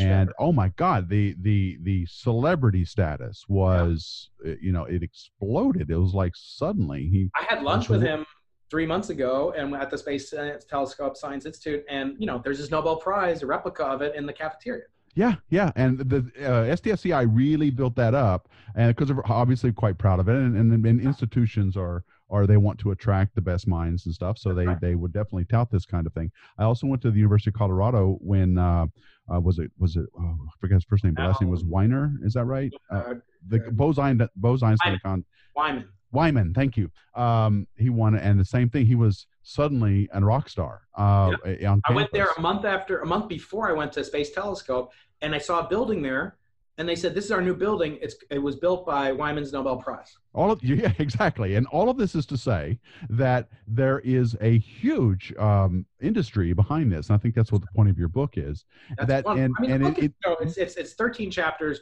and 0.00 0.32
oh 0.38 0.52
my 0.52 0.68
God, 0.76 1.08
the 1.08 1.34
the 1.40 1.78
the 1.82 2.06
celebrity 2.06 2.84
status 2.84 3.44
was 3.48 4.30
yeah. 4.44 4.54
you 4.60 4.72
know 4.72 4.84
it 4.84 5.02
exploded. 5.02 5.90
It 5.90 5.96
was 5.96 6.14
like 6.14 6.32
suddenly 6.34 7.08
he. 7.08 7.30
I 7.34 7.44
had 7.48 7.62
lunch 7.62 7.88
with 7.88 8.02
him 8.02 8.26
three 8.70 8.86
months 8.86 9.10
ago 9.10 9.52
and 9.56 9.74
at 9.74 9.90
the 9.90 9.98
Space 9.98 10.32
Telescope 10.68 11.16
Science 11.16 11.46
Institute, 11.46 11.84
and 11.88 12.16
you 12.18 12.26
know 12.26 12.40
there's 12.42 12.58
this 12.58 12.70
Nobel 12.70 12.96
Prize, 12.96 13.42
a 13.42 13.46
replica 13.46 13.84
of 13.84 14.02
it 14.02 14.14
in 14.14 14.26
the 14.26 14.32
cafeteria. 14.32 14.84
Yeah, 15.14 15.36
yeah, 15.50 15.72
and 15.74 15.98
the 15.98 16.18
uh, 16.38 16.76
STSCI 16.76 17.28
really 17.30 17.70
built 17.70 17.96
that 17.96 18.14
up, 18.14 18.48
and 18.76 18.94
because 18.94 19.08
they're 19.08 19.32
obviously 19.32 19.72
quite 19.72 19.98
proud 19.98 20.20
of 20.20 20.28
it, 20.28 20.36
and, 20.36 20.56
and, 20.56 20.86
and 20.86 21.00
institutions 21.00 21.76
are 21.76 22.04
or 22.28 22.46
they 22.46 22.56
want 22.56 22.78
to 22.80 22.90
attract 22.90 23.34
the 23.34 23.40
best 23.40 23.66
minds 23.66 24.06
and 24.06 24.14
stuff. 24.14 24.38
So 24.38 24.54
they 24.54 24.66
right. 24.66 24.80
they 24.80 24.94
would 24.94 25.12
definitely 25.12 25.46
tout 25.46 25.70
this 25.70 25.86
kind 25.86 26.06
of 26.06 26.12
thing. 26.12 26.30
I 26.58 26.64
also 26.64 26.86
went 26.86 27.02
to 27.02 27.10
the 27.10 27.16
University 27.16 27.50
of 27.50 27.54
Colorado 27.54 28.18
when 28.20 28.58
uh, 28.58 28.86
uh, 29.32 29.40
was 29.40 29.58
it 29.58 29.70
was 29.78 29.96
it 29.96 30.06
oh, 30.18 30.38
I 30.46 30.50
forget 30.60 30.76
his 30.76 30.84
first 30.84 31.04
name, 31.04 31.14
but 31.14 31.24
last 31.24 31.40
name 31.40 31.50
was 31.50 31.64
Weiner. 31.64 32.12
Is 32.22 32.34
that 32.34 32.44
right? 32.44 32.72
Uh, 32.90 33.14
the 33.48 33.64
uh, 33.64 33.70
Bose-Einstein 33.70 34.28
Bose-Einstein 34.36 35.00
Wieman. 35.04 35.24
Wieman. 35.56 35.84
Wieman, 36.12 36.54
thank 36.54 36.76
you. 36.76 36.90
Um, 37.14 37.66
he 37.76 37.90
won, 37.90 38.14
and 38.14 38.40
the 38.40 38.44
same 38.44 38.70
thing. 38.70 38.86
He 38.86 38.94
was 38.94 39.26
suddenly 39.42 40.08
a 40.12 40.20
rock 40.20 40.48
star. 40.48 40.82
Uh, 40.94 41.36
yeah. 41.60 41.76
I 41.84 41.92
went 41.92 42.12
there 42.12 42.28
a 42.36 42.40
month 42.40 42.64
after, 42.64 43.00
a 43.00 43.06
month 43.06 43.28
before 43.28 43.68
I 43.68 43.72
went 43.72 43.92
to 43.92 44.04
Space 44.04 44.30
Telescope, 44.30 44.92
and 45.20 45.34
I 45.34 45.38
saw 45.38 45.66
a 45.66 45.68
building 45.68 46.02
there 46.02 46.36
and 46.78 46.88
they 46.88 46.94
said 46.94 47.12
this 47.12 47.24
is 47.24 47.32
our 47.32 47.42
new 47.42 47.54
building. 47.54 47.98
It's 48.00 48.14
it 48.30 48.38
was 48.38 48.56
built 48.56 48.86
by 48.86 49.10
Wieman's 49.10 49.52
nobel 49.52 49.76
prize. 49.76 50.16
All 50.32 50.50
of 50.50 50.62
yeah 50.64 50.92
exactly. 50.98 51.56
And 51.56 51.66
all 51.66 51.90
of 51.90 51.98
this 51.98 52.14
is 52.14 52.24
to 52.26 52.38
say 52.38 52.78
that 53.10 53.48
there 53.66 53.98
is 54.00 54.36
a 54.40 54.58
huge 54.58 55.34
um, 55.38 55.84
industry 56.00 56.52
behind 56.52 56.92
this. 56.92 57.08
And 57.08 57.16
i 57.16 57.18
think 57.18 57.34
that's 57.34 57.52
what 57.52 57.60
the 57.60 57.68
point 57.74 57.90
of 57.90 57.98
your 57.98 58.08
book 58.08 58.34
is. 58.38 58.64
That's 58.96 59.08
that 59.08 59.26
and, 59.26 59.52
I 59.58 59.62
mean, 59.62 59.70
and 59.72 59.98
it, 59.98 60.12
no, 60.24 60.36
it's, 60.40 60.56
it's 60.56 60.76
it's 60.76 60.94
13 60.94 61.30
chapters. 61.30 61.80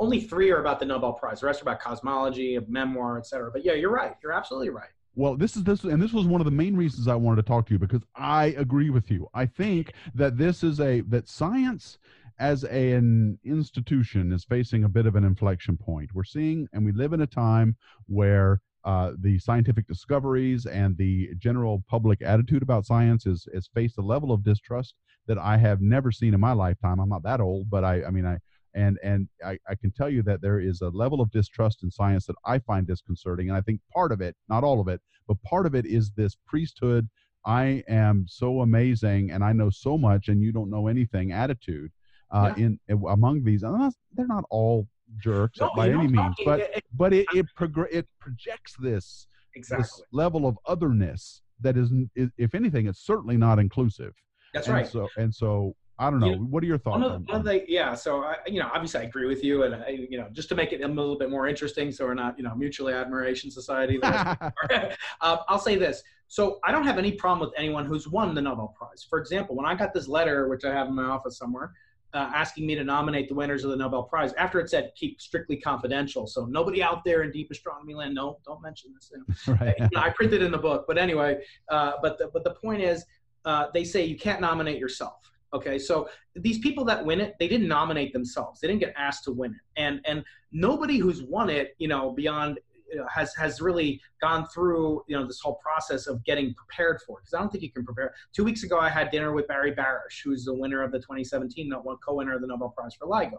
Only 0.00 0.20
three 0.20 0.50
are 0.50 0.60
about 0.60 0.80
the 0.80 0.86
nobel 0.86 1.12
prize. 1.12 1.40
The 1.40 1.46
rest 1.46 1.60
are 1.60 1.64
about 1.64 1.80
cosmology 1.80 2.56
a 2.56 2.62
memoir 2.62 3.18
etc 3.18 3.50
but 3.52 3.64
yeah 3.64 3.74
you're 3.74 3.92
right. 3.92 4.14
You're 4.22 4.32
absolutely 4.32 4.70
right. 4.70 4.90
Well, 5.14 5.36
this 5.36 5.56
is 5.56 5.64
this, 5.64 5.82
and 5.82 6.00
this 6.00 6.12
was 6.12 6.26
one 6.26 6.40
of 6.40 6.44
the 6.44 6.52
main 6.52 6.76
reasons 6.76 7.08
I 7.08 7.16
wanted 7.16 7.42
to 7.42 7.48
talk 7.48 7.66
to 7.66 7.72
you 7.72 7.78
because 7.80 8.02
I 8.14 8.54
agree 8.56 8.88
with 8.88 9.10
you. 9.10 9.28
I 9.34 9.46
think 9.46 9.94
that 10.14 10.38
this 10.38 10.62
is 10.62 10.78
a 10.78 11.00
that 11.08 11.28
science 11.28 11.98
as 12.38 12.64
a, 12.64 12.92
an 12.92 13.38
institution 13.44 14.32
is 14.32 14.44
facing 14.44 14.84
a 14.84 14.88
bit 14.88 15.06
of 15.06 15.16
an 15.16 15.24
inflection 15.24 15.76
point. 15.76 16.10
We're 16.14 16.24
seeing, 16.24 16.68
and 16.72 16.84
we 16.84 16.92
live 16.92 17.12
in 17.12 17.22
a 17.22 17.26
time 17.26 17.76
where 18.06 18.60
uh, 18.84 19.12
the 19.20 19.38
scientific 19.38 19.86
discoveries 19.86 20.66
and 20.66 20.96
the 20.96 21.30
general 21.38 21.82
public 21.88 22.22
attitude 22.22 22.62
about 22.62 22.86
science 22.86 23.26
is, 23.26 23.46
is 23.52 23.68
faced 23.74 23.98
a 23.98 24.02
level 24.02 24.32
of 24.32 24.44
distrust 24.44 24.94
that 25.26 25.38
I 25.38 25.56
have 25.56 25.80
never 25.80 26.12
seen 26.12 26.32
in 26.32 26.40
my 26.40 26.52
lifetime. 26.52 27.00
I'm 27.00 27.08
not 27.08 27.24
that 27.24 27.40
old, 27.40 27.68
but 27.68 27.84
I, 27.84 28.04
I 28.04 28.10
mean, 28.10 28.24
I, 28.24 28.38
and 28.74 28.98
and 29.02 29.28
I, 29.44 29.58
I, 29.68 29.74
can 29.74 29.90
tell 29.90 30.08
you 30.10 30.22
that 30.24 30.40
there 30.40 30.60
is 30.60 30.82
a 30.82 30.90
level 30.90 31.20
of 31.20 31.30
distrust 31.32 31.82
in 31.82 31.90
science 31.90 32.26
that 32.26 32.36
I 32.44 32.58
find 32.60 32.86
disconcerting. 32.86 33.48
And 33.48 33.56
I 33.56 33.62
think 33.62 33.80
part 33.92 34.12
of 34.12 34.20
it, 34.20 34.36
not 34.48 34.62
all 34.62 34.80
of 34.80 34.88
it, 34.88 35.00
but 35.26 35.42
part 35.42 35.66
of 35.66 35.74
it 35.74 35.86
is 35.86 36.12
this 36.12 36.36
priesthood. 36.46 37.08
I 37.44 37.82
am 37.88 38.26
so 38.28 38.60
amazing 38.60 39.30
and 39.30 39.42
I 39.42 39.52
know 39.52 39.70
so 39.70 39.96
much 39.96 40.28
and 40.28 40.42
you 40.42 40.52
don't 40.52 40.70
know 40.70 40.86
anything 40.86 41.32
attitude 41.32 41.90
uh, 42.30 42.52
yeah. 42.56 42.64
in, 42.64 42.80
in, 42.88 43.02
among 43.08 43.44
these. 43.44 43.62
Not, 43.62 43.92
they're 44.14 44.26
not 44.26 44.44
all 44.50 44.86
jerks 45.18 45.60
no, 45.60 45.70
by 45.74 45.88
any 45.88 46.08
means, 46.08 46.36
but 46.44 46.60
it, 46.60 46.84
but 46.94 47.12
it 47.12 47.26
it, 47.34 47.46
progr- 47.58 47.88
it 47.90 48.06
projects 48.20 48.74
this, 48.78 49.26
exactly. 49.54 49.82
this 49.82 50.02
level 50.12 50.46
of 50.46 50.58
otherness 50.66 51.42
that 51.60 51.76
is, 51.76 51.90
if 52.14 52.54
anything, 52.54 52.86
it's 52.86 53.04
certainly 53.04 53.36
not 53.36 53.58
inclusive. 53.58 54.14
That's 54.54 54.68
and 54.68 54.76
right. 54.76 54.86
So 54.86 55.08
and 55.16 55.34
so. 55.34 55.74
I 56.00 56.10
don't 56.10 56.20
know. 56.20 56.26
You 56.28 56.36
know 56.36 56.42
what 56.42 56.62
are 56.62 56.66
your 56.66 56.78
thoughts? 56.78 57.26
Of, 57.28 57.42
the, 57.42 57.64
yeah. 57.66 57.92
So 57.96 58.22
I, 58.22 58.36
you 58.46 58.60
know, 58.60 58.70
obviously 58.72 59.00
I 59.00 59.02
agree 59.02 59.26
with 59.26 59.42
you, 59.42 59.64
and 59.64 59.74
I, 59.74 60.06
you 60.08 60.16
know, 60.16 60.28
just 60.30 60.48
to 60.50 60.54
make 60.54 60.72
it 60.72 60.80
a 60.80 60.86
little 60.86 61.18
bit 61.18 61.28
more 61.28 61.48
interesting, 61.48 61.90
so 61.90 62.04
we're 62.04 62.14
not, 62.14 62.38
you 62.38 62.44
know, 62.44 62.54
mutually 62.54 62.92
admiration 62.92 63.50
society. 63.50 64.00
uh, 64.02 64.92
I'll 65.20 65.58
say 65.58 65.74
this. 65.74 66.04
So 66.28 66.60
I 66.62 66.70
don't 66.70 66.84
have 66.84 66.98
any 66.98 67.10
problem 67.10 67.48
with 67.48 67.58
anyone 67.58 67.84
who's 67.84 68.06
won 68.06 68.32
the 68.32 68.42
Nobel 68.42 68.72
Prize. 68.78 69.04
For 69.10 69.18
example, 69.18 69.56
when 69.56 69.66
I 69.66 69.74
got 69.74 69.92
this 69.92 70.06
letter, 70.06 70.46
which 70.46 70.64
I 70.64 70.72
have 70.72 70.86
in 70.86 70.94
my 70.94 71.02
office 71.02 71.36
somewhere, 71.36 71.72
uh, 72.14 72.30
asking 72.34 72.66
me 72.66 72.74
to 72.74 72.84
nominate 72.84 73.28
the 73.28 73.34
winners 73.34 73.64
of 73.64 73.70
the 73.70 73.76
Nobel 73.76 74.02
Prize 74.02 74.32
after 74.34 74.60
it 74.60 74.70
said 74.70 74.92
keep 74.96 75.20
strictly 75.20 75.56
confidential. 75.56 76.26
So 76.26 76.46
nobody 76.46 76.82
out 76.82 77.04
there 77.04 77.22
in 77.22 77.30
deep 77.30 77.50
astronomy 77.50 77.94
land, 77.94 78.14
no, 78.14 78.38
don't 78.44 78.62
mention 78.62 78.94
this. 78.94 79.12
right. 79.60 79.74
you 79.78 79.88
know, 79.92 80.00
I 80.00 80.10
printed 80.10 80.42
in 80.42 80.50
the 80.50 80.58
book, 80.58 80.84
but 80.86 80.96
anyway, 80.98 81.38
uh, 81.68 81.92
but 82.02 82.18
the, 82.18 82.30
but 82.32 82.44
the 82.44 82.52
point 82.54 82.82
is, 82.82 83.04
uh, 83.44 83.66
they 83.74 83.84
say 83.84 84.04
you 84.04 84.16
can't 84.16 84.40
nominate 84.40 84.78
yourself. 84.78 85.30
Okay, 85.54 85.78
so 85.78 86.10
these 86.34 86.58
people 86.58 86.84
that 86.84 87.02
win 87.02 87.22
it, 87.22 87.34
they 87.38 87.48
didn't 87.48 87.68
nominate 87.68 88.12
themselves. 88.12 88.60
They 88.60 88.68
didn't 88.68 88.80
get 88.80 88.92
asked 88.98 89.24
to 89.24 89.32
win 89.32 89.52
it, 89.52 89.80
and 89.80 90.00
and 90.04 90.22
nobody 90.52 90.98
who's 90.98 91.22
won 91.22 91.48
it, 91.48 91.74
you 91.78 91.88
know, 91.88 92.12
beyond 92.12 92.58
has 93.12 93.34
has 93.34 93.60
really 93.60 94.00
gone 94.20 94.46
through 94.48 95.02
you 95.08 95.16
know 95.18 95.26
this 95.26 95.40
whole 95.40 95.56
process 95.56 96.06
of 96.06 96.24
getting 96.24 96.54
prepared 96.54 97.00
for 97.06 97.18
because 97.20 97.34
I 97.34 97.38
don't 97.38 97.50
think 97.50 97.62
you 97.62 97.72
can 97.72 97.84
prepare. 97.84 98.14
Two 98.32 98.44
weeks 98.44 98.62
ago, 98.62 98.78
I 98.78 98.88
had 98.88 99.10
dinner 99.10 99.32
with 99.32 99.48
Barry 99.48 99.72
Barish, 99.72 100.22
who's 100.24 100.44
the 100.44 100.54
winner 100.54 100.82
of 100.82 100.92
the 100.92 100.98
2017 100.98 101.72
co-winner 102.04 102.34
of 102.34 102.40
the 102.40 102.46
Nobel 102.46 102.70
Prize 102.70 102.94
for 102.94 103.06
LIGO. 103.06 103.38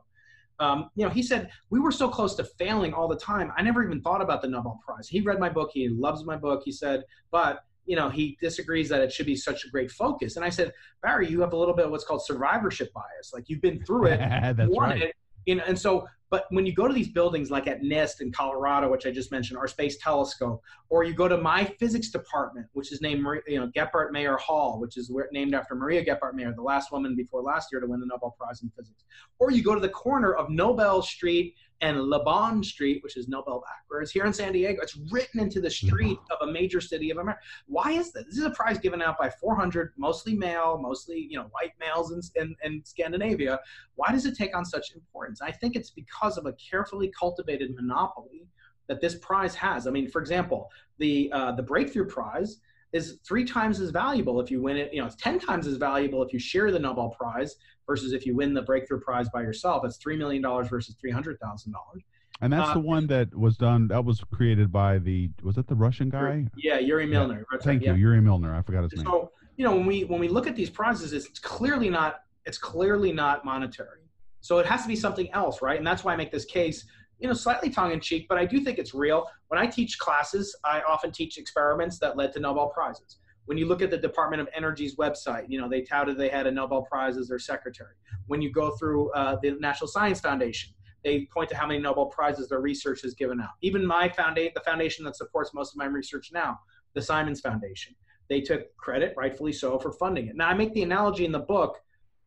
Um, 0.59 0.89
you 0.95 1.05
know, 1.05 1.09
he 1.09 1.23
said 1.23 1.49
we 1.69 1.79
were 1.79 1.91
so 1.91 2.09
close 2.09 2.35
to 2.35 2.43
failing 2.43 2.93
all 2.93 3.07
the 3.07 3.15
time. 3.15 3.51
I 3.57 3.61
never 3.61 3.83
even 3.83 4.01
thought 4.01 4.21
about 4.21 4.41
the 4.41 4.49
Nobel 4.49 4.79
Prize. 4.85 5.07
He 5.07 5.21
read 5.21 5.39
my 5.39 5.49
book. 5.49 5.71
He 5.73 5.87
loves 5.89 6.25
my 6.25 6.35
book. 6.35 6.63
He 6.65 6.71
said, 6.71 7.03
but 7.31 7.63
you 7.85 7.95
know, 7.95 8.07
he 8.07 8.37
disagrees 8.39 8.87
that 8.89 9.01
it 9.01 9.11
should 9.11 9.25
be 9.25 9.35
such 9.35 9.65
a 9.65 9.69
great 9.69 9.89
focus. 9.89 10.35
And 10.35 10.45
I 10.45 10.49
said, 10.49 10.73
Barry, 11.01 11.27
you 11.27 11.41
have 11.41 11.53
a 11.53 11.57
little 11.57 11.73
bit 11.73 11.85
of 11.85 11.91
what's 11.91 12.03
called 12.03 12.23
survivorship 12.23 12.93
bias. 12.93 13.31
Like 13.33 13.45
you've 13.47 13.61
been 13.61 13.83
through 13.83 14.07
it, 14.07 14.17
That's 14.57 14.77
right. 14.77 15.01
it, 15.01 15.15
you 15.45 15.55
know, 15.55 15.63
and 15.65 15.79
so 15.79 16.05
but 16.29 16.45
when 16.49 16.65
you 16.65 16.73
go 16.73 16.87
to 16.87 16.93
these 16.93 17.09
buildings 17.09 17.49
like 17.49 17.67
at 17.67 17.81
NIST 17.81 18.21
in 18.21 18.31
Colorado, 18.31 18.89
which 18.89 19.05
I 19.05 19.11
just 19.11 19.31
mentioned, 19.31 19.57
our 19.57 19.67
Space 19.67 19.97
Telescope, 19.97 20.61
or 20.89 21.03
you 21.03 21.13
go 21.13 21.27
to 21.27 21.37
my 21.37 21.65
physics 21.79 22.09
department, 22.09 22.67
which 22.73 22.91
is 22.91 23.01
named 23.01 23.25
you 23.47 23.59
know 23.59 23.67
Goeppert 23.75 24.11
Mayer 24.11 24.37
Hall, 24.37 24.79
which 24.79 24.97
is 24.97 25.11
named 25.31 25.55
after 25.55 25.75
Maria 25.75 26.03
Goeppert 26.05 26.33
Mayer, 26.33 26.53
the 26.53 26.61
last 26.61 26.91
woman 26.91 27.15
before 27.15 27.41
last 27.41 27.69
year 27.71 27.81
to 27.81 27.87
win 27.87 27.99
the 27.99 28.05
Nobel 28.05 28.35
Prize 28.39 28.61
in 28.61 28.69
physics, 28.77 29.03
or 29.39 29.51
you 29.51 29.63
go 29.63 29.73
to 29.73 29.81
the 29.81 29.89
corner 29.89 30.33
of 30.33 30.49
Nobel 30.49 31.01
Street 31.01 31.55
and 31.81 32.01
Lebon 32.03 32.63
Street, 32.63 33.01
which 33.03 33.15
is 33.15 33.27
Nobel 33.27 33.61
back. 33.61 33.83
Whereas 33.87 34.11
here 34.11 34.25
in 34.25 34.33
San 34.33 34.51
Diego, 34.53 34.81
it's 34.81 34.97
written 35.11 35.39
into 35.39 35.61
the 35.61 35.69
street 35.69 36.17
mm-hmm. 36.17 36.43
of 36.43 36.49
a 36.49 36.51
major 36.51 36.81
city 36.81 37.09
of 37.09 37.17
America. 37.17 37.41
Why 37.67 37.91
is 37.91 38.11
this? 38.11 38.25
This 38.25 38.37
is 38.37 38.45
a 38.45 38.51
prize 38.51 38.77
given 38.77 39.01
out 39.01 39.17
by 39.17 39.29
400, 39.29 39.93
mostly 39.97 40.35
male, 40.35 40.77
mostly 40.81 41.27
you 41.29 41.37
know 41.37 41.47
white 41.51 41.71
males 41.79 42.11
in, 42.11 42.21
in, 42.41 42.55
in 42.63 42.83
Scandinavia. 42.83 43.59
Why 43.95 44.11
does 44.11 44.25
it 44.25 44.35
take 44.35 44.55
on 44.55 44.65
such 44.65 44.93
importance? 44.93 45.41
I 45.41 45.51
think 45.51 45.75
it's 45.75 45.91
because 45.91 46.18
of 46.21 46.45
a 46.45 46.53
carefully 46.53 47.11
cultivated 47.17 47.75
monopoly 47.75 48.47
that 48.87 49.01
this 49.01 49.15
prize 49.15 49.55
has. 49.55 49.87
I 49.87 49.91
mean, 49.91 50.09
for 50.09 50.19
example, 50.19 50.69
the 50.97 51.31
uh, 51.31 51.51
the 51.53 51.63
Breakthrough 51.63 52.07
Prize 52.07 52.59
is 52.91 53.19
three 53.25 53.45
times 53.45 53.79
as 53.79 53.91
valuable 53.91 54.39
if 54.41 54.49
you 54.49 54.61
win 54.61 54.77
it. 54.77 54.93
You 54.93 55.01
know, 55.01 55.07
it's 55.07 55.15
ten 55.15 55.39
times 55.39 55.67
as 55.67 55.77
valuable 55.77 56.23
if 56.23 56.33
you 56.33 56.39
share 56.39 56.71
the 56.71 56.79
Nobel 56.79 57.09
Prize 57.09 57.55
versus 57.87 58.13
if 58.13 58.25
you 58.25 58.35
win 58.35 58.53
the 58.53 58.63
Breakthrough 58.63 58.99
Prize 58.99 59.29
by 59.29 59.41
yourself. 59.41 59.85
It's 59.85 59.97
three 59.97 60.17
million 60.17 60.41
dollars 60.41 60.67
versus 60.67 60.95
three 60.99 61.11
hundred 61.11 61.39
thousand 61.39 61.71
dollars. 61.71 62.03
And 62.41 62.53
that's 62.53 62.69
uh, 62.69 62.75
the 62.75 62.79
one 62.79 63.07
that 63.07 63.35
was 63.35 63.57
done. 63.57 63.87
That 63.89 64.05
was 64.05 64.23
created 64.31 64.71
by 64.71 64.97
the. 64.97 65.29
Was 65.43 65.55
that 65.55 65.67
the 65.67 65.75
Russian 65.75 66.09
guy? 66.09 66.47
Yeah, 66.57 66.79
Yuri 66.79 67.05
Milner. 67.05 67.45
Yeah. 67.51 67.59
Thank 67.61 67.83
you. 67.83 67.93
Yuri 67.93 68.21
Milner. 68.21 68.55
I 68.55 68.61
forgot 68.61 68.83
his 68.83 68.95
name. 68.95 69.05
So 69.05 69.31
you 69.57 69.65
know 69.65 69.75
when 69.75 69.85
we 69.85 70.05
when 70.05 70.19
we 70.19 70.29
look 70.29 70.47
at 70.47 70.55
these 70.55 70.69
prizes, 70.69 71.13
it's 71.13 71.39
clearly 71.39 71.89
not 71.89 72.21
it's 72.45 72.57
clearly 72.57 73.11
not 73.11 73.45
monetary. 73.45 73.98
So 74.41 74.59
it 74.59 74.65
has 74.65 74.83
to 74.83 74.87
be 74.87 74.95
something 74.95 75.31
else, 75.31 75.61
right? 75.61 75.77
And 75.77 75.85
that's 75.85 76.03
why 76.03 76.13
I 76.13 76.15
make 76.15 76.31
this 76.31 76.45
case, 76.45 76.85
you 77.19 77.27
know, 77.27 77.33
slightly 77.33 77.69
tongue 77.69 77.91
in 77.91 77.99
cheek, 77.99 78.27
but 78.29 78.37
I 78.37 78.45
do 78.45 78.59
think 78.61 78.77
it's 78.77 78.93
real. 78.93 79.27
When 79.49 79.59
I 79.59 79.67
teach 79.67 79.99
classes, 79.99 80.55
I 80.63 80.81
often 80.81 81.11
teach 81.11 81.37
experiments 81.37 81.99
that 81.99 82.15
led 82.17 82.33
to 82.33 82.39
Nobel 82.39 82.67
prizes. 82.67 83.17
When 83.45 83.57
you 83.57 83.65
look 83.65 83.81
at 83.81 83.89
the 83.89 83.97
Department 83.97 84.41
of 84.41 84.47
Energy's 84.55 84.95
website, 84.95 85.45
you 85.49 85.59
know, 85.59 85.67
they 85.67 85.81
touted 85.81 86.17
they 86.17 86.29
had 86.29 86.45
a 86.47 86.51
Nobel 86.51 86.83
Prize 86.83 87.17
as 87.17 87.27
their 87.27 87.39
secretary. 87.39 87.95
When 88.27 88.41
you 88.41 88.51
go 88.51 88.71
through 88.71 89.11
uh, 89.13 89.37
the 89.41 89.51
National 89.59 89.87
Science 89.87 90.19
Foundation, 90.19 90.71
they 91.03 91.27
point 91.33 91.49
to 91.49 91.55
how 91.55 91.65
many 91.65 91.79
Nobel 91.79 92.05
Prizes 92.05 92.47
their 92.47 92.61
research 92.61 93.01
has 93.01 93.15
given 93.15 93.41
out. 93.41 93.49
Even 93.61 93.85
my 93.85 94.07
foundation, 94.07 94.51
the 94.53 94.61
foundation 94.61 95.03
that 95.05 95.15
supports 95.15 95.53
most 95.53 95.73
of 95.73 95.77
my 95.77 95.85
research 95.85 96.29
now, 96.31 96.59
the 96.93 97.01
Simons 97.01 97.41
Foundation, 97.41 97.95
they 98.29 98.39
took 98.39 98.75
credit, 98.77 99.15
rightfully 99.17 99.53
so, 99.53 99.79
for 99.79 99.93
funding 99.93 100.27
it. 100.27 100.35
Now, 100.35 100.47
I 100.47 100.53
make 100.53 100.73
the 100.73 100.83
analogy 100.83 101.25
in 101.25 101.31
the 101.31 101.39
book 101.39 101.79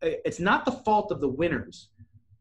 it's 0.03 0.41
not 0.41 0.65
the 0.65 0.73
fault 0.73 1.13
of 1.13 1.21
the 1.21 1.29
winners. 1.29 1.89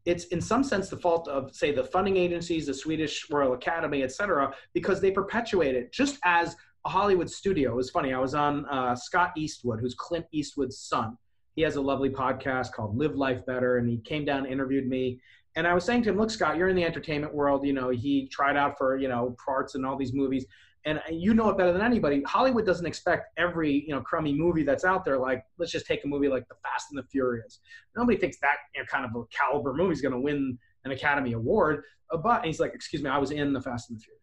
It's 0.04 0.24
in 0.26 0.40
some 0.40 0.64
sense 0.64 0.88
the 0.88 0.96
fault 0.96 1.28
of, 1.28 1.54
say, 1.54 1.72
the 1.72 1.84
funding 1.84 2.16
agencies, 2.16 2.66
the 2.66 2.74
Swedish 2.74 3.30
Royal 3.30 3.52
Academy, 3.52 4.02
etc 4.02 4.52
because 4.74 5.00
they 5.00 5.10
perpetuate 5.10 5.74
it. 5.74 5.92
Just 5.92 6.18
as 6.24 6.56
a 6.84 6.88
Hollywood 6.88 7.30
studio, 7.30 7.72
it 7.72 7.76
was 7.76 7.90
funny. 7.90 8.12
I 8.12 8.18
was 8.18 8.34
on 8.34 8.66
uh, 8.66 8.94
Scott 8.94 9.32
Eastwood, 9.36 9.80
who's 9.80 9.94
Clint 9.94 10.26
Eastwood's 10.32 10.78
son. 10.78 11.16
He 11.54 11.62
has 11.62 11.76
a 11.76 11.80
lovely 11.80 12.10
podcast 12.10 12.72
called 12.72 12.96
Live 12.96 13.14
Life 13.14 13.44
Better, 13.46 13.78
and 13.78 13.88
he 13.88 13.98
came 13.98 14.24
down 14.24 14.38
and 14.44 14.46
interviewed 14.46 14.88
me. 14.88 15.20
And 15.54 15.66
I 15.66 15.74
was 15.74 15.84
saying 15.84 16.02
to 16.04 16.10
him, 16.10 16.16
look, 16.16 16.30
Scott, 16.30 16.56
you're 16.56 16.70
in 16.70 16.76
the 16.76 16.84
entertainment 16.84 17.34
world. 17.34 17.66
You 17.66 17.74
know, 17.74 17.90
he 17.90 18.26
tried 18.28 18.56
out 18.56 18.78
for, 18.78 18.96
you 18.96 19.08
know, 19.08 19.36
parts 19.44 19.74
in 19.74 19.84
all 19.84 19.98
these 19.98 20.14
movies 20.14 20.46
and 20.84 21.00
you 21.10 21.34
know 21.34 21.48
it 21.48 21.56
better 21.56 21.72
than 21.72 21.82
anybody. 21.82 22.22
Hollywood 22.26 22.66
doesn't 22.66 22.86
expect 22.86 23.30
every 23.36 23.84
you 23.86 23.94
know 23.94 24.00
crummy 24.00 24.32
movie 24.32 24.62
that's 24.62 24.84
out 24.84 25.04
there. 25.04 25.18
Like 25.18 25.44
let's 25.58 25.72
just 25.72 25.86
take 25.86 26.04
a 26.04 26.08
movie 26.08 26.28
like 26.28 26.48
The 26.48 26.56
Fast 26.62 26.88
and 26.90 26.98
the 26.98 27.04
Furious. 27.04 27.60
Nobody 27.96 28.18
thinks 28.18 28.38
that 28.40 28.56
you 28.74 28.82
know, 28.82 28.86
kind 28.86 29.04
of 29.04 29.10
a 29.14 29.24
caliber 29.26 29.74
movie 29.74 29.92
is 29.92 30.00
going 30.00 30.12
to 30.14 30.20
win 30.20 30.58
an 30.84 30.90
Academy 30.90 31.32
Award. 31.32 31.84
Uh, 32.12 32.16
but 32.16 32.44
he's 32.44 32.60
like, 32.60 32.74
excuse 32.74 33.02
me, 33.02 33.10
I 33.10 33.18
was 33.18 33.30
in 33.30 33.52
The 33.52 33.60
Fast 33.60 33.90
and 33.90 33.98
the 33.98 34.02
Furious. 34.02 34.22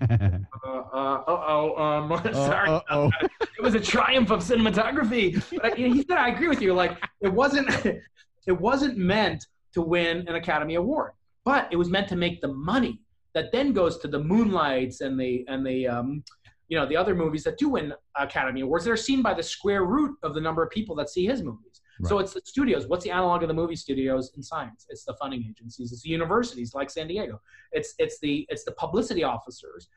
uh, 0.00 0.68
uh, 0.68 1.24
oh, 1.26 1.76
um, 1.76 2.20
sorry. 2.32 2.70
Uh-oh. 2.70 3.10
it 3.20 3.62
was 3.62 3.74
a 3.74 3.80
triumph 3.80 4.30
of 4.30 4.40
cinematography. 4.40 5.42
But 5.60 5.76
he 5.76 6.02
said, 6.02 6.18
I 6.18 6.28
agree 6.28 6.48
with 6.48 6.62
you. 6.62 6.72
Like 6.74 6.98
it 7.20 7.32
wasn't, 7.32 7.68
it 8.46 8.60
wasn't 8.60 8.96
meant 8.96 9.46
to 9.74 9.82
win 9.82 10.26
an 10.28 10.34
Academy 10.34 10.76
Award, 10.76 11.12
but 11.44 11.68
it 11.70 11.76
was 11.76 11.90
meant 11.90 12.08
to 12.08 12.16
make 12.16 12.40
the 12.40 12.48
money 12.48 13.00
that 13.36 13.52
then 13.52 13.74
goes 13.74 13.98
to 13.98 14.08
the 14.08 14.18
Moonlights 14.18 15.02
and 15.02 15.20
the 15.20 15.44
and 15.46 15.64
the 15.64 15.86
um, 15.86 16.24
you 16.68 16.78
know 16.78 16.86
the 16.86 16.96
other 16.96 17.14
movies 17.14 17.44
that 17.44 17.58
do 17.58 17.68
win 17.68 17.92
Academy 18.16 18.62
Awards 18.62 18.86
that 18.86 18.90
are 18.90 18.96
seen 18.96 19.20
by 19.20 19.34
the 19.34 19.42
square 19.42 19.84
root 19.84 20.16
of 20.22 20.34
the 20.34 20.40
number 20.40 20.62
of 20.62 20.70
people 20.70 20.96
that 20.96 21.10
see 21.10 21.26
his 21.26 21.42
movies. 21.42 21.82
Right. 22.00 22.08
So 22.08 22.18
it's 22.18 22.32
the 22.32 22.40
studios. 22.44 22.86
What's 22.88 23.04
the 23.04 23.10
analog 23.10 23.42
of 23.42 23.48
the 23.48 23.54
movie 23.54 23.76
studios 23.76 24.32
in 24.36 24.42
science? 24.42 24.86
It's 24.88 25.04
the 25.04 25.14
funding 25.20 25.44
agencies. 25.46 25.92
It's 25.92 26.00
the 26.00 26.08
universities 26.08 26.74
like 26.74 26.88
San 26.88 27.08
Diego. 27.08 27.38
It's 27.72 27.94
it's 27.98 28.18
the 28.20 28.46
it's 28.48 28.64
the 28.64 28.72
publicity 28.72 29.22
officers 29.22 29.90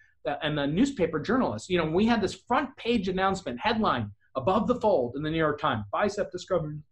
and 0.44 0.58
the 0.58 0.68
newspaper 0.68 1.18
journalists. 1.18 1.70
You 1.70 1.78
know, 1.78 1.90
we 1.90 2.06
had 2.06 2.22
this 2.22 2.34
front 2.34 2.76
page 2.76 3.08
announcement 3.08 3.58
headline 3.58 4.12
above 4.36 4.68
the 4.68 4.76
fold 4.76 5.16
in 5.16 5.24
the 5.24 5.32
New 5.32 5.38
York 5.38 5.62
Times: 5.62 5.86
BICEP 5.94 6.30
discovered 6.30 6.84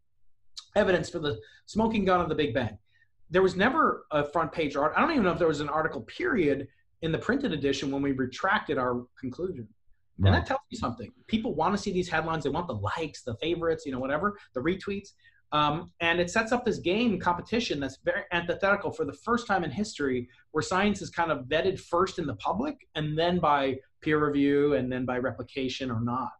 evidence 0.77 1.09
for 1.09 1.19
the 1.19 1.37
smoking 1.65 2.05
gun 2.05 2.21
of 2.21 2.29
the 2.29 2.35
Big 2.35 2.53
Bang 2.53 2.77
there 3.29 3.41
was 3.41 3.55
never 3.55 4.05
a 4.11 4.23
front 4.23 4.51
page 4.51 4.75
art. 4.75 4.93
I 4.95 5.01
don't 5.01 5.11
even 5.11 5.23
know 5.23 5.31
if 5.31 5.39
there 5.39 5.47
was 5.47 5.61
an 5.61 5.69
article 5.69 6.01
period 6.01 6.67
in 7.01 7.11
the 7.11 7.17
printed 7.17 7.51
edition 7.51 7.91
when 7.91 8.01
we 8.01 8.11
retracted 8.11 8.77
our 8.77 9.05
conclusion. 9.19 9.67
Right. 10.19 10.29
And 10.29 10.35
that 10.35 10.47
tells 10.47 10.61
you 10.69 10.77
something. 10.77 11.11
People 11.27 11.53
want 11.53 11.75
to 11.75 11.81
see 11.81 11.91
these 11.91 12.09
headlines. 12.09 12.43
They 12.43 12.49
want 12.49 12.67
the 12.67 12.75
likes, 12.75 13.21
the 13.21 13.35
favorites, 13.35 13.85
you 13.85 13.91
know, 13.91 13.99
whatever, 13.99 14.37
the 14.55 14.61
retweets. 14.61 15.09
Um, 15.51 15.91
and 16.01 16.19
it 16.19 16.29
sets 16.29 16.51
up 16.51 16.65
this 16.65 16.79
game 16.79 17.19
competition 17.19 17.79
that's 17.79 17.99
very 18.03 18.23
antithetical 18.31 18.91
for 18.91 19.05
the 19.05 19.13
first 19.13 19.47
time 19.47 19.63
in 19.63 19.71
history 19.71 20.27
where 20.51 20.61
science 20.61 21.01
is 21.01 21.09
kind 21.09 21.31
of 21.31 21.45
vetted 21.45 21.79
first 21.79 22.19
in 22.19 22.25
the 22.25 22.35
public 22.35 22.87
and 22.95 23.17
then 23.17 23.39
by 23.39 23.77
peer 24.01 24.25
review 24.25 24.73
and 24.73 24.91
then 24.91 25.05
by 25.05 25.17
replication 25.17 25.89
or 25.89 26.01
not. 26.01 26.31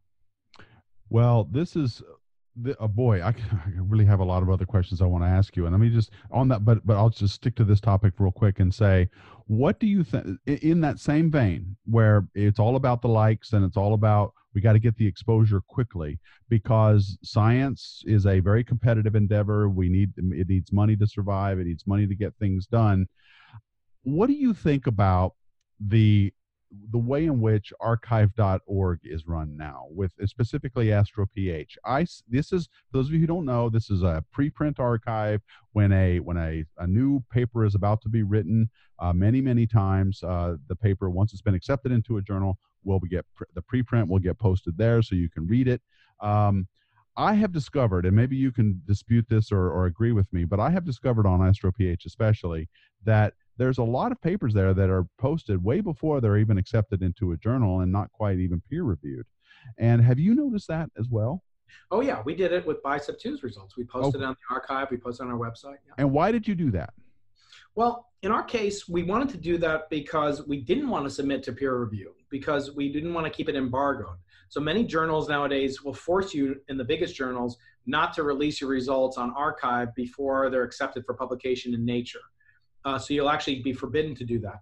Well, 1.10 1.48
this 1.50 1.78
is 1.78 2.04
the, 2.62 2.76
oh 2.80 2.88
boy, 2.88 3.22
I, 3.22 3.30
I, 3.52 3.72
really 3.76 4.06
have 4.06 4.20
a 4.20 4.26
lot 4.26 4.44
of 4.44 4.50
other 4.50 4.66
questions 4.66 5.02
I 5.02 5.06
want 5.06 5.24
to 5.24 5.30
ask 5.30 5.56
you, 5.56 5.66
and 5.66 5.74
let 5.74 5.80
me 5.80 5.90
just 5.90 6.12
on 6.32 6.48
that, 6.50 6.66
but 6.66 6.86
but 6.86 6.98
I'll 6.98 7.10
just 7.10 7.36
stick 7.36 7.56
to 7.56 7.64
this 7.64 7.80
topic 7.80 8.14
real 8.18 8.32
quick 8.32 8.60
and 8.60 8.74
say, 8.74 9.10
what 9.46 9.80
do 9.80 9.88
you 9.88 10.04
think 10.04 10.40
in 10.46 10.82
that 10.82 11.00
same 11.00 11.32
vein 11.32 11.76
where 11.86 12.28
it's 12.36 12.60
all 12.60 12.76
about 12.76 13.02
the 13.02 13.08
likes 13.08 13.54
and 13.54 13.64
it's 13.64 13.78
all 13.78 13.94
about 13.94 14.34
we 14.54 14.62
got 14.62 14.74
to 14.74 14.80
get 14.80 14.98
the 14.98 15.06
exposure 15.06 15.62
quickly 15.68 16.20
because 16.50 17.18
science 17.22 18.02
is 18.08 18.26
a 18.26 18.40
very 18.40 18.64
competitive 18.64 19.16
endeavor. 19.16 19.70
We 19.70 19.88
need 19.88 20.14
it 20.18 20.50
needs 20.50 20.72
money 20.72 20.96
to 20.96 21.06
survive. 21.06 21.60
It 21.60 21.68
needs 21.68 21.86
money 21.86 22.08
to 22.08 22.16
get 22.16 22.34
things 22.40 22.66
done. 22.66 23.08
What 24.04 24.28
do 24.28 24.34
you 24.34 24.54
think 24.54 24.88
about 24.88 25.34
the 25.80 26.34
the 26.92 26.98
way 26.98 27.26
in 27.26 27.40
which 27.40 27.72
arXiv.org 27.82 29.00
is 29.04 29.26
run 29.26 29.56
now 29.56 29.86
with 29.90 30.12
uh, 30.22 30.26
specifically 30.26 30.92
astro-ph 30.92 31.78
i 31.86 32.06
this 32.28 32.52
is 32.52 32.68
for 32.92 32.98
those 32.98 33.08
of 33.08 33.14
you 33.14 33.20
who 33.20 33.28
don't 33.28 33.46
know 33.46 33.70
this 33.70 33.90
is 33.90 34.04
a 34.04 34.24
preprint 34.38 34.80
archive 34.80 35.42
when 35.72 35.92
a 35.92 36.20
when 36.20 36.38
a, 36.38 36.66
a 36.80 36.88
new 36.88 37.24
paper 37.32 37.66
is 37.66 37.74
about 37.74 38.02
to 38.02 38.10
be 38.10 38.24
written 38.24 38.70
uh, 39.00 39.14
many 39.14 39.40
many 39.40 39.66
times 39.66 40.22
uh, 40.24 40.56
the 40.68 40.76
paper 40.76 41.10
once 41.10 41.32
it's 41.32 41.42
been 41.42 41.56
accepted 41.56 41.92
into 41.92 42.18
a 42.18 42.22
journal 42.22 42.58
will 42.88 43.00
get 43.00 43.26
the 43.54 43.62
preprint 43.62 44.08
will 44.08 44.20
get 44.20 44.40
posted 44.40 44.78
there 44.78 45.02
so 45.02 45.16
you 45.16 45.30
can 45.30 45.46
read 45.48 45.68
it. 45.68 45.82
Um, 46.22 46.68
I 47.16 47.34
have 47.34 47.52
discovered, 47.52 48.06
and 48.06 48.16
maybe 48.16 48.36
you 48.36 48.52
can 48.52 48.82
dispute 48.86 49.26
this 49.28 49.52
or, 49.52 49.72
or 49.72 49.88
agree 49.88 50.12
with 50.12 50.32
me, 50.32 50.46
but 50.46 50.60
I 50.60 50.70
have 50.70 50.86
discovered 50.86 51.26
on 51.26 51.46
astro-ph 51.46 52.06
especially 52.06 52.70
that 53.06 53.34
there's 53.58 53.78
a 53.78 53.84
lot 53.84 54.12
of 54.12 54.22
papers 54.22 54.54
there 54.54 54.74
that 54.74 54.90
are 54.90 55.06
posted 55.18 55.64
way 55.64 55.82
before 55.82 56.22
they're 56.22 56.38
even 56.38 56.58
accepted 56.58 57.02
into 57.02 57.32
a 57.32 57.38
journal 57.38 57.82
and 57.82 57.92
not 57.92 58.12
quite 58.12 58.40
even 58.40 58.62
peer 58.70 58.84
reviewed. 58.84 59.26
And 59.78 60.02
have 60.04 60.20
you 60.20 60.36
noticed 60.36 60.68
that 60.68 60.90
as 60.98 61.08
well? 61.10 61.44
Oh 61.92 62.02
yeah, 62.02 62.22
we 62.24 62.36
did 62.36 62.54
it 62.54 62.66
with 62.66 62.82
BICEP 62.84 63.22
2's 63.22 63.44
results. 63.44 63.76
We 63.76 63.84
oh. 63.84 64.02
posted 64.02 64.22
oh. 64.22 64.28
on 64.28 64.36
the 64.36 64.56
arXiv, 64.56 64.92
we 64.92 64.98
posted 64.98 65.28
on 65.28 65.34
our 65.34 65.40
website. 65.40 65.78
Yeah. 65.86 65.94
And 65.98 66.12
why 66.12 66.32
did 66.32 66.48
you 66.48 66.56
do 66.56 66.72
that? 66.72 66.94
Well, 67.76 68.08
in 68.24 68.32
our 68.32 68.44
case, 68.44 68.88
we 68.90 69.04
wanted 69.04 69.30
to 69.30 69.38
do 69.38 69.58
that 69.60 69.90
because 69.90 70.48
we 70.48 70.62
didn't 70.62 70.90
want 70.90 71.06
to 71.06 71.10
submit 71.12 71.44
to 71.44 71.54
peer 71.54 71.78
review 71.78 72.14
because 72.30 72.76
we 72.76 72.92
didn't 72.92 73.14
want 73.14 73.26
to 73.26 73.32
keep 73.32 73.50
it 73.50 73.56
embargoed. 73.56 74.18
So 74.50 74.60
many 74.60 74.84
journals 74.84 75.30
nowadays 75.30 75.84
will 75.84 75.94
force 75.94 76.34
you 76.34 76.60
in 76.70 76.78
the 76.78 76.84
biggest 76.84 77.16
journals 77.16 77.58
not 77.86 78.14
to 78.16 78.24
release 78.24 78.62
your 78.62 78.70
results 78.70 79.18
on 79.18 79.34
arXiv 79.36 79.94
before 79.94 80.50
they're 80.50 80.64
accepted 80.64 81.06
for 81.06 81.14
publication 81.14 81.74
in 81.74 81.86
Nature. 81.86 82.20
Uh, 82.88 82.98
so 82.98 83.14
you'll 83.14 83.30
actually 83.30 83.60
be 83.62 83.74
forbidden 83.74 84.16
to 84.16 84.24
do 84.24 84.40
that. 84.40 84.62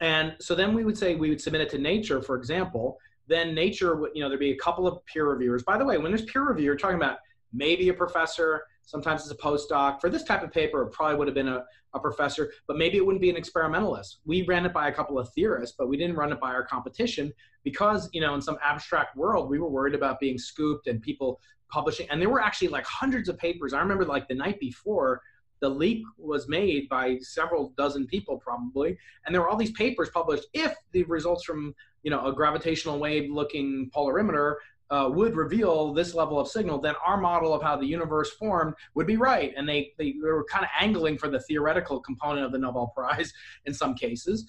And 0.00 0.36
so 0.38 0.54
then 0.54 0.72
we 0.72 0.84
would 0.84 0.96
say 0.96 1.16
we 1.16 1.30
would 1.30 1.40
submit 1.40 1.62
it 1.62 1.70
to 1.70 1.78
Nature, 1.78 2.22
for 2.22 2.36
example. 2.36 2.96
Then 3.26 3.56
Nature, 3.56 3.96
would, 3.96 4.12
you 4.14 4.22
know, 4.22 4.28
there'd 4.28 4.38
be 4.38 4.52
a 4.52 4.56
couple 4.56 4.86
of 4.86 5.04
peer 5.06 5.28
reviewers. 5.28 5.64
By 5.64 5.76
the 5.76 5.84
way, 5.84 5.98
when 5.98 6.12
there's 6.12 6.26
peer 6.26 6.48
review, 6.48 6.66
you're 6.66 6.76
talking 6.76 6.96
about 6.96 7.18
maybe 7.52 7.88
a 7.88 7.94
professor, 7.94 8.62
sometimes 8.84 9.22
it's 9.22 9.32
a 9.32 9.42
postdoc. 9.42 10.00
For 10.00 10.08
this 10.08 10.22
type 10.22 10.44
of 10.44 10.52
paper, 10.52 10.82
it 10.82 10.92
probably 10.92 11.16
would 11.16 11.26
have 11.26 11.34
been 11.34 11.48
a, 11.48 11.64
a 11.94 11.98
professor, 11.98 12.52
but 12.68 12.76
maybe 12.76 12.98
it 12.98 13.04
wouldn't 13.04 13.22
be 13.22 13.30
an 13.30 13.36
experimentalist. 13.36 14.18
We 14.24 14.42
ran 14.42 14.64
it 14.64 14.72
by 14.72 14.86
a 14.86 14.92
couple 14.92 15.18
of 15.18 15.28
theorists, 15.30 15.74
but 15.76 15.88
we 15.88 15.96
didn't 15.96 16.14
run 16.14 16.30
it 16.30 16.40
by 16.40 16.52
our 16.52 16.64
competition 16.64 17.32
because, 17.64 18.08
you 18.12 18.20
know, 18.20 18.34
in 18.36 18.42
some 18.42 18.58
abstract 18.62 19.16
world, 19.16 19.50
we 19.50 19.58
were 19.58 19.68
worried 19.68 19.96
about 19.96 20.20
being 20.20 20.38
scooped 20.38 20.86
and 20.86 21.02
people 21.02 21.40
publishing. 21.68 22.06
And 22.10 22.22
there 22.22 22.30
were 22.30 22.40
actually 22.40 22.68
like 22.68 22.86
hundreds 22.86 23.28
of 23.28 23.36
papers. 23.38 23.72
I 23.72 23.80
remember 23.80 24.04
like 24.04 24.28
the 24.28 24.36
night 24.36 24.60
before, 24.60 25.20
the 25.60 25.68
leak 25.68 26.04
was 26.18 26.48
made 26.48 26.88
by 26.88 27.18
several 27.20 27.72
dozen 27.76 28.06
people 28.06 28.38
probably 28.38 28.96
and 29.24 29.34
there 29.34 29.40
were 29.40 29.48
all 29.48 29.56
these 29.56 29.72
papers 29.72 30.10
published 30.10 30.46
if 30.52 30.74
the 30.92 31.02
results 31.04 31.44
from 31.44 31.74
you 32.02 32.10
know 32.10 32.26
a 32.26 32.32
gravitational 32.32 32.98
wave 32.98 33.30
looking 33.30 33.90
polarimeter 33.94 34.56
uh, 34.90 35.08
would 35.12 35.34
reveal 35.34 35.92
this 35.92 36.14
level 36.14 36.38
of 36.38 36.48
signal, 36.48 36.78
then 36.80 36.94
our 37.04 37.16
model 37.16 37.52
of 37.52 37.62
how 37.62 37.76
the 37.76 37.86
universe 37.86 38.30
formed 38.32 38.74
would 38.94 39.06
be 39.06 39.16
right. 39.16 39.52
And 39.56 39.68
they, 39.68 39.92
they, 39.98 40.12
they 40.12 40.28
were 40.28 40.44
kind 40.44 40.64
of 40.64 40.70
angling 40.80 41.18
for 41.18 41.28
the 41.28 41.40
theoretical 41.40 42.00
component 42.00 42.46
of 42.46 42.52
the 42.52 42.58
Nobel 42.58 42.86
Prize 42.96 43.32
in 43.64 43.74
some 43.74 43.94
cases. 43.94 44.46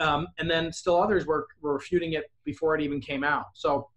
Um, 0.00 0.28
and 0.38 0.48
then 0.48 0.72
still 0.72 1.00
others 1.00 1.26
were, 1.26 1.46
were 1.60 1.74
refuting 1.74 2.12
it 2.12 2.30
before 2.44 2.74
it 2.74 2.82
even 2.82 3.00
came 3.00 3.24
out. 3.24 3.46
So 3.54 3.88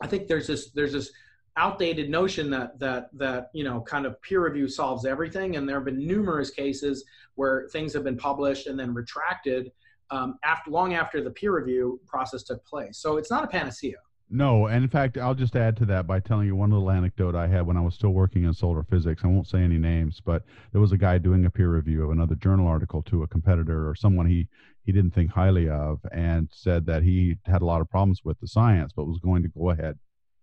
I 0.00 0.06
think 0.06 0.28
there's 0.28 0.46
this, 0.46 0.70
there's 0.70 0.92
this 0.92 1.10
outdated 1.56 2.08
notion 2.08 2.50
that 2.50 2.78
that 2.78 3.10
that 3.14 3.50
you 3.52 3.64
know 3.64 3.80
kind 3.80 4.06
of 4.06 4.20
peer 4.22 4.44
review 4.44 4.68
solves 4.68 5.04
everything. 5.04 5.56
And 5.56 5.68
there 5.68 5.76
have 5.76 5.84
been 5.84 6.06
numerous 6.06 6.50
cases 6.50 7.04
where 7.34 7.68
things 7.72 7.92
have 7.94 8.04
been 8.04 8.16
published 8.16 8.66
and 8.66 8.78
then 8.78 8.94
retracted 8.94 9.72
um, 10.10 10.38
after 10.44 10.70
long 10.70 10.94
after 10.94 11.22
the 11.22 11.30
peer 11.30 11.56
review 11.56 12.00
process 12.06 12.42
took 12.42 12.64
place. 12.64 12.98
So 12.98 13.16
it's 13.16 13.30
not 13.30 13.44
a 13.44 13.46
panacea. 13.46 13.96
No, 14.32 14.66
and 14.66 14.84
in 14.84 14.88
fact, 14.88 15.18
I'll 15.18 15.34
just 15.34 15.56
add 15.56 15.76
to 15.78 15.86
that 15.86 16.06
by 16.06 16.20
telling 16.20 16.46
you 16.46 16.54
one 16.54 16.70
little 16.70 16.88
anecdote 16.88 17.34
I 17.34 17.48
had 17.48 17.66
when 17.66 17.76
I 17.76 17.80
was 17.80 17.94
still 17.94 18.10
working 18.10 18.44
in 18.44 18.54
solar 18.54 18.84
physics. 18.84 19.22
I 19.24 19.26
won't 19.26 19.48
say 19.48 19.58
any 19.58 19.76
names, 19.76 20.20
but 20.24 20.44
there 20.70 20.80
was 20.80 20.92
a 20.92 20.96
guy 20.96 21.18
doing 21.18 21.46
a 21.46 21.50
peer 21.50 21.68
review 21.68 22.04
of 22.04 22.10
another 22.10 22.36
journal 22.36 22.68
article 22.68 23.02
to 23.02 23.24
a 23.24 23.26
competitor 23.26 23.88
or 23.88 23.96
someone 23.96 24.26
he 24.26 24.46
he 24.84 24.92
didn't 24.92 25.14
think 25.14 25.30
highly 25.30 25.68
of, 25.68 25.98
and 26.12 26.48
said 26.52 26.86
that 26.86 27.02
he 27.02 27.36
had 27.44 27.60
a 27.60 27.64
lot 27.64 27.80
of 27.80 27.90
problems 27.90 28.24
with 28.24 28.38
the 28.40 28.46
science, 28.46 28.92
but 28.94 29.04
was 29.04 29.18
going 29.18 29.42
to 29.42 29.48
go 29.48 29.70
ahead 29.70 29.98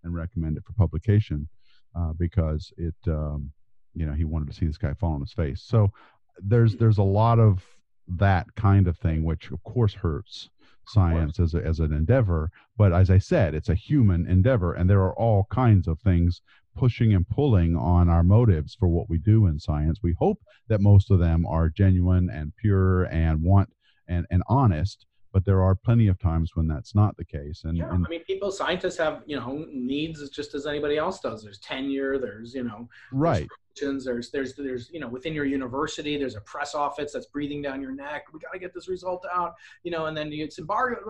and 0.07 0.15
recommend 0.15 0.57
it 0.57 0.63
for 0.65 0.73
publication 0.73 1.47
uh, 1.95 2.13
because 2.17 2.73
it, 2.77 2.95
um, 3.07 3.51
you 3.93 4.05
know, 4.05 4.13
he 4.13 4.25
wanted 4.25 4.47
to 4.47 4.53
see 4.53 4.65
this 4.65 4.77
guy 4.77 4.93
fall 4.93 5.13
on 5.13 5.21
his 5.21 5.33
face. 5.33 5.61
So 5.61 5.91
there's 6.39 6.75
there's 6.75 6.97
a 6.97 7.03
lot 7.03 7.39
of 7.39 7.63
that 8.07 8.47
kind 8.55 8.87
of 8.87 8.97
thing, 8.97 9.23
which 9.23 9.51
of 9.51 9.61
course 9.63 9.93
hurts 9.93 10.49
science 10.87 11.39
as, 11.39 11.53
a, 11.53 11.57
as 11.57 11.79
an 11.79 11.91
endeavor. 11.91 12.49
But 12.77 12.93
as 12.93 13.09
I 13.09 13.17
said, 13.17 13.53
it's 13.53 13.69
a 13.69 13.75
human 13.75 14.25
endeavor, 14.27 14.73
and 14.73 14.89
there 14.89 15.01
are 15.01 15.13
all 15.15 15.47
kinds 15.51 15.87
of 15.87 15.99
things 15.99 16.41
pushing 16.75 17.13
and 17.13 17.27
pulling 17.27 17.75
on 17.75 18.07
our 18.07 18.23
motives 18.23 18.75
for 18.75 18.87
what 18.87 19.09
we 19.09 19.17
do 19.17 19.47
in 19.47 19.59
science. 19.59 19.99
We 20.03 20.15
hope 20.19 20.39
that 20.69 20.79
most 20.79 21.11
of 21.11 21.19
them 21.19 21.45
are 21.47 21.69
genuine 21.69 22.29
and 22.29 22.55
pure 22.55 23.05
and 23.05 23.41
want 23.41 23.69
and, 24.07 24.25
and 24.29 24.43
honest 24.47 25.06
but 25.31 25.45
there 25.45 25.61
are 25.61 25.75
plenty 25.75 26.07
of 26.07 26.19
times 26.19 26.55
when 26.55 26.67
that's 26.67 26.95
not 26.95 27.15
the 27.17 27.25
case. 27.25 27.63
And, 27.65 27.77
yeah, 27.77 27.93
and 27.93 28.05
I 28.05 28.09
mean, 28.09 28.23
people, 28.23 28.51
scientists 28.51 28.97
have 28.97 29.23
you 29.25 29.37
know 29.39 29.65
needs 29.71 30.27
just 30.29 30.55
as 30.55 30.65
anybody 30.65 30.97
else 30.97 31.19
does. 31.19 31.43
There's 31.43 31.59
tenure. 31.59 32.17
There's 32.17 32.53
you 32.53 32.63
know 32.63 32.87
right. 33.11 33.47
There's, 33.79 34.05
there's 34.05 34.31
there's 34.31 34.55
there's 34.55 34.89
you 34.91 34.99
know 34.99 35.07
within 35.07 35.33
your 35.33 35.45
university 35.45 36.17
there's 36.17 36.35
a 36.35 36.41
press 36.41 36.73
office 36.75 37.13
that's 37.13 37.27
breathing 37.27 37.61
down 37.61 37.81
your 37.81 37.91
neck. 37.91 38.25
We 38.33 38.39
got 38.39 38.53
to 38.53 38.59
get 38.59 38.73
this 38.73 38.87
result 38.87 39.25
out. 39.33 39.53
You 39.83 39.91
know, 39.91 40.05
and 40.05 40.17
then 40.17 40.31
it's 40.31 40.59
embargoed. 40.59 41.03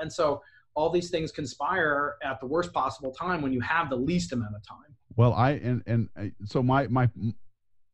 And 0.00 0.12
so 0.12 0.42
all 0.74 0.90
these 0.90 1.10
things 1.10 1.32
conspire 1.32 2.16
at 2.22 2.38
the 2.38 2.46
worst 2.46 2.72
possible 2.72 3.10
time 3.10 3.42
when 3.42 3.52
you 3.52 3.60
have 3.60 3.90
the 3.90 3.96
least 3.96 4.32
amount 4.32 4.54
of 4.54 4.66
time. 4.66 4.94
Well, 5.16 5.34
I 5.34 5.52
and 5.52 5.82
and 5.86 6.08
uh, 6.16 6.26
so 6.44 6.62
my 6.62 6.86
my 6.86 7.10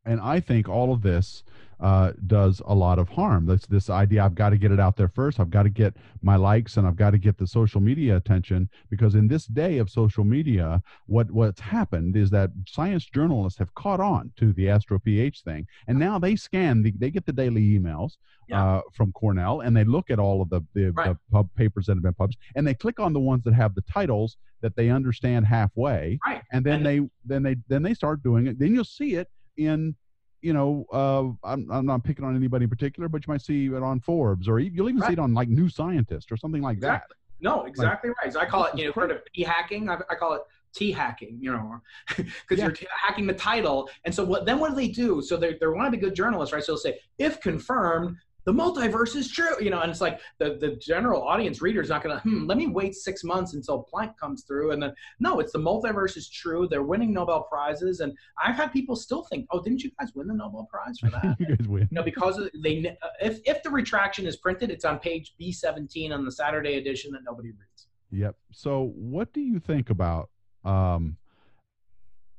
and 0.05 0.19
I 0.21 0.39
think 0.39 0.69
all 0.69 0.93
of 0.93 1.01
this 1.01 1.43
uh, 1.79 2.13
does 2.27 2.61
a 2.65 2.73
lot 2.73 2.99
of 2.99 3.09
harm. 3.09 3.45
That's 3.45 3.65
this 3.65 3.89
idea 3.89 4.23
I've 4.23 4.35
got 4.35 4.51
to 4.51 4.57
get 4.57 4.71
it 4.71 4.79
out 4.79 4.95
there 4.95 5.07
first. 5.07 5.39
I've 5.39 5.49
got 5.49 5.63
to 5.63 5.69
get 5.69 5.95
my 6.21 6.35
likes 6.35 6.77
and 6.77 6.87
I've 6.87 6.95
got 6.95 7.11
to 7.11 7.17
get 7.17 7.37
the 7.37 7.47
social 7.47 7.81
media 7.81 8.15
attention 8.15 8.69
because 8.89 9.15
in 9.15 9.27
this 9.27 9.45
day 9.45 9.77
of 9.79 9.89
social 9.89 10.23
media, 10.23 10.81
what 11.07 11.29
what's 11.31 11.59
happened 11.59 12.15
is 12.15 12.29
that 12.31 12.51
science 12.67 13.05
journalists 13.05 13.59
have 13.59 13.73
caught 13.75 13.99
on 13.99 14.31
to 14.37 14.53
the 14.53 14.69
astro-ph 14.69 15.41
thing, 15.43 15.67
and 15.87 15.99
now 15.99 16.17
they 16.17 16.35
scan 16.35 16.81
the, 16.81 16.93
they 16.97 17.11
get 17.11 17.25
the 17.25 17.33
daily 17.33 17.61
emails 17.77 18.13
yeah. 18.47 18.77
uh, 18.77 18.81
from 18.93 19.11
Cornell 19.11 19.61
and 19.61 19.75
they 19.75 19.83
look 19.83 20.09
at 20.09 20.19
all 20.19 20.41
of 20.41 20.49
the 20.49 20.61
the, 20.73 20.91
right. 20.91 21.09
the 21.09 21.17
pub 21.31 21.49
papers 21.55 21.87
that 21.87 21.95
have 21.95 22.03
been 22.03 22.13
published 22.13 22.39
and 22.55 22.65
they 22.65 22.73
click 22.73 22.99
on 22.99 23.13
the 23.13 23.19
ones 23.19 23.43
that 23.43 23.53
have 23.53 23.75
the 23.75 23.83
titles 23.91 24.37
that 24.61 24.75
they 24.75 24.89
understand 24.89 25.45
halfway, 25.45 26.17
right. 26.25 26.41
and 26.51 26.65
then 26.65 26.75
and 26.75 26.85
they 26.85 27.09
then 27.25 27.43
they 27.43 27.55
then 27.67 27.83
they 27.83 27.93
start 27.93 28.23
doing 28.23 28.47
it. 28.47 28.57
Then 28.57 28.73
you'll 28.73 28.83
see 28.83 29.15
it 29.15 29.29
in 29.57 29.95
you 30.41 30.53
know, 30.53 30.85
uh, 30.93 31.47
I'm, 31.47 31.71
I'm 31.71 31.87
not 31.87 32.03
picking 32.03 32.23
on 32.23 32.35
anybody 32.35 32.65
in 32.65 32.69
particular, 32.69 33.09
but 33.09 33.25
you 33.25 33.33
might 33.33 33.41
see 33.41 33.65
it 33.65 33.81
on 33.81 33.99
Forbes 33.99 34.47
or 34.47 34.59
you'll 34.59 34.89
even 34.89 35.01
right. 35.01 35.07
see 35.07 35.13
it 35.13 35.19
on 35.19 35.33
like 35.33 35.49
New 35.49 35.69
Scientist 35.69 36.31
or 36.31 36.37
something 36.37 36.61
like 36.61 36.77
exactly. 36.77 37.15
that. 37.17 37.43
No, 37.43 37.65
exactly 37.65 38.11
like, 38.11 38.17
right. 38.23 38.33
So 38.33 38.39
I 38.39 38.45
call 38.45 38.65
it, 38.65 38.77
you 38.77 38.93
know, 38.95 39.01
of 39.01 39.21
T 39.33 39.41
hacking. 39.41 39.89
I, 39.89 39.95
I 40.07 40.13
call 40.13 40.33
it 40.33 40.41
T 40.73 40.91
hacking, 40.91 41.39
you 41.41 41.51
know, 41.51 41.81
because 42.15 42.29
yeah. 42.51 42.65
you're 42.65 42.71
t- 42.71 42.87
hacking 42.95 43.25
the 43.25 43.33
title. 43.33 43.89
And 44.03 44.13
so 44.13 44.23
what? 44.23 44.45
Then 44.45 44.59
what 44.59 44.69
do 44.69 44.75
they 44.75 44.87
do? 44.87 45.21
So 45.21 45.35
they 45.35 45.57
they 45.59 45.67
want 45.67 45.87
to 45.87 45.91
be 45.91 45.97
good 45.97 46.15
journalists, 46.15 46.53
right? 46.53 46.63
So 46.63 46.73
they'll 46.73 46.77
say, 46.77 46.99
if 47.17 47.41
confirmed, 47.41 48.17
the 48.45 48.53
multiverse 48.53 49.15
is 49.15 49.29
true, 49.29 49.55
you 49.59 49.71
know, 49.71 49.81
and 49.81 49.89
it's 49.89 50.01
like 50.01 50.19
the, 50.37 50.57
the 50.59 50.75
general 50.75 51.23
audience 51.23 51.61
reader 51.61 51.81
is 51.81 51.89
not 51.89 52.03
going 52.03 52.15
to, 52.15 52.21
hmm, 52.21 52.45
let 52.45 52.57
me 52.57 52.67
wait 52.67 52.93
six 52.93 53.23
months 53.23 53.55
until 53.55 53.87
Planck 53.91 54.15
comes 54.17 54.43
through. 54.43 54.71
And 54.71 54.81
then, 54.81 54.93
no, 55.19 55.39
it's 55.39 55.51
the 55.51 55.59
multiverse 55.59 56.15
is 56.15 56.29
true. 56.29 56.67
They're 56.67 56.83
winning 56.83 57.11
Nobel 57.11 57.43
Prizes. 57.43 58.01
And 58.01 58.15
I've 58.41 58.55
had 58.55 58.71
people 58.71 58.95
still 58.95 59.23
think, 59.23 59.47
oh, 59.51 59.61
didn't 59.61 59.83
you 59.83 59.91
guys 59.99 60.11
win 60.13 60.27
the 60.27 60.35
Nobel 60.35 60.67
Prize 60.71 60.99
for 60.99 61.09
that? 61.23 61.35
you 61.39 61.55
guys 61.55 61.67
win. 61.67 61.87
You 61.89 61.95
know, 61.95 62.03
because 62.03 62.39
they, 62.63 62.95
if, 63.19 63.39
if 63.45 63.63
the 63.63 63.71
retraction 63.71 64.27
is 64.27 64.37
printed, 64.37 64.69
it's 64.69 64.85
on 64.85 64.99
page 64.99 65.33
B17 65.41 66.11
on 66.11 66.23
the 66.23 66.31
Saturday 66.31 66.75
edition 66.75 67.11
that 67.13 67.21
nobody 67.25 67.49
reads. 67.49 67.87
Yep. 68.11 68.35
So 68.51 68.93
what 68.95 69.33
do 69.33 69.41
you 69.41 69.59
think 69.59 69.89
about 69.89 70.29
um, 70.63 71.17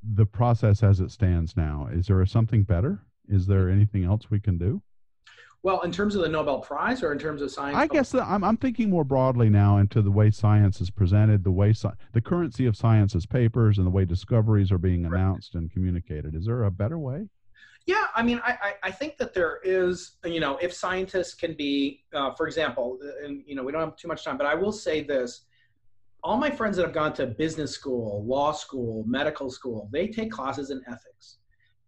the 0.03 0.25
process 0.25 0.85
as 0.85 1.01
it 1.01 1.11
stands 1.11 1.57
now? 1.57 1.89
Is 1.93 2.07
there 2.07 2.25
something 2.27 2.63
better? 2.63 3.03
Is 3.29 3.49
there 3.49 3.69
anything 3.69 4.05
else 4.05 4.31
we 4.31 4.39
can 4.39 4.57
do? 4.57 4.81
Well, 5.63 5.81
in 5.81 5.91
terms 5.91 6.15
of 6.15 6.23
the 6.23 6.29
Nobel 6.29 6.61
Prize 6.61 7.03
or 7.03 7.13
in 7.13 7.19
terms 7.19 7.43
of 7.43 7.51
science? 7.51 7.77
I 7.77 7.87
guess 7.89 8.15
I'm, 8.15 8.45
I'm 8.45 8.57
thinking 8.57 8.89
more 8.89 9.05
broadly 9.05 9.51
now 9.51 9.79
into 9.79 10.01
the 10.01 10.11
way 10.11 10.31
science 10.31 10.81
is 10.81 10.91
presented, 10.91 11.43
the 11.43 11.51
way 11.51 11.71
sci- 11.71 11.91
the 12.13 12.21
currency 12.21 12.67
of 12.67 12.77
science's 12.77 13.27
papers, 13.27 13.79
and 13.79 13.87
the 13.87 13.91
way 13.91 14.05
discoveries 14.05 14.71
are 14.71 14.79
being 14.79 15.05
announced 15.07 15.57
and 15.57 15.71
communicated. 15.73 16.35
Is 16.37 16.47
there 16.47 16.65
a 16.65 16.71
better 16.71 16.99
way? 16.99 17.29
Yeah, 17.87 18.07
I 18.17 18.23
mean, 18.23 18.41
I, 18.45 18.75
I 18.83 18.91
think 18.91 19.17
that 19.19 19.33
there 19.33 19.61
is, 19.63 20.17
you 20.25 20.41
know, 20.41 20.57
if 20.61 20.73
scientists 20.73 21.35
can 21.35 21.55
be, 21.55 22.05
uh, 22.13 22.33
for 22.33 22.49
example, 22.49 22.99
and, 23.25 23.45
you 23.47 23.55
know, 23.55 23.63
we 23.63 23.71
don't 23.71 23.81
have 23.81 23.97
too 23.97 24.09
much 24.09 24.25
time, 24.25 24.37
but 24.37 24.47
I 24.47 24.55
will 24.55 24.73
say 24.73 25.03
this. 25.03 25.43
All 26.25 26.37
my 26.37 26.51
friends 26.51 26.77
that 26.77 26.85
have 26.85 26.95
gone 26.95 27.13
to 27.15 27.27
business 27.27 27.71
school, 27.71 28.25
law 28.25 28.51
school, 28.51 29.05
medical 29.07 29.51
school, 29.51 29.89
they 29.93 30.09
take 30.09 30.33
classes 30.33 30.71
in 30.71 30.83
ethics. 30.89 31.39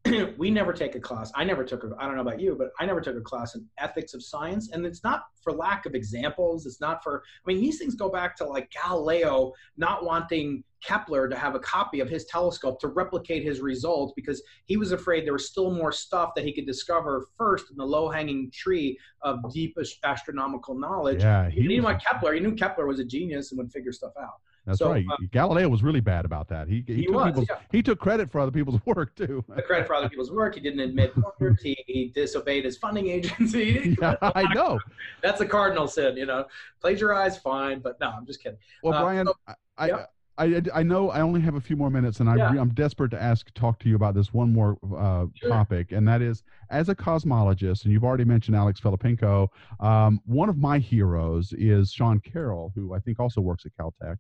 we 0.39 0.51
never 0.51 0.73
take 0.73 0.95
a 0.95 1.01
class. 1.01 1.31
I 1.35 1.45
never 1.45 1.65
took 1.65 1.85
a, 1.85 1.91
I 1.99 2.07
don't 2.07 2.15
know 2.15 2.23
about 2.23 2.41
you, 2.41 2.55
but 2.59 2.71
I 2.79 2.87
never 2.87 3.01
took 3.01 3.17
a 3.17 3.21
class 3.21 3.55
in 3.55 3.67
ethics 3.79 4.15
of 4.15 4.23
science. 4.23 4.71
And 4.71 4.87
it's 4.87 5.03
not 5.03 5.25
for 5.43 5.53
lack 5.53 5.87
of 5.87 5.95
examples. 5.95 6.67
It's 6.67 6.81
not 6.81 7.03
for, 7.03 7.23
I 7.45 7.53
mean, 7.53 7.61
these 7.61 7.79
things 7.79 7.95
go 7.95 8.09
back 8.09 8.37
to 8.37 8.45
like 8.45 8.71
Galileo 8.71 9.53
not 9.77 10.05
wanting 10.05 10.63
Kepler 10.83 11.29
to 11.29 11.37
have 11.37 11.55
a 11.55 11.61
copy 11.61 12.01
of 12.01 12.09
his 12.09 12.25
telescope 12.27 12.81
to 12.81 12.89
replicate 12.89 13.43
his 13.43 13.61
results 13.61 14.13
because 14.15 14.43
he 14.67 14.77
was 14.77 14.93
afraid 14.93 15.27
there 15.27 15.33
was 15.33 15.49
still 15.49 15.73
more 15.73 15.91
stuff 15.91 16.31
that 16.37 16.45
he 16.45 16.53
could 16.53 16.67
discover 16.67 17.27
first 17.37 17.71
in 17.71 17.77
the 17.77 17.85
low 17.85 18.09
hanging 18.09 18.51
tree 18.53 18.97
of 19.23 19.41
deep 19.53 19.77
astronomical 20.05 20.79
knowledge. 20.79 21.23
Yeah, 21.23 21.51
he, 21.51 21.63
he 21.63 21.69
didn't 21.69 21.85
want 21.85 22.03
Kepler. 22.05 22.35
He 22.35 22.41
knew 22.41 22.55
Kepler 22.55 22.87
was 22.87 23.01
a 23.01 23.05
genius 23.05 23.51
and 23.51 23.59
would 23.59 23.73
figure 23.73 23.93
stuff 23.93 24.13
out. 24.21 24.41
That's 24.69 24.81
so, 24.81 24.91
right. 24.91 25.07
Uh, 25.11 25.17
Galileo 25.33 25.67
was 25.67 25.83
really 25.83 26.01
bad 26.01 26.27
about 26.27 26.47
that. 26.49 26.69
He 26.69 26.85
he, 26.87 26.95
he, 26.95 27.07
took 27.07 27.15
was, 27.15 27.47
yeah. 27.49 27.57
he 27.73 27.83
took 27.83 27.99
credit 27.99 28.31
for 28.31 28.39
other 28.39 28.51
people's 28.51 28.79
work 28.87 29.17
too. 29.17 29.43
the 29.49 29.63
credit 29.63 29.87
for 29.87 29.95
other 29.95 30.11
people's 30.11 30.31
work. 30.31 30.57
He 30.57 30.61
didn't 30.61 30.81
admit 30.81 31.15
he, 31.63 31.75
he 31.87 32.13
disobeyed 32.15 32.67
his 32.67 32.77
funding 32.77 33.09
agency. 33.09 33.97
yeah, 34.03 34.17
I 34.21 34.43
know. 34.53 34.79
That's 35.23 35.41
a 35.41 35.47
cardinal 35.47 35.89
sin. 35.89 36.19
You 36.19 36.27
know, 36.27 36.45
plagiarize 36.83 37.39
fine, 37.39 37.81
but 37.81 37.99
no, 37.99 38.11
I'm 38.11 38.27
just 38.27 38.43
kidding. 38.43 38.59
Well, 38.83 38.93
uh, 38.93 39.03
Brian, 39.03 39.27
so, 39.27 39.35
I, 39.79 39.87
yeah. 39.87 40.05
I, 40.37 40.63
I 40.75 40.83
know 40.83 41.11
I 41.11 41.23
only 41.23 41.41
have 41.41 41.55
a 41.55 41.61
few 41.61 41.75
more 41.75 41.89
minutes, 41.89 42.21
and 42.21 42.29
I, 42.29 42.37
yeah. 42.37 42.61
I'm 42.61 42.75
desperate 42.75 43.11
to 43.13 43.21
ask 43.21 43.53
talk 43.55 43.79
to 43.81 43.89
you 43.89 43.97
about 43.97 44.15
this 44.15 44.35
one 44.35 44.53
more 44.53 44.77
uh, 44.97 45.27
sure. 45.35 45.49
topic, 45.49 45.93
and 45.93 46.07
that 46.07 46.21
is 46.21 46.43
as 46.69 46.91
a 46.91 46.95
cosmologist, 46.95 47.85
and 47.85 47.93
you've 47.93 48.05
already 48.05 48.25
mentioned 48.25 48.55
Alex 48.55 48.81
Filippenko. 48.81 49.49
Um, 49.81 50.21
one 50.27 50.51
of 50.51 50.59
my 50.59 50.79
heroes 50.79 51.55
is 51.55 51.91
Sean 51.91 52.21
Carroll, 52.21 52.71
who 52.75 52.95
I 52.95 52.99
think 52.99 53.19
also 53.19 53.41
works 53.41 53.65
at 53.65 53.73
Caltech. 53.81 54.19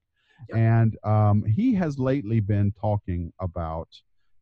And 0.54 0.96
um, 1.04 1.44
he 1.44 1.74
has 1.74 1.98
lately 1.98 2.40
been 2.40 2.72
talking 2.80 3.32
about 3.40 3.88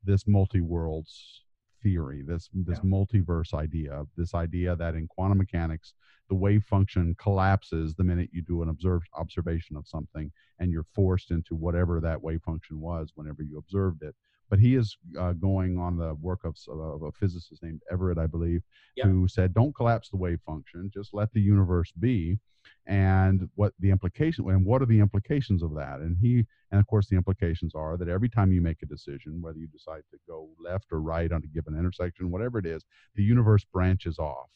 this 0.05 0.27
multi-worlds 0.27 1.43
theory, 1.83 2.23
this 2.27 2.49
this 2.53 2.81
yeah. 2.83 2.91
multiverse 2.91 3.55
idea, 3.55 4.05
this 4.17 4.35
idea 4.35 4.77
that 4.77 4.95
in 4.95 5.07
quantum 5.09 5.39
mechanics, 5.39 5.95
the 6.29 6.35
wave 6.35 6.65
function 6.65 7.15
collapses 7.19 7.95
the 7.95 8.05
minute 8.05 8.31
you 8.33 8.43
do 8.43 8.63
an 8.63 8.69
observed 8.69 9.09
observation 9.15 9.77
of 9.77 9.87
something, 9.87 10.31
and 10.59 10.71
you're 10.71 10.87
forced 10.95 11.31
into 11.31 11.55
whatever 11.55 12.01
that 12.01 12.23
wave 12.23 12.43
function 12.43 12.81
was 12.81 13.13
whenever 13.15 13.43
you 13.43 13.59
observed 13.59 14.03
it. 14.03 14.15
But 14.49 14.61
he 14.61 14.77
is 14.77 14.97
uh, 15.19 15.33
going 15.33 15.79
on 15.79 15.97
the 15.97 16.15
work 16.15 16.45
of, 16.45 16.57
of, 16.69 17.03
a 17.03 17.13
physicist 17.13 17.63
named 17.63 17.83
Everett, 17.91 18.19
I 18.19 18.27
believe, 18.27 18.63
yeah. 18.97 19.07
who 19.07 19.27
said, 19.27 19.55
"Don't 19.55 19.75
collapse 19.75 20.09
the 20.09 20.17
wave 20.17 20.41
function; 20.47 20.91
just 20.93 21.13
let 21.13 21.33
the 21.33 21.41
universe 21.41 21.93
be." 21.99 22.39
and 22.87 23.49
what 23.55 23.73
the 23.81 23.91
implication 23.91 24.49
and 24.49 24.65
what 24.65 24.81
are 24.81 24.87
the 24.87 25.01
implications 25.01 25.63
of 25.63 25.75
that 25.75 25.99
and 26.01 26.17
he 26.21 26.45
and 26.71 26.81
of 26.81 26.87
course 26.87 27.09
the 27.09 27.17
implications 27.17 27.75
are 27.75 27.97
that 27.97 28.09
every 28.09 28.29
time 28.29 28.53
you 28.53 28.61
make 28.61 28.83
a 28.83 28.87
decision 28.87 29.41
whether 29.41 29.59
you 29.59 29.67
decide 29.67 30.03
to 30.11 30.19
go 30.29 30.49
left 30.63 30.87
or 30.93 31.01
right 31.01 31.33
on 31.33 31.43
a 31.43 31.47
given 31.49 31.77
intersection 31.77 32.31
whatever 32.31 32.59
it 32.59 32.67
is 32.67 32.85
the 33.17 33.23
universe 33.23 33.65
branches 33.73 34.19
off 34.19 34.51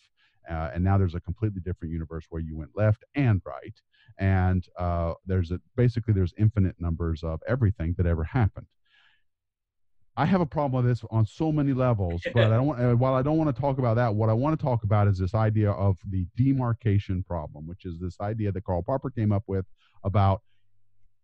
uh, 0.49 0.70
and 0.74 0.82
now 0.82 0.97
there's 0.97 1.14
a 1.14 1.20
completely 1.20 1.61
different 1.61 1.93
universe 1.93 2.24
where 2.30 2.43
you 2.43 2.57
went 2.57 2.70
left 2.76 3.05
and 3.14 3.41
right 3.45 3.74
and 4.18 4.66
uh, 4.78 5.12
there's 5.26 5.51
a 5.51 5.61
basically 5.76 6.14
there's 6.14 6.34
infinite 6.38 6.76
numbers 6.78 7.22
of 7.22 7.41
everything 7.49 7.95
that 7.97 8.07
ever 8.07 8.24
happened 8.24 8.66
I 10.16 10.26
have 10.26 10.40
a 10.40 10.46
problem 10.46 10.84
with 10.84 10.90
this 10.90 11.04
on 11.11 11.24
so 11.24 11.52
many 11.52 11.72
levels, 11.72 12.22
but 12.34 12.44
I 12.44 12.48
don't 12.56 12.66
want, 12.66 12.98
while 12.98 13.14
I 13.14 13.22
don't 13.22 13.38
want 13.38 13.54
to 13.54 13.61
talk 13.61 13.78
about 13.78 13.94
that, 13.94 14.14
what 14.14 14.28
I 14.28 14.32
want 14.32 14.58
to 14.58 14.62
talk 14.62 14.82
about 14.82 15.08
is 15.08 15.18
this 15.18 15.34
idea 15.34 15.70
of 15.70 15.96
the 16.08 16.26
demarcation 16.36 17.22
problem, 17.22 17.66
which 17.66 17.84
is 17.84 17.98
this 18.00 18.20
idea 18.20 18.52
that 18.52 18.64
Karl 18.64 18.82
Popper 18.82 19.11
came 19.11 19.32
up 19.32 19.44
with 19.46 19.66
about 20.04 20.42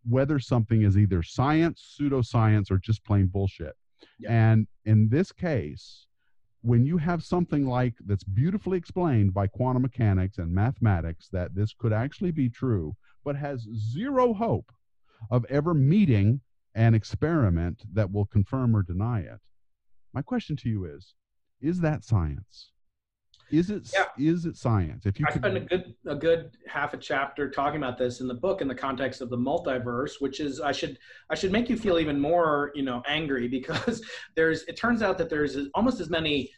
whether 0.09 0.39
something 0.39 0.83
is 0.83 0.97
either 0.97 1.23
science, 1.23 1.97
pseudoscience, 2.01 2.71
or 2.71 2.79
just 2.79 3.05
plain 3.05 3.27
bullshit. 3.27 3.75
Yeah. 4.19 4.31
And 4.31 4.67
in 4.85 5.09
this 5.09 5.33
case, 5.33 6.07
when 6.63 6.85
you 6.85 6.97
have 6.99 7.23
something 7.23 7.67
like 7.67 7.95
that's 8.07 8.25
beautifully 8.25 8.79
explained 8.79 9.35
by 9.35 9.47
quantum 9.47 9.83
mechanics 9.83 10.39
and 10.39 10.53
mathematics 10.53 11.29
that 11.33 11.55
this 11.55 11.73
could 11.73 11.93
actually 11.93 12.31
be 12.31 12.49
true, 12.49 12.95
but 13.25 13.37
has 13.37 13.67
zero 13.75 14.33
hope 14.33 14.73
of 15.31 15.45
ever 15.47 15.75
meeting 15.75 16.41
an 16.77 16.95
experiment 16.95 17.83
that 17.95 18.13
will 18.13 18.27
confirm 18.27 18.77
or 18.77 18.83
deny 18.83 19.21
it. 19.21 19.41
My 20.13 20.23
question 20.23 20.55
to 20.57 20.69
you 20.69 20.85
is 20.85 21.15
is 21.61 21.81
that 21.81 22.05
science? 22.05 22.71
Is 23.51 23.71
it 23.71 23.91
Yeah. 23.95 24.07
is 24.19 24.45
it 24.45 24.57
science? 24.57 25.07
If 25.07 25.19
you 25.19 25.27
I 25.27 25.33
could 25.33 25.41
spent 25.41 25.57
a 25.57 25.61
good 25.61 25.95
a 26.07 26.15
good 26.15 26.57
half 26.69 26.93
a 26.95 26.99
chapter 26.99 27.49
talking 27.51 27.79
about 27.79 27.97
this 27.97 28.21
in 28.21 28.29
the 28.29 28.35
book 28.35 28.61
in 28.61 28.69
the 28.69 28.75
context 28.75 29.21
of 29.23 29.31
the 29.31 29.39
multiverse, 29.39 30.21
which 30.21 30.39
is 30.39 30.61
I 30.61 30.73
should 30.73 30.99
I 31.31 31.35
should 31.35 31.51
make 31.53 31.71
you 31.71 31.77
feel 31.79 31.99
even 31.99 32.21
more 32.21 32.73
you 32.75 32.83
know 32.83 33.03
angry 33.09 33.49
because 33.59 34.05
there's 34.35 34.63
it 34.65 34.77
turns 34.77 35.01
out 35.01 35.17
that 35.19 35.31
there's 35.31 35.57
almost 35.75 36.01
as 36.01 36.11
many 36.11 36.51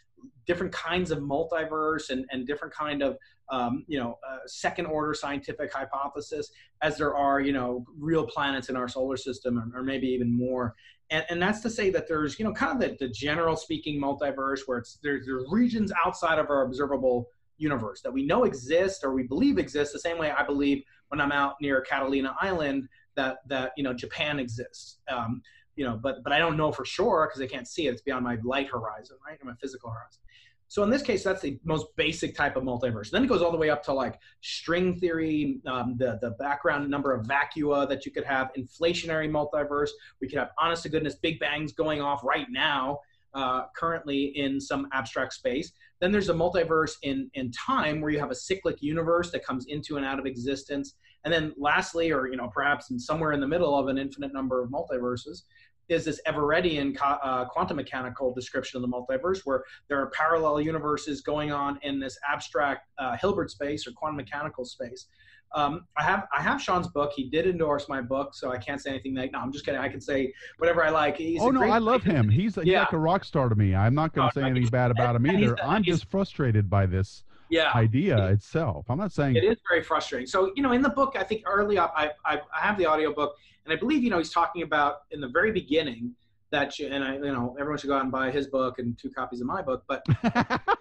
different 0.49 0.72
kinds 0.72 1.12
of 1.12 1.18
multiverse 1.18 2.11
and, 2.11 2.24
and 2.30 2.46
different 2.46 2.74
kind 2.74 3.03
of 3.03 3.16
um, 3.51 3.84
you 3.86 4.01
know 4.01 4.18
uh, 4.28 4.38
second 4.46 4.86
order 4.86 5.14
scientific 5.14 5.72
hypothesis 5.72 6.51
as 6.82 6.99
there 6.99 7.14
are 7.14 7.40
you 7.40 7.53
know 7.53 7.84
real 7.96 8.26
planets 8.26 8.68
in 8.68 8.76
our 8.76 8.88
solar 8.88 9.16
system 9.16 9.59
or, 9.59 9.80
or 9.80 9.82
maybe 9.84 10.09
even 10.09 10.36
more. 10.36 10.74
And, 11.11 11.24
and 11.30 11.40
that's 11.40 11.61
to 11.61 11.70
say 11.70 11.88
that 11.90 12.09
there's 12.09 12.38
you 12.38 12.44
know 12.44 12.53
kind 12.53 12.72
of 12.72 12.80
the, 12.80 12.96
the 12.99 13.12
general 13.12 13.57
speaking 13.57 14.01
multiverse 14.01 14.61
where 14.66 14.78
it's 14.78 14.99
there's, 15.03 15.26
there's 15.26 15.44
regions 15.51 15.92
outside 16.05 16.38
of 16.38 16.51
our 16.51 16.64
observable 16.64 17.28
universe 17.59 18.01
that 18.03 18.12
we 18.12 18.24
know 18.24 18.44
exist 18.44 19.05
or 19.05 19.12
we 19.12 19.24
believe 19.24 19.59
exist 19.59 19.92
the 19.92 19.99
same 19.99 20.16
way 20.16 20.30
i 20.30 20.44
believe 20.44 20.80
when 21.09 21.20
i'm 21.20 21.32
out 21.32 21.55
near 21.61 21.80
catalina 21.80 22.32
island 22.40 22.88
that 23.16 23.38
that 23.49 23.72
you 23.76 23.82
know 23.82 23.92
japan 23.92 24.38
exists. 24.38 24.99
Um, 25.11 25.42
you 25.79 25.85
know 25.85 25.99
but 26.03 26.22
but 26.24 26.33
i 26.33 26.39
don't 26.39 26.57
know 26.57 26.72
for 26.72 26.85
sure 26.85 27.29
because 27.29 27.41
i 27.41 27.47
can't 27.47 27.68
see 27.68 27.87
it. 27.87 27.93
It's 27.93 28.03
beyond 28.03 28.24
my 28.24 28.37
light 28.43 28.68
horizon 28.68 29.16
right? 29.26 29.39
My 29.45 29.55
physical 29.61 29.91
horizon. 29.91 30.20
So 30.66 30.83
in 30.83 30.91
this 30.91 31.03
case 31.03 31.22
that's 31.22 31.41
the 31.41 31.59
most 31.64 31.87
basic 31.97 32.35
type 32.35 32.57
of 32.57 32.64
multiverse. 32.64 33.11
Then 33.11 33.24
it 33.24 33.29
goes 33.29 33.41
all 33.41 33.53
the 33.53 33.57
way 33.57 33.70
up 33.70 33.83
to 33.85 33.93
like 33.93 34.18
string 34.43 34.97
theory 34.97 35.61
um, 35.66 35.97
the 35.97 36.18
the 36.20 36.33
background 36.33 36.91
number 36.91 37.14
of 37.14 37.26
vacua 37.26 37.89
that 37.89 38.05
you 38.05 38.12
could 38.12 38.24
have 38.24 38.51
inflationary 38.59 39.31
multiverse. 39.31 39.91
We 40.20 40.29
could 40.29 40.39
have 40.39 40.51
honest 40.59 40.83
to 40.83 40.89
goodness 40.89 41.14
big 41.14 41.39
bangs 41.39 41.72
going 41.72 42.03
off 42.03 42.22
right 42.24 42.49
now 42.51 42.99
uh, 43.35 43.62
currently 43.76 44.33
in 44.37 44.61
some 44.61 44.89
abstract 44.93 45.33
space. 45.33 45.72
Then 46.01 46.12
there's 46.12 46.29
a 46.29 46.35
multiverse 46.35 46.95
in 47.03 47.31
in 47.35 47.53
time 47.53 48.01
where 48.01 48.11
you 48.11 48.18
have 48.18 48.31
a 48.31 48.35
cyclic 48.35 48.83
universe 48.83 49.31
that 49.31 49.45
comes 49.45 49.66
into 49.66 49.97
and 49.97 50.05
out 50.05 50.18
of 50.18 50.26
existence. 50.26 50.97
And 51.24 51.33
then 51.33 51.53
lastly 51.57 52.12
or 52.12 52.29
you 52.29 52.37
know 52.37 52.49
perhaps 52.49 52.91
in 52.91 52.99
somewhere 52.99 53.33
in 53.33 53.41
the 53.41 53.49
middle 53.49 53.79
of 53.79 53.89
an 53.89 53.99
infinite 53.99 54.33
number 54.33 54.62
of 54.62 54.70
multiverses 54.70 55.43
is 55.89 56.05
this 56.05 56.20
Everettian 56.26 56.97
uh, 57.03 57.45
quantum 57.47 57.76
mechanical 57.76 58.32
description 58.34 58.82
of 58.82 58.82
the 58.82 58.89
multiverse, 58.89 59.41
where 59.45 59.64
there 59.89 60.01
are 60.01 60.11
parallel 60.11 60.61
universes 60.61 61.20
going 61.22 61.51
on 61.53 61.78
in 61.82 61.99
this 61.99 62.18
abstract 62.30 62.89
uh, 62.99 63.16
Hilbert 63.20 63.51
space 63.51 63.86
or 63.86 63.93
quantum 63.93 64.16
mechanical 64.16 64.64
space. 64.64 65.07
Um, 65.55 65.86
I 65.97 66.03
have 66.03 66.26
I 66.36 66.43
have 66.43 66.61
Sean's 66.61 66.89
book. 66.89 67.12
He 67.16 67.30
did 67.30 67.47
endorse 67.47 67.89
my 67.89 68.03
book, 68.03 68.34
so 68.34 68.53
I 68.53 68.59
can't 68.59 68.82
say 68.82 68.91
anything. 68.91 69.14
That, 69.14 69.32
no, 69.32 69.39
I'm 69.39 69.51
just 69.51 69.64
kidding. 69.64 69.80
I 69.80 69.89
can 69.89 70.01
say 70.01 70.30
whatever 70.59 70.84
I 70.84 70.91
like. 70.91 71.16
He's 71.16 71.41
oh 71.41 71.49
no, 71.49 71.62
I 71.62 71.78
love 71.78 72.03
him. 72.03 72.28
He's, 72.28 72.57
he's 72.57 72.64
Yeah. 72.66 72.80
like 72.80 72.93
a 72.93 72.99
rock 72.99 73.24
star 73.24 73.49
to 73.49 73.55
me. 73.55 73.74
I'm 73.74 73.95
not 73.95 74.12
going 74.12 74.26
Oh, 74.26 74.28
to 74.30 74.34
say 74.34 74.41
no, 74.43 74.49
anything 74.49 74.68
bad 74.68 74.91
about 74.91 75.16
him 75.16 75.26
either. 75.30 75.55
the- 75.55 75.64
I'm 75.64 75.82
just 75.82 76.05
frustrated 76.11 76.68
by 76.68 76.84
this 76.84 77.24
Yeah, 77.51 77.72
idea 77.74 78.28
itself. 78.28 78.86
I'm 78.88 78.99
not 78.99 79.12
saying 79.12 79.36
it 79.36 79.44
is 79.44 79.57
very 79.68 79.82
frustrating. 79.82 80.26
So 80.26 80.53
you 80.55 80.62
know, 80.62 80.72
in 80.72 80.82
the 80.82 80.90
book, 80.90 81.16
I 81.18 81.22
think 81.22 81.42
early 81.46 81.78
up, 81.78 81.92
I 81.96 82.11
I, 82.24 82.40
I 82.55 82.61
have 82.61 82.78
the 82.78 82.86
audiobook, 82.86 83.36
and 83.64 83.72
I 83.72 83.76
believe 83.76 84.03
you 84.03 84.11
know 84.11 84.18
he's 84.18 84.32
talking 84.32 84.62
about 84.62 85.03
in 85.11 85.20
the 85.20 85.28
very 85.28 85.53
beginning 85.53 86.14
that 86.51 86.78
you, 86.78 86.88
and 86.88 87.05
I 87.05 87.14
you 87.14 87.32
know 87.32 87.57
everyone 87.59 87.78
should 87.78 87.88
go 87.88 87.96
out 87.96 88.03
and 88.03 88.12
buy 88.12 88.30
his 88.30 88.46
book 88.46 88.78
and 88.78 88.99
two 88.99 89.11
copies 89.11 89.40
of 89.40 89.46
my 89.46 89.62
book, 89.62 89.84
but 89.86 90.05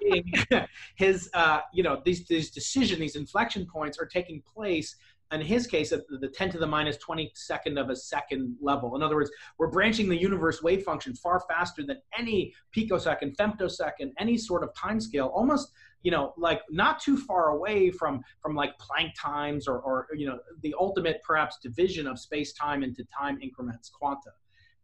his 0.95 1.30
uh, 1.34 1.61
you 1.74 1.84
know 1.84 2.01
these 2.03 2.28
these 2.28 2.51
decision 2.51 2.99
these 2.99 3.15
inflection 3.15 3.65
points 3.65 3.97
are 3.99 4.05
taking 4.05 4.41
place 4.41 4.95
in 5.32 5.41
his 5.41 5.68
case 5.68 5.91
at 5.91 6.07
the 6.07 6.28
10 6.28 6.51
to 6.51 6.57
the 6.57 6.65
minus 6.65 6.97
22nd 6.97 7.80
of 7.80 7.89
a 7.89 7.95
second 7.95 8.55
level 8.61 8.95
in 8.95 9.03
other 9.03 9.15
words 9.15 9.30
we're 9.57 9.70
branching 9.70 10.07
the 10.07 10.15
universe 10.15 10.63
wave 10.63 10.84
function 10.84 11.13
far 11.13 11.43
faster 11.49 11.84
than 11.84 11.97
any 12.18 12.53
picosecond 12.72 13.36
femtosecond 13.38 14.11
any 14.20 14.38
sort 14.38 14.63
of 14.63 14.74
time 14.74 14.99
scale 14.99 15.28
almost 15.36 15.72
you 16.04 16.12
know 16.12 16.34
like 16.38 16.62
not 16.70 17.00
too 17.00 17.18
far 17.18 17.50
away 17.50 17.89
from 17.91 18.22
from 18.41 18.56
like 18.56 18.74
planck 18.78 19.12
times 19.20 19.68
or 19.68 19.80
or 19.80 20.08
you 20.16 20.28
know 20.28 20.39
the 20.62 20.76
ultimate 20.80 21.22
perhaps 21.24 21.58
division 21.62 22.08
of 22.08 22.20
space 22.20 22.54
time 22.54 22.84
into 22.84 23.06
time 23.18 23.39
increments 23.41 23.89
quanta. 23.89 24.32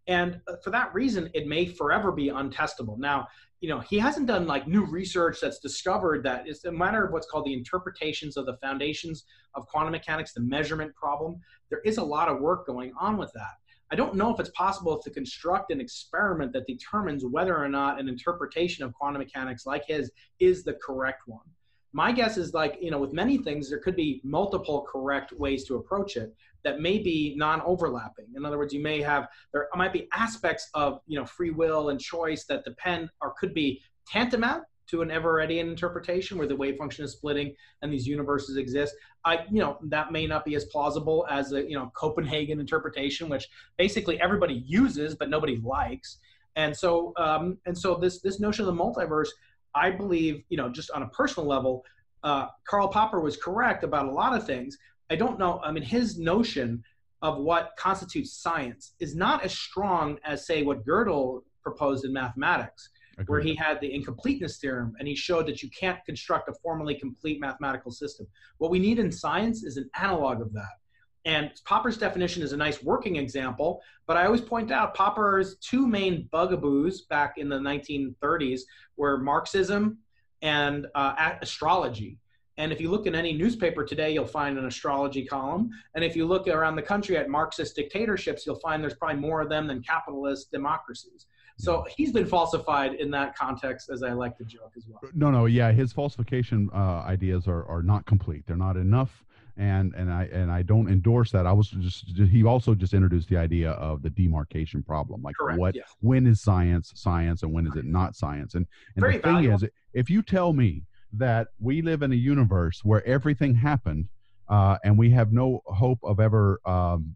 And 0.06 0.42
uh, 0.50 0.56
for 0.62 0.70
that 0.72 0.94
reason 0.94 1.30
it 1.34 1.48
may 1.48 1.66
forever 1.66 2.12
be 2.12 2.28
untestable. 2.28 2.98
Now 2.98 3.28
you 3.62 3.70
know 3.70 3.80
he 3.80 3.98
hasn't 3.98 4.28
done 4.28 4.48
like 4.48 4.68
new 4.68 4.86
research 4.86 5.38
that's 5.42 5.60
discovered 5.60 6.24
that 6.24 6.48
it's 6.48 6.66
a 6.66 6.72
matter 6.72 7.06
of 7.06 7.14
what's 7.14 7.28
called 7.28 7.46
the 7.46 7.54
interpretations 7.54 8.36
of 8.36 8.46
the 8.46 8.58
foundations 8.58 9.26
of 9.56 9.66
quantum 9.68 9.92
mechanics 9.92 10.34
the 10.34 10.42
measurement 10.42 10.94
problem. 10.96 11.40
There 11.70 11.82
is 11.86 11.98
a 11.98 12.04
lot 12.04 12.28
of 12.28 12.42
work 12.42 12.68
going 12.68 12.92
on 13.00 13.18
with 13.18 13.32
that 13.34 13.54
i 13.94 13.96
don't 13.96 14.16
know 14.16 14.34
if 14.34 14.40
it's 14.40 14.50
possible 14.50 14.98
to 14.98 15.12
construct 15.12 15.72
an 15.72 15.80
experiment 15.80 16.52
that 16.52 16.66
determines 16.66 17.24
whether 17.24 17.56
or 17.56 17.70
not 17.70 18.00
an 18.00 18.10
interpretation 18.10 18.84
of 18.84 18.92
quantum 18.94 19.20
mechanics 19.20 19.68
like 19.68 19.86
his 19.88 20.12
is 20.40 20.64
the 20.64 20.74
correct 20.74 21.24
one. 21.28 21.48
My 21.96 22.12
guess 22.12 22.38
is 22.38 22.56
like 22.56 22.78
you 22.82 22.90
know 22.90 22.98
with 22.98 23.14
many 23.14 23.38
things 23.38 23.70
there 23.70 23.80
could 23.80 23.96
be 23.96 24.20
multiple 24.24 24.88
correct 24.92 25.32
ways 25.34 25.64
to 25.66 25.76
approach 25.76 26.18
it 26.18 26.36
that 26.64 26.80
may 26.80 26.98
be 26.98 27.36
non-overlapping. 27.38 28.30
In 28.36 28.46
other 28.46 28.58
words 28.58 28.74
you 28.74 28.82
may 28.82 29.00
have 29.02 29.28
there 29.52 29.68
might 29.76 29.94
be 29.94 30.08
aspects 30.12 30.70
of 30.74 31.02
you 31.06 31.20
know 31.20 31.26
free 31.26 31.52
will 31.52 31.90
and 31.90 32.00
choice 32.00 32.46
that 32.46 32.66
depend 32.66 33.10
or 33.22 33.36
could 33.40 33.54
be 33.54 33.80
tantamount 34.08 34.64
to 34.88 35.02
an 35.02 35.10
Everettian 35.10 35.70
interpretation 35.70 36.38
where 36.38 36.48
the 36.48 36.56
wave 36.56 36.78
function 36.78 37.06
is 37.06 37.14
splitting 37.14 37.56
and 37.82 37.92
these 37.92 38.08
universes 38.08 38.58
exist. 38.58 38.96
I, 39.26 39.46
you 39.50 39.60
know, 39.60 39.78
that 39.84 40.12
may 40.12 40.28
not 40.28 40.46
be 40.46 40.56
as 40.56 40.66
plausible 40.66 41.26
as 41.30 41.54
a, 41.54 41.64
you 41.64 41.78
know, 41.78 41.92
Copenhagen 41.96 42.60
interpretation, 42.60 43.30
which 43.30 43.48
basically 43.78 44.20
everybody 44.22 44.64
uses 44.66 45.16
but 45.16 45.30
nobody 45.30 45.58
likes. 45.64 46.18
And 46.56 46.76
so, 46.76 47.14
um, 47.18 47.58
and 47.66 47.78
so 47.78 47.96
this 47.96 48.22
this 48.22 48.40
notion 48.40 48.68
of 48.68 48.76
the 48.76 48.84
multiverse, 48.84 49.30
I 49.74 49.90
believe, 49.90 50.44
you 50.50 50.58
know, 50.58 50.70
just 50.70 50.92
on 50.92 51.04
a 51.04 51.08
personal 51.10 51.48
level, 51.48 51.84
uh, 52.24 52.48
Karl 52.66 52.88
Popper 52.88 53.20
was 53.20 53.38
correct 53.38 53.84
about 53.84 54.08
a 54.08 54.12
lot 54.12 54.36
of 54.36 54.46
things. 54.46 54.78
I 55.10 55.16
don't 55.16 55.40
know. 55.40 55.60
I 55.64 55.72
mean, 55.72 55.84
his 55.84 56.18
notion 56.18 56.84
of 57.22 57.38
what 57.38 57.72
constitutes 57.78 58.34
science 58.34 58.94
is 59.00 59.16
not 59.16 59.44
as 59.44 59.58
strong 59.58 60.18
as, 60.26 60.46
say, 60.46 60.64
what 60.64 60.86
Gödel 60.86 61.42
proposed 61.62 62.06
in 62.06 62.14
mathematics 62.14 62.90
where 63.28 63.42
he 63.42 63.56
had 63.56 63.80
the 63.80 63.94
incompleteness 63.94 64.58
theorem 64.58 64.96
and 65.00 65.08
he 65.08 65.16
showed 65.16 65.48
that 65.48 65.62
you 65.62 65.70
can't 65.70 66.04
construct 66.06 66.50
a 66.50 66.54
formally 66.64 66.96
complete 66.96 67.40
mathematical 67.40 67.92
system. 67.92 68.28
What 68.58 68.72
we 68.72 68.80
need 68.80 69.00
in 69.00 69.12
science 69.12 69.64
is 69.64 69.78
an 69.78 69.90
analog 70.00 70.42
of 70.42 70.54
that. 70.54 70.80
And 71.26 71.52
Popper's 71.66 71.98
definition 71.98 72.44
is 72.44 72.52
a 72.52 72.58
nice 72.58 72.84
working 72.84 73.16
example, 73.16 73.82
but 74.08 74.18
I 74.18 74.26
always 74.26 74.42
point 74.42 74.72
out 74.72 74.94
Popper's 74.94 75.56
two 75.58 75.88
main 75.88 76.28
bugaboos 76.32 77.04
back 77.04 77.38
in 77.38 77.48
the 77.48 77.58
1930s 77.58 78.62
were 78.98 79.18
Marxism 79.18 80.00
and 80.42 80.88
uh, 80.96 81.36
astrology. 81.42 82.18
And 82.58 82.72
if 82.72 82.80
you 82.80 82.92
look 82.92 83.08
in 83.08 83.16
any 83.16 83.34
newspaper 83.34 83.84
today, 83.84 84.14
you'll 84.14 84.28
find 84.28 84.58
an 84.58 84.66
astrology 84.66 85.26
column. 85.26 85.72
And 85.96 86.04
if 86.04 86.16
you 86.16 86.28
look 86.28 86.48
around 86.48 86.76
the 86.76 86.84
country 86.84 87.18
at 87.18 87.30
Marxist 87.30 87.76
dictatorships, 87.76 88.46
you'll 88.46 88.60
find 88.60 88.84
there's 88.84 88.94
probably 88.94 89.20
more 89.20 89.42
of 89.42 89.50
them 89.50 89.66
than 89.66 89.82
capitalist 89.82 90.52
democracies. 90.52 91.26
So 91.58 91.86
he's 91.96 92.12
been 92.12 92.26
falsified 92.26 92.96
in 92.96 93.12
that 93.12 93.36
context, 93.36 93.90
as 93.90 94.04
I 94.04 94.12
like 94.14 94.38
to 94.38 94.44
joke 94.44 94.74
as 94.76 94.88
well. 94.88 95.00
no, 95.14 95.32
no, 95.32 95.46
yeah, 95.46 95.72
his 95.72 95.94
falsification 95.94 96.70
uh, 96.74 97.02
ideas 97.02 97.48
are, 97.48 97.66
are 97.68 97.84
not 97.84 98.06
complete. 98.06 98.44
They're 98.48 98.58
not 98.58 98.76
enough, 98.76 99.24
and 99.58 99.94
and 99.94 100.12
I 100.12 100.30
and 100.32 100.52
I 100.52 100.64
don't 100.64 100.90
endorse 100.90 101.32
that. 101.32 101.46
I 101.46 101.52
was 101.52 101.70
just 101.70 102.06
he 102.18 102.44
also 102.44 102.74
just 102.74 102.94
introduced 102.94 103.30
the 103.30 103.38
idea 103.38 103.72
of 103.72 104.02
the 104.02 104.10
demarcation 104.10 104.82
problem, 104.84 105.22
like 105.22 105.36
Correct. 105.40 105.60
what 105.60 105.76
yes. 105.76 105.88
when 106.02 106.26
is 106.26 106.42
science 106.42 106.92
science 106.96 107.44
and 107.44 107.54
when 107.54 107.68
is 107.68 107.76
it 107.76 107.86
not 107.86 108.16
science? 108.16 108.56
And 108.56 108.66
and 108.96 109.02
Very 109.02 109.18
the 109.18 109.24
thing 109.24 109.34
valuable. 109.34 109.64
is, 109.64 109.70
if 109.94 110.10
you 110.10 110.22
tell 110.22 110.54
me 110.54 110.84
that 111.14 111.50
we 111.60 111.82
live 111.84 112.02
in 112.02 112.12
a 112.12 112.16
universe 112.16 112.84
where 112.84 113.06
everything 113.06 113.54
happened, 113.54 114.08
uh, 114.50 114.78
and 114.84 114.98
we 114.98 115.12
have 115.12 115.32
no 115.32 115.62
hope 115.68 116.00
of 116.04 116.20
ever 116.20 116.60
um, 116.66 117.16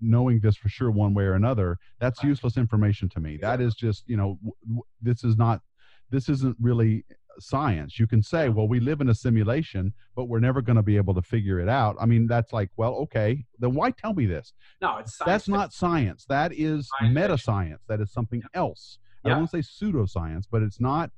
knowing 0.00 0.40
this 0.40 0.56
for 0.56 0.68
sure 0.68 0.90
one 0.90 1.14
way 1.14 1.24
or 1.24 1.34
another, 1.34 1.78
that's 2.00 2.22
Right. 2.22 2.28
useless 2.30 2.56
information 2.56 3.08
to 3.10 3.20
me. 3.20 3.36
That 3.36 3.60
is 3.60 3.74
just 3.74 4.08
you 4.08 4.16
know 4.16 4.36
w- 4.36 4.52
w- 4.64 4.82
this 5.00 5.24
is 5.24 5.36
not 5.36 5.60
this 6.10 6.28
isn't 6.28 6.56
really 6.60 7.04
science. 7.40 7.98
You 8.00 8.06
can 8.06 8.22
say, 8.22 8.48
well, 8.48 8.66
we 8.66 8.80
live 8.80 9.00
in 9.00 9.08
a 9.10 9.14
simulation, 9.14 9.92
but 10.16 10.24
we're 10.24 10.40
never 10.40 10.60
going 10.60 10.76
to 10.76 10.82
be 10.82 10.96
able 10.96 11.14
to 11.14 11.22
figure 11.22 11.60
it 11.60 11.68
out. 11.68 11.96
I 12.00 12.06
mean, 12.06 12.26
that's 12.26 12.52
like, 12.52 12.70
well, 12.76 12.94
okay, 12.94 13.44
then 13.60 13.74
why 13.74 13.92
tell 13.92 14.12
me 14.14 14.26
this? 14.26 14.52
No, 14.80 14.96
it's. 14.98 15.16
That's 15.24 15.46
not 15.48 15.72
science. 15.72 16.24
That 16.28 16.52
is 16.52 16.90
meta 17.02 17.38
science 17.38 17.82
That 17.88 18.00
is 18.00 18.10
something 18.12 18.42
else. 18.54 18.98
I 19.24 19.30
don't 19.30 19.48
say 19.50 19.58
pseudoscience, 19.58 20.44
but 20.50 20.62
it's 20.62 20.80
not. 20.80 21.10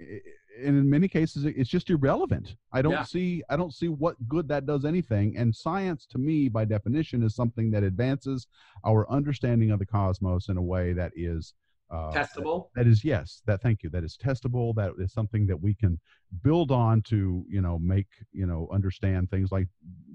And 0.00 0.76
in 0.76 0.90
many 0.90 1.08
cases, 1.08 1.44
it's 1.44 1.70
just 1.70 1.90
irrelevant. 1.90 2.56
I 2.72 2.82
don't 2.82 2.92
Yeah. 2.92 3.04
see. 3.04 3.42
I 3.48 3.56
don't 3.56 3.72
see 3.72 3.88
what 3.88 4.16
good 4.28 4.48
that 4.48 4.66
does 4.66 4.84
anything. 4.84 5.36
And 5.36 5.54
science, 5.54 6.04
to 6.06 6.18
me, 6.18 6.48
by 6.48 6.64
definition, 6.64 7.22
is 7.22 7.34
something 7.34 7.70
that 7.72 7.82
advances 7.84 8.46
our 8.84 9.08
understanding 9.10 9.70
of 9.70 9.78
the 9.78 9.86
cosmos 9.86 10.48
in 10.48 10.56
a 10.56 10.62
way 10.62 10.92
that 10.94 11.12
is 11.16 11.54
uh, 11.90 12.12
testable. 12.12 12.68
that 12.74 12.86
is 12.86 13.02
yes 13.02 13.40
that 13.46 13.62
thank 13.62 13.82
you 13.82 13.88
that 13.88 14.04
is 14.04 14.14
testable 14.22 14.74
that 14.74 14.92
is 14.98 15.10
something 15.10 15.46
that 15.46 15.56
we 15.58 15.72
can 15.72 15.98
build 16.42 16.70
on 16.70 17.00
to 17.00 17.46
you 17.48 17.62
know 17.62 17.78
make 17.78 18.08
you 18.30 18.44
know 18.44 18.68
understand 18.70 19.30
things 19.30 19.50
like 19.50 19.66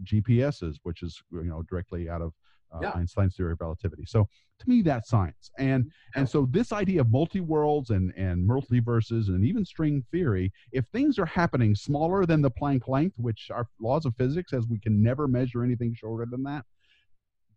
gps's 0.03 0.79
which 0.83 1.01
is 1.01 1.19
you 1.31 1.45
know 1.45 1.63
directly 1.63 2.07
out 2.07 2.21
of 2.21 2.31
uh, 2.73 2.79
Yeah. 2.81 2.91
Einstein's 2.95 3.35
theory 3.35 3.53
of 3.53 3.61
relativity. 3.61 4.05
So 4.05 4.27
to 4.59 4.69
me, 4.69 4.81
that's 4.81 5.09
science. 5.09 5.51
And 5.57 5.91
and 6.15 6.27
so 6.27 6.47
this 6.51 6.71
idea 6.71 7.01
of 7.01 7.11
multi 7.11 7.39
worlds 7.41 7.89
and 7.89 8.13
and 8.17 8.47
multiverses 8.49 9.27
and 9.27 9.45
even 9.45 9.65
string 9.65 10.03
theory, 10.11 10.51
if 10.71 10.85
things 10.87 11.19
are 11.19 11.25
happening 11.25 11.75
smaller 11.75 12.25
than 12.25 12.41
the 12.41 12.51
Planck 12.51 12.87
length, 12.87 13.17
which 13.19 13.49
are 13.53 13.67
laws 13.79 14.05
of 14.05 14.15
physics 14.15 14.51
says 14.51 14.65
we 14.67 14.79
can 14.79 15.01
never 15.01 15.27
measure 15.27 15.63
anything 15.63 15.93
shorter 15.93 16.25
than 16.29 16.43
that, 16.43 16.65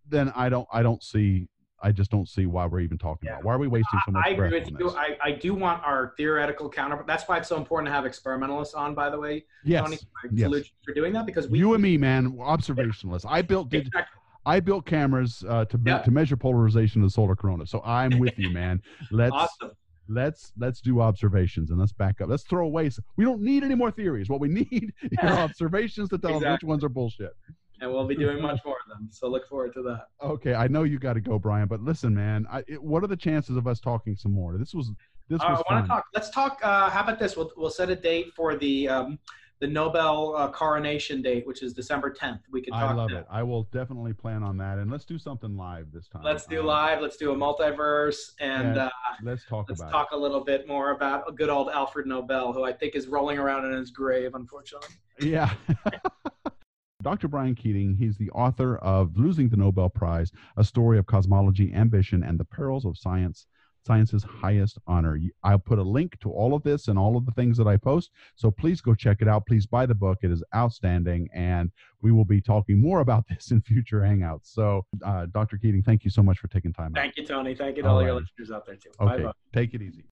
then 0.09 0.33
I 0.37 0.49
don't 0.49 0.69
I 0.73 0.83
don't 0.83 1.03
see 1.03 1.49
I 1.83 1.93
just 1.93 2.11
don't 2.11 2.27
see 2.27 2.47
why 2.47 2.65
we're 2.65 2.81
even 2.81 2.97
talking 2.97 3.27
Yeah. 3.27 3.33
about. 3.35 3.45
Why 3.45 3.55
are 3.55 3.59
we 3.59 3.69
wasting 3.69 4.01
so 4.07 4.11
much 4.13 4.25
I 4.27 4.31
agree 4.31 4.49
with 4.51 4.71
you. 4.71 4.91
I, 4.97 5.19
I 5.23 5.33
do 5.33 5.55
want 5.55 5.85
our 5.85 6.15
theoretical 6.17 6.71
counter. 6.71 7.05
That's 7.07 7.29
why 7.29 7.37
it's 7.37 7.49
so 7.49 7.59
important 7.59 7.89
to 7.89 7.93
have 7.93 8.07
experimentalists 8.07 8.75
on, 8.75 8.95
by 8.95 9.11
the 9.11 9.21
way, 9.21 9.45
yes. 9.63 9.85
Tony. 9.85 9.99
Yes. 10.33 10.71
for 10.85 10.95
doing 10.95 11.13
that 11.13 11.27
because 11.27 11.49
we 11.49 11.59
you 11.59 11.75
and 11.75 11.83
me, 11.83 11.99
man, 11.99 12.33
observationalists. 12.39 13.27
I 13.29 13.43
built 13.43 13.69
did, 13.69 13.89
Exactly. 13.89 14.21
I 14.47 14.61
built 14.61 14.87
cameras 14.87 15.45
uh, 15.49 15.65
to 15.67 15.79
Yeah. 15.85 15.99
to 16.03 16.11
measure 16.11 16.37
polarization 16.37 17.03
of 17.03 17.07
the 17.09 17.13
solar 17.13 17.37
corona. 17.37 17.67
So 17.67 17.83
I'm 17.85 18.19
with 18.19 18.39
you, 18.39 18.51
man. 18.51 18.81
Let's 19.11 19.35
awesome. 19.35 19.73
let's 20.09 20.53
let's 20.57 20.81
do 20.81 21.01
observations 21.01 21.71
and 21.71 21.79
let's 21.81 21.93
back 21.93 22.21
up. 22.21 22.29
Let's 22.29 22.45
throw 22.45 22.65
away. 22.65 22.87
s- 22.87 23.01
We 23.17 23.25
don't 23.25 23.43
need 23.43 23.65
any 23.65 23.75
more 23.75 23.91
theories. 23.91 24.29
What 24.29 24.41
we 24.41 24.49
need 24.49 24.93
are 25.23 25.29
observations 25.31 26.09
to 26.11 26.19
tell 26.19 26.37
us 26.37 26.43
which 26.45 26.63
ones 26.65 26.85
are 26.85 26.89
bullshit. 26.89 27.33
And 27.81 27.93
we'll 27.93 28.07
be 28.07 28.15
doing 28.17 28.41
much 28.41 28.61
more 28.65 28.77
of 28.85 28.89
them. 28.89 29.09
So 29.11 29.29
look 29.29 29.47
forward 29.49 29.75
to 29.75 29.83
that. 29.83 30.07
Okay, 30.23 30.55
I 30.55 30.67
know 30.67 30.85
you 30.85 30.99
got 30.99 31.13
to 31.13 31.21
go, 31.21 31.39
Brian, 31.39 31.69
but 31.69 31.83
listen, 31.83 32.15
man. 32.15 32.47
I, 32.51 32.65
it, 32.67 32.83
what 32.83 33.05
are 33.05 33.07
the 33.07 33.17
chances 33.19 33.55
of 33.59 33.67
us 33.67 33.81
talking 33.81 34.17
some 34.17 34.33
more? 34.33 34.57
This 34.57 34.73
was 34.73 34.93
this 35.29 35.43
Uh, 35.43 35.47
was 35.51 35.63
I 35.69 35.75
want 35.75 35.85
to 35.85 35.89
talk. 35.89 36.05
Let's 36.15 36.31
talk. 36.31 36.59
Uh, 36.63 36.89
how 36.89 37.03
about 37.03 37.19
this? 37.19 37.37
We'll, 37.37 37.53
we'll 37.57 37.69
set 37.69 37.91
a 37.91 37.97
date 37.97 38.33
for 38.35 38.57
the 38.57 38.89
um, 38.89 39.19
the 39.59 39.67
Nobel 39.67 40.35
uh, 40.37 40.51
coronation 40.51 41.23
date, 41.23 41.47
which 41.47 41.63
is 41.63 41.73
December 41.73 42.13
10th. 42.13 42.41
We 42.51 42.61
can 42.61 42.73
talk. 42.73 42.91
I 42.91 42.93
love 42.95 43.11
then. 43.11 43.21
it. 43.21 43.27
I 43.31 43.43
will 43.43 43.65
definitely 43.73 44.13
plan 44.13 44.43
on 44.43 44.59
that, 44.59 44.79
and 44.79 44.91
let's 44.91 45.05
do 45.05 45.19
something 45.19 45.57
live 45.57 45.93
this 45.93 46.09
time. 46.09 46.23
Let's 46.23 46.47
do 46.47 46.61
Um, 46.61 46.67
live. 46.67 47.01
Let's 47.01 47.17
do 47.17 47.33
a 47.33 47.37
multiverse, 47.37 48.33
and 48.39 48.77
uh, 48.79 48.91
Let's 49.23 49.45
talk 49.47 49.67
let's 49.69 49.81
talk 49.81 50.11
a 50.13 50.17
little 50.17 50.45
bit 50.45 50.69
more 50.69 50.91
about 50.91 51.25
a 51.29 51.33
good 51.33 51.49
old 51.49 51.71
Alfred 51.71 52.07
Nobel, 52.07 52.53
who 52.53 52.65
I 52.65 52.73
think 52.73 52.95
is 52.95 53.07
rolling 53.07 53.39
around 53.39 53.65
in 53.65 53.73
his 53.73 53.91
grave, 53.91 54.35
unfortunately. 54.35 54.95
Yeah. 55.21 55.53
Dr. 57.03 57.29
Brian 57.29 57.55
Keating, 57.55 57.95
he's 57.95 58.17
the 58.17 58.31
author 58.31 58.79
of 58.79 59.17
Losing 59.17 59.49
the 59.49 59.57
Nobel 59.57 59.89
Prize, 59.89 60.33
a 60.57 60.65
story 60.65 60.99
of 60.99 61.07
cosmology, 61.07 61.73
ambition, 61.73 62.25
and 62.25 62.39
the 62.39 62.45
perils 62.45 62.85
of 62.85 62.99
science, 62.99 63.47
science's 63.87 64.25
highest 64.25 64.79
honor. 64.87 65.19
I'll 65.45 65.59
put 65.59 65.79
a 65.79 65.83
link 65.83 66.19
to 66.21 66.31
all 66.31 66.55
of 66.55 66.63
this 66.63 66.89
and 66.89 66.99
all 66.99 67.17
of 67.17 67.25
the 67.25 67.33
things 67.33 67.57
that 67.59 67.67
I 67.67 67.77
post. 67.77 68.11
So 68.35 68.51
please 68.51 68.81
go 68.81 68.95
check 68.95 69.19
it 69.21 69.29
out. 69.29 69.47
Please 69.47 69.67
buy 69.67 69.87
the 69.87 69.95
book. 69.95 70.19
It 70.23 70.31
is 70.31 70.43
outstanding. 70.55 71.29
And 71.33 71.71
we 72.03 72.13
will 72.13 72.25
be 72.25 72.41
talking 72.41 72.81
more 72.81 73.01
about 73.01 73.25
this 73.31 73.51
in 73.53 73.61
future 73.63 74.01
Hangouts. 74.01 74.53
So, 74.53 74.85
uh, 75.05 75.27
Dr. 75.33 75.57
Keating, 75.57 75.83
thank 75.83 76.05
you 76.05 76.11
so 76.11 76.23
much 76.23 76.39
for 76.39 76.49
taking 76.49 76.73
time 76.73 76.93
out. 76.97 77.01
Thank 77.01 77.17
you, 77.17 77.25
Tony. 77.25 77.55
Thank 77.55 77.77
you 77.77 77.83
to 77.85 77.89
all 77.89 78.03
your 78.03 78.15
listeners 78.15 78.51
out 78.51 78.67
there 78.67 78.77
too. 78.77 78.91
Bye 78.99 79.15
Okay, 79.15 79.23
bye. 79.25 79.33
take 79.55 79.75
it 79.75 79.83
easy. 79.83 80.05